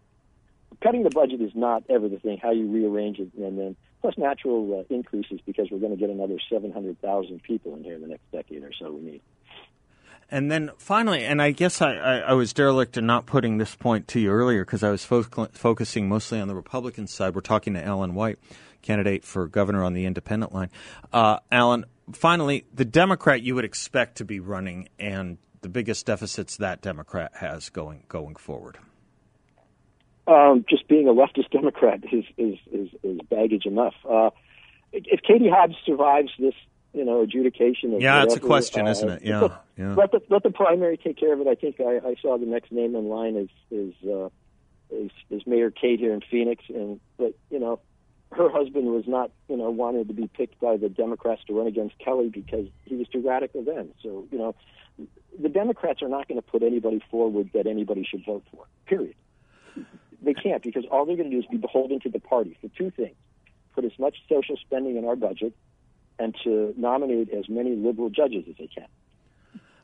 cutting 0.83 1.03
the 1.03 1.11
budget 1.11 1.41
is 1.41 1.53
not 1.55 1.85
ever 1.89 2.09
the 2.09 2.19
thing. 2.19 2.39
How 2.43 2.51
you 2.51 2.71
rearrange 2.71 3.19
it, 3.19 3.31
and 3.37 3.59
then 3.59 3.77
plus 4.01 4.19
natural 4.19 4.81
uh, 4.81 4.95
increases 4.95 5.41
because 5.47 5.69
we're 5.71 5.79
going 5.79 5.93
to 5.93 5.99
get 5.99 6.11
another 6.11 6.39
seven 6.51 6.73
hundred 6.73 7.01
thousand 7.01 7.43
people 7.43 7.75
in 7.77 7.85
here 7.85 7.95
in 7.95 8.03
the 8.03 8.09
next 8.09 8.31
decade 8.33 8.63
or 8.63 8.73
so. 8.79 8.91
We 8.91 9.01
need. 9.03 9.23
And 10.33 10.51
then 10.51 10.71
finally, 10.79 11.27
and 11.27 11.43
I 11.43 11.51
guess 11.51 11.83
I, 11.83 11.93
I, 11.93 12.17
I, 12.21 12.33
was 12.33 12.55
derelict 12.55 12.97
in 12.97 13.05
not 13.05 13.27
putting 13.27 13.59
this 13.59 13.75
point 13.75 14.09
to 14.09 14.19
you 14.19 14.31
earlier 14.31 14.65
because 14.65 14.83
I 14.83 14.89
was 14.89 15.05
fo- 15.05 15.25
focusing 15.53 16.09
mostly 16.09 16.41
on 16.41 16.49
the 16.49 16.55
Republican 16.55 17.07
side. 17.07 17.35
We're 17.35 17.43
talking 17.43 17.75
to 17.75 17.85
Alan 17.85 18.15
White, 18.15 18.39
candidate 18.81 19.25
for 19.25 19.47
governor 19.47 19.85
on 19.85 19.93
the 19.93 20.07
independent 20.07 20.55
line. 20.55 20.71
Uh, 21.13 21.41
Alan, 21.53 21.85
finally, 22.15 22.65
the 22.73 22.87
Democrat 22.87 23.43
you 23.43 23.55
would 23.55 23.67
expect 23.67 24.17
to 24.17 24.25
be 24.25 24.41
running 24.41 24.89
and 24.99 25.37
the 25.61 25.69
biggest 25.69 26.07
deficits 26.07 26.57
that 26.57 26.81
Democrat 26.81 27.33
has 27.35 27.69
going 27.69 28.05
going 28.09 28.37
forward. 28.37 28.79
Um, 30.27 30.65
just 30.67 30.89
being 30.89 31.09
a 31.09 31.13
leftist 31.13 31.51
Democrat 31.51 32.01
is 32.11 32.25
is 32.39 32.59
is, 32.73 32.89
is 33.03 33.19
baggage 33.29 33.67
enough. 33.67 33.95
Uh, 34.09 34.31
if 34.95 35.21
Katie 35.21 35.51
Hobbs 35.51 35.77
survives 35.85 36.31
this 36.39 36.55
you 36.93 37.05
know, 37.05 37.23
adjudication. 37.23 37.95
Of 37.95 38.03
yeah, 38.03 38.15
whatever. 38.15 38.27
it's 38.27 38.37
a 38.37 38.47
question, 38.47 38.87
uh, 38.87 38.91
isn't 38.91 39.09
it? 39.09 39.23
Yeah, 39.23 39.41
let, 39.41 39.65
yeah. 39.77 39.95
Let 39.95 40.13
the 40.13 40.23
let 40.29 40.43
the 40.43 40.51
primary 40.51 40.97
take 40.97 41.19
care 41.19 41.33
of 41.33 41.41
it. 41.41 41.47
I 41.47 41.55
think 41.55 41.81
I, 41.81 42.01
I 42.07 42.15
saw 42.21 42.39
the 42.39 42.47
next 42.47 42.71
name 42.71 42.95
in 42.95 43.09
line 43.09 43.37
is 43.37 43.49
is, 43.71 43.95
uh, 44.09 44.29
is 44.91 45.11
is 45.31 45.47
Mayor 45.47 45.71
Kate 45.71 45.99
here 45.99 46.13
in 46.13 46.21
Phoenix, 46.31 46.65
and 46.69 47.01
but 47.17 47.35
you 47.51 47.59
know, 47.59 47.81
her 48.33 48.51
husband 48.51 48.87
was 48.87 49.05
not 49.07 49.31
you 49.49 49.57
know 49.57 49.71
wanted 49.71 50.09
to 50.09 50.15
be 50.15 50.29
picked 50.29 50.61
by 50.61 50.77
the 50.77 50.89
Democrats 50.89 51.43
to 51.47 51.59
run 51.59 51.67
against 51.67 51.99
Kelly 51.99 52.29
because 52.29 52.67
he 52.85 52.97
was 52.97 53.09
too 53.09 53.27
radical 53.27 53.63
then. 53.65 53.91
So 54.03 54.27
you 54.31 54.39
know, 54.39 54.55
the 55.41 55.49
Democrats 55.49 56.03
are 56.03 56.09
not 56.09 56.29
going 56.29 56.41
to 56.41 56.47
put 56.47 56.63
anybody 56.63 57.03
forward 57.11 57.51
that 57.55 57.67
anybody 57.67 58.07
should 58.09 58.25
vote 58.25 58.45
for. 58.51 58.67
Period. 58.87 59.15
They 60.21 60.35
can't 60.35 60.63
because 60.63 60.85
all 60.91 61.07
they're 61.07 61.17
going 61.17 61.31
to 61.31 61.37
do 61.37 61.41
is 61.41 61.47
be 61.51 61.57
beholden 61.57 62.01
to 62.01 62.11
the 62.11 62.21
party 62.21 62.57
for 62.61 62.69
two 62.69 62.91
things: 62.91 63.17
put 63.75 63.87
as 63.87 63.99
much 63.99 64.19
social 64.29 64.59
spending 64.59 64.97
in 64.97 65.07
our 65.07 65.17
budget 65.17 65.55
and 66.23 66.37
to 66.45 66.73
nominate 66.77 67.31
as 67.31 67.49
many 67.49 67.75
liberal 67.75 68.09
judges 68.09 68.45
as 68.49 68.55
they 68.57 68.69
can. 68.69 68.87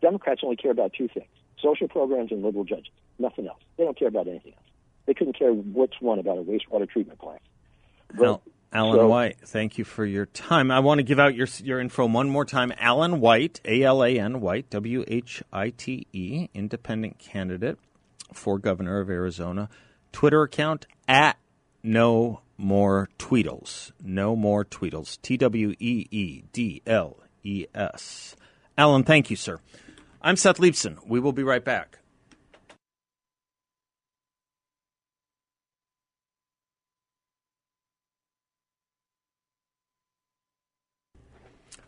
Democrats 0.00 0.42
only 0.44 0.54
care 0.54 0.70
about 0.70 0.92
two 0.96 1.08
things 1.08 1.26
social 1.60 1.88
programs 1.88 2.30
and 2.30 2.44
liberal 2.44 2.62
judges, 2.64 2.92
nothing 3.18 3.48
else. 3.48 3.58
They 3.76 3.84
don't 3.84 3.98
care 3.98 4.06
about 4.06 4.28
anything 4.28 4.52
else. 4.52 4.64
They 5.06 5.14
couldn't 5.14 5.36
care 5.36 5.52
which 5.52 5.94
one 5.98 6.20
about 6.20 6.38
a 6.38 6.42
wastewater 6.42 6.88
treatment 6.88 7.18
plant. 7.18 7.42
Well, 8.16 8.42
Alan 8.72 8.96
so, 8.96 9.08
White, 9.08 9.38
thank 9.40 9.76
you 9.76 9.84
for 9.84 10.06
your 10.06 10.26
time. 10.26 10.70
I 10.70 10.78
want 10.78 11.00
to 11.00 11.02
give 11.02 11.18
out 11.18 11.34
your 11.34 11.48
your 11.64 11.80
info 11.80 12.06
one 12.06 12.30
more 12.30 12.44
time. 12.44 12.72
Alan 12.78 13.20
White, 13.20 13.60
A 13.64 13.82
L 13.82 14.04
A 14.04 14.16
N 14.16 14.40
White, 14.40 14.70
W 14.70 15.04
H 15.08 15.42
I 15.52 15.70
T 15.70 16.06
E, 16.12 16.48
independent 16.54 17.18
candidate 17.18 17.78
for 18.32 18.58
governor 18.58 19.00
of 19.00 19.10
Arizona. 19.10 19.68
Twitter 20.12 20.42
account 20.42 20.86
at 21.08 21.36
no 21.82 22.42
more 22.58 23.08
Tweedles. 23.18 23.92
No 24.02 24.36
more 24.36 24.64
Tweedles. 24.64 25.18
T 25.22 25.36
W 25.36 25.74
E 25.78 26.06
E 26.10 26.42
D 26.52 26.82
L 26.86 27.18
E 27.44 27.66
S. 27.74 28.36
Alan, 28.76 29.04
thank 29.04 29.30
you, 29.30 29.36
sir. 29.36 29.60
I'm 30.20 30.36
Seth 30.36 30.58
Leibsohn. 30.58 30.98
We 31.06 31.20
will 31.20 31.32
be 31.32 31.44
right 31.44 31.64
back. 31.64 31.98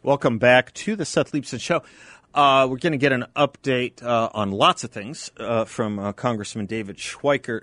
Welcome 0.03 0.39
back 0.39 0.73
to 0.75 0.97
the 0.97 1.05
Seth 1.05 1.33
Leibsohn 1.33 1.61
Show. 1.61 1.83
Uh, 2.33 2.67
we're 2.71 2.79
going 2.79 2.93
to 2.93 2.99
get 2.99 3.13
an 3.13 3.27
update 3.37 4.03
uh, 4.03 4.31
on 4.33 4.51
lots 4.51 4.83
of 4.83 4.91
things 4.91 5.31
uh, 5.37 5.67
from 5.67 5.99
uh, 5.99 6.13
Congressman 6.13 6.65
David 6.65 6.97
Schweikert 6.97 7.63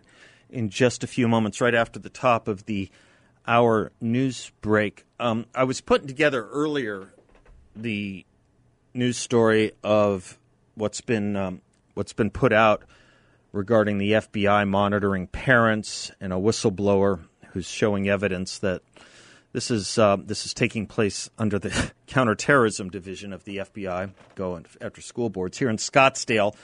in 0.50 0.70
just 0.70 1.04
a 1.04 1.08
few 1.08 1.28
moments, 1.28 1.62
right 1.62 1.76
after 1.76 2.00
the 2.00 2.10
top 2.10 2.48
of 2.48 2.66
the 2.66 2.90
hour 3.46 3.92
news 4.02 4.52
break. 4.62 5.06
Um, 5.20 5.46
I 5.56 5.64
was 5.64 5.82
putting 5.82 6.08
together 6.08 6.48
earlier 6.50 7.14
the 7.76 8.26
news 8.94 9.18
story 9.18 9.72
of 9.84 10.38
what's 10.76 11.02
been 11.02 11.36
um, 11.36 11.62
what's 11.94 12.14
been 12.14 12.30
put 12.30 12.54
out 12.54 12.84
regarding 13.52 13.98
the 13.98 14.14
FBI 14.14 14.68
monitoring 14.68 15.28
parents 15.28 16.12
and 16.20 16.34
a 16.34 16.36
whistleblower 16.36 17.22
who's 17.52 17.68
showing 17.68 18.08
evidence 18.08 18.60
that 18.60 18.82
this 19.54 19.72
is 19.72 19.98
uh, 19.98 20.18
this 20.18 20.46
is 20.46 20.54
taking 20.54 20.86
place 20.86 21.30
under 21.38 21.58
the 21.58 21.92
counterterrorism 22.08 22.90
division 22.90 23.34
of 23.34 23.44
the 23.46 23.58
FBI, 23.58 24.12
going 24.36 24.66
after 24.82 25.02
school 25.02 25.30
boards 25.30 25.58
here 25.58 25.70
in 25.70 25.78
Scottsdale. 25.78 26.56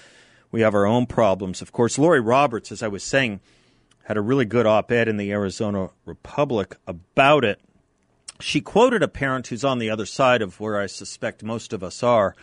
We 0.51 0.62
have 0.62 0.76
our 0.76 0.86
own 0.86 1.07
problems, 1.07 1.62
of 1.64 1.72
course. 1.72 1.97
Laurie 1.97 2.20
Roberts, 2.20 2.72
as 2.72 2.84
I 2.84 2.88
was 2.88 3.03
saying 3.03 3.39
had 4.04 4.18
a 4.18 4.22
really 4.22 4.45
good 4.45 4.66
op 4.66 4.91
ed 4.91 5.08
in 5.08 5.18
the 5.18 5.32
Arizona 5.32 5.89
Republic 6.06 6.76
about 6.86 7.43
it. 7.43 7.60
She 8.39 8.62
quoted 8.62 9.01
a 9.01 9.08
parent 9.08 9.47
who's 9.47 9.64
on 9.64 9.80
the 9.80 9.89
other 9.89 10.06
side 10.06 10.41
of 10.41 10.60
where 10.60 10.80
I 10.80 10.88
suspect 10.88 11.43
most 11.43 11.72
of 11.72 11.84
us 11.84 12.04
are. 12.04 12.36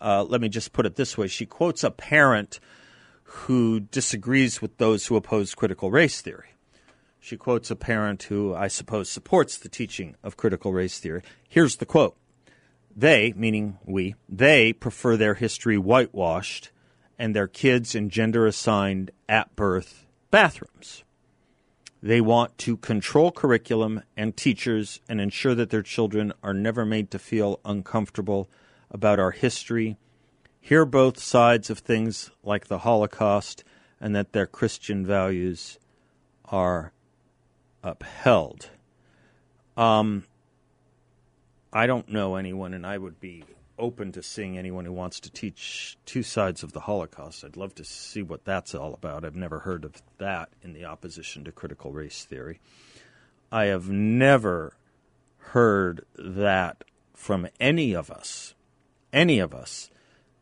Uh, 0.00 0.24
let 0.24 0.40
me 0.40 0.48
just 0.48 0.72
put 0.72 0.86
it 0.86 0.96
this 0.96 1.16
way 1.16 1.28
she 1.28 1.46
quotes 1.46 1.84
a 1.84 1.90
parent 1.90 2.58
who 3.22 3.80
disagrees 3.80 4.60
with 4.60 4.76
those 4.78 5.06
who 5.06 5.16
oppose 5.16 5.54
critical 5.54 5.90
race 5.90 6.20
theory. 6.20 6.50
She 7.20 7.36
quotes 7.36 7.70
a 7.70 7.76
parent 7.76 8.24
who 8.24 8.54
I 8.54 8.68
suppose 8.68 9.08
supports 9.08 9.56
the 9.56 9.68
teaching 9.68 10.16
of 10.22 10.36
critical 10.36 10.72
race 10.72 10.98
theory. 10.98 11.22
Here's 11.48 11.76
the 11.76 11.86
quote 11.86 12.16
They, 12.94 13.32
meaning 13.36 13.78
we, 13.84 14.16
they 14.28 14.72
prefer 14.72 15.16
their 15.16 15.34
history 15.34 15.78
whitewashed 15.78 16.70
and 17.18 17.34
their 17.34 17.46
kids 17.46 17.94
in 17.94 18.10
gender 18.10 18.46
assigned 18.46 19.12
at 19.28 19.54
birth 19.54 20.04
bathrooms. 20.34 21.04
They 22.02 22.20
want 22.20 22.58
to 22.58 22.76
control 22.76 23.30
curriculum 23.30 24.02
and 24.16 24.36
teachers 24.36 24.98
and 25.08 25.20
ensure 25.20 25.54
that 25.54 25.70
their 25.70 25.80
children 25.80 26.32
are 26.42 26.52
never 26.52 26.84
made 26.84 27.12
to 27.12 27.20
feel 27.20 27.60
uncomfortable 27.64 28.50
about 28.90 29.20
our 29.20 29.30
history, 29.30 29.96
hear 30.60 30.84
both 30.84 31.20
sides 31.20 31.70
of 31.70 31.78
things 31.78 32.32
like 32.42 32.66
the 32.66 32.78
Holocaust, 32.78 33.62
and 34.00 34.12
that 34.16 34.32
their 34.32 34.48
Christian 34.48 35.06
values 35.06 35.78
are 36.46 36.92
upheld. 37.84 38.70
Um, 39.76 40.24
I 41.72 41.86
don't 41.86 42.08
know 42.08 42.34
anyone, 42.34 42.74
and 42.74 42.84
I 42.84 42.98
would 42.98 43.20
be 43.20 43.44
open 43.78 44.12
to 44.12 44.22
seeing 44.22 44.56
anyone 44.56 44.84
who 44.84 44.92
wants 44.92 45.20
to 45.20 45.30
teach 45.30 45.96
two 46.06 46.22
sides 46.22 46.62
of 46.62 46.72
the 46.72 46.80
Holocaust. 46.80 47.44
I'd 47.44 47.56
love 47.56 47.74
to 47.76 47.84
see 47.84 48.22
what 48.22 48.44
that's 48.44 48.74
all 48.74 48.94
about. 48.94 49.24
I've 49.24 49.34
never 49.34 49.60
heard 49.60 49.84
of 49.84 50.02
that 50.18 50.50
in 50.62 50.72
the 50.72 50.84
opposition 50.84 51.44
to 51.44 51.52
critical 51.52 51.92
race 51.92 52.24
theory. 52.24 52.60
I 53.50 53.66
have 53.66 53.88
never 53.88 54.76
heard 55.38 56.04
that 56.16 56.84
from 57.14 57.48
any 57.60 57.92
of 57.94 58.10
us, 58.10 58.54
any 59.12 59.38
of 59.38 59.54
us, 59.54 59.90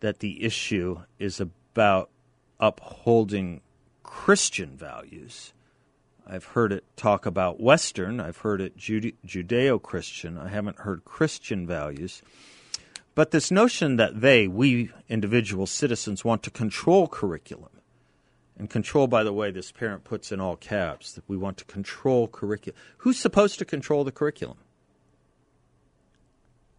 that 0.01 0.21
the 0.21 0.45
issue 0.45 1.01
is 1.19 1.41
about 1.41 2.11
upholding 2.59 3.61
Christian 4.03 4.77
values. 4.77 5.53
I've 6.27 6.45
heard 6.45 6.73
it 6.73 6.85
talk 6.97 7.27
about 7.27 7.61
Western, 7.61 8.21
I've 8.21 8.39
heard 8.39 8.61
it 8.61 8.77
Judeo 8.77 9.83
Christian, 9.83 10.39
I 10.39 10.49
haven't 10.49 10.79
heard 10.79 11.05
Christian 11.05 11.67
values. 11.67 12.23
But 13.15 13.31
this 13.31 13.51
notion 13.51 13.97
that 13.97 14.21
they, 14.21 14.49
we 14.49 14.91
individual 15.09 15.67
citizens, 15.67 16.25
want 16.25 16.43
to 16.45 16.51
control 16.51 17.07
curriculum, 17.09 17.69
and 18.59 18.71
control, 18.71 19.07
by 19.07 19.23
the 19.23 19.33
way, 19.33 19.51
this 19.51 19.73
parent 19.73 20.05
puts 20.05 20.33
in 20.33 20.41
all 20.41 20.57
caps 20.57 21.13
that 21.13 21.25
we 21.29 21.37
want 21.37 21.59
to 21.59 21.65
control 21.65 22.29
curriculum. 22.29 22.79
Who's 22.99 23.19
supposed 23.19 23.59
to 23.59 23.65
control 23.65 24.05
the 24.05 24.13
curriculum? 24.13 24.59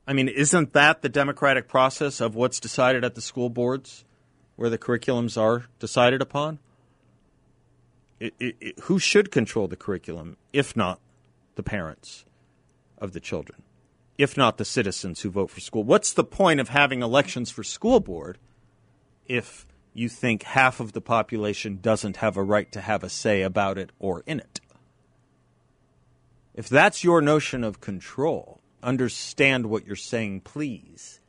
I 0.08 0.14
mean, 0.14 0.28
isn't 0.28 0.74
that 0.74 1.02
the 1.02 1.10
democratic 1.10 1.68
process 1.68 2.20
of 2.20 2.36
what's 2.36 2.60
decided 2.60 3.04
at 3.04 3.16
the 3.16 3.22
school 3.22 3.50
boards, 3.50 4.04
where 4.56 4.70
the 4.70 4.78
curriculums 4.78 5.40
are 5.40 5.66
decided 5.80 6.22
upon? 6.22 6.60
It, 8.20 8.34
it, 8.40 8.56
it, 8.60 8.80
who 8.82 9.00
should 9.00 9.32
control 9.32 9.68
the 9.68 9.76
curriculum, 9.76 10.38
if 10.52 10.76
not 10.76 11.00
the 11.56 11.64
parents 11.64 12.26
of 12.98 13.14
the 13.14 13.20
children? 13.20 13.62
If 14.18 14.38
not 14.38 14.57
the 14.57 14.66
citizens 14.66 15.22
who 15.22 15.30
vote 15.30 15.49
for 15.49 15.59
school. 15.59 15.84
What's 15.84 16.14
the 16.14 16.24
point 16.24 16.59
of 16.59 16.70
having 16.70 17.01
elections 17.01 17.49
for 17.49 17.64
school 17.64 17.99
board 17.99 18.38
if 19.26 19.66
you 19.93 20.09
think 20.09 20.43
half 20.43 20.80
of 20.80 20.93
the 20.93 21.01
population 21.01 21.80
doesn't 21.82 22.18
have 22.18 22.38
a 22.38 22.43
right 22.43 22.72
to 22.72 22.82
have 22.82 23.03
a 23.03 23.09
say 23.09 23.41
about 23.41 23.78
it 23.78 23.91
or 23.99 24.24
in 24.26 24.39
it? 24.39 24.59
If 26.53 26.70
that's 26.70 27.03
your 27.03 27.22
notion 27.22 27.64
of 27.64 27.82
control, 27.82 28.61
understand 28.84 29.66
what 29.66 29.88
you're 29.88 29.95
saying, 29.95 30.41
please. 30.41 31.20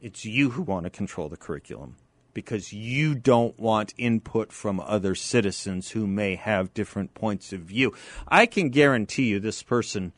It's 0.00 0.24
you 0.24 0.50
who 0.50 0.62
want 0.62 0.84
to 0.84 0.90
control 0.90 1.28
the 1.28 1.36
curriculum 1.36 1.96
because 2.32 2.72
you 2.72 3.14
don't 3.14 3.58
want 3.58 3.94
input 3.96 4.52
from 4.52 4.78
other 4.78 5.14
citizens 5.14 5.90
who 5.90 6.06
may 6.06 6.34
have 6.36 6.74
different 6.74 7.14
points 7.14 7.52
of 7.52 7.60
view. 7.60 7.94
I 8.28 8.44
can 8.44 8.68
guarantee 8.68 9.24
you 9.24 9.40
this 9.40 9.62
person 9.62 10.12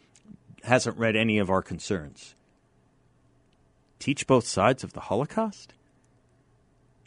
hasn't 0.64 0.98
read 0.98 1.16
any 1.16 1.38
of 1.38 1.50
our 1.50 1.62
concerns. 1.62 2.34
Teach 3.98 4.26
both 4.26 4.46
sides 4.46 4.84
of 4.84 4.92
the 4.92 5.00
Holocaust? 5.00 5.74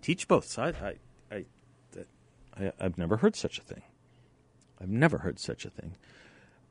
Teach 0.01 0.27
both 0.27 0.45
sides? 0.45 0.77
I, 0.81 0.95
I, 1.31 1.45
I, 2.57 2.71
I've 2.79 2.97
never 2.97 3.17
heard 3.17 3.35
such 3.35 3.59
a 3.59 3.61
thing. 3.61 3.83
I've 4.81 4.89
never 4.89 5.19
heard 5.19 5.39
such 5.39 5.65
a 5.65 5.69
thing. 5.69 5.95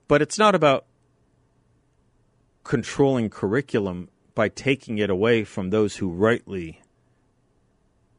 But 0.09 0.21
it's 0.21 0.39
not 0.39 0.55
about 0.55 0.85
controlling 2.65 3.31
curriculum 3.31 4.09
by 4.35 4.49
taking 4.49 4.99
it 4.99 5.11
away 5.11 5.45
from 5.45 5.71
those 5.71 5.97
who 5.97 6.09
rightly 6.09 6.81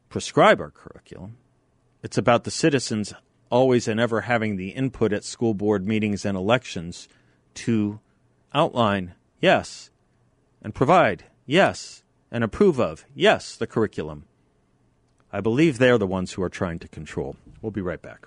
prescribe 0.08 0.60
our 0.60 0.70
curriculum. 0.70 1.36
It's 2.02 2.18
about 2.18 2.44
the 2.44 2.50
citizens 2.50 3.14
always 3.50 3.86
and 3.86 4.00
ever 4.00 4.22
having 4.22 4.56
the 4.56 4.70
input 4.70 5.12
at 5.12 5.24
school 5.24 5.54
board 5.54 5.86
meetings 5.86 6.24
and 6.24 6.36
elections 6.36 7.08
to 7.54 8.00
outline, 8.54 9.14
yes, 9.40 9.90
and 10.62 10.74
provide, 10.74 11.24
yes, 11.46 12.02
and 12.30 12.42
approve 12.44 12.78
of, 12.78 13.04
yes, 13.14 13.56
the 13.56 13.66
curriculum. 13.66 14.24
I 15.32 15.40
believe 15.40 15.78
they 15.78 15.90
are 15.90 15.98
the 15.98 16.06
ones 16.06 16.32
who 16.32 16.42
are 16.42 16.48
trying 16.48 16.78
to 16.80 16.88
control. 16.88 17.36
We'll 17.60 17.72
be 17.72 17.80
right 17.80 18.02
back. 18.02 18.26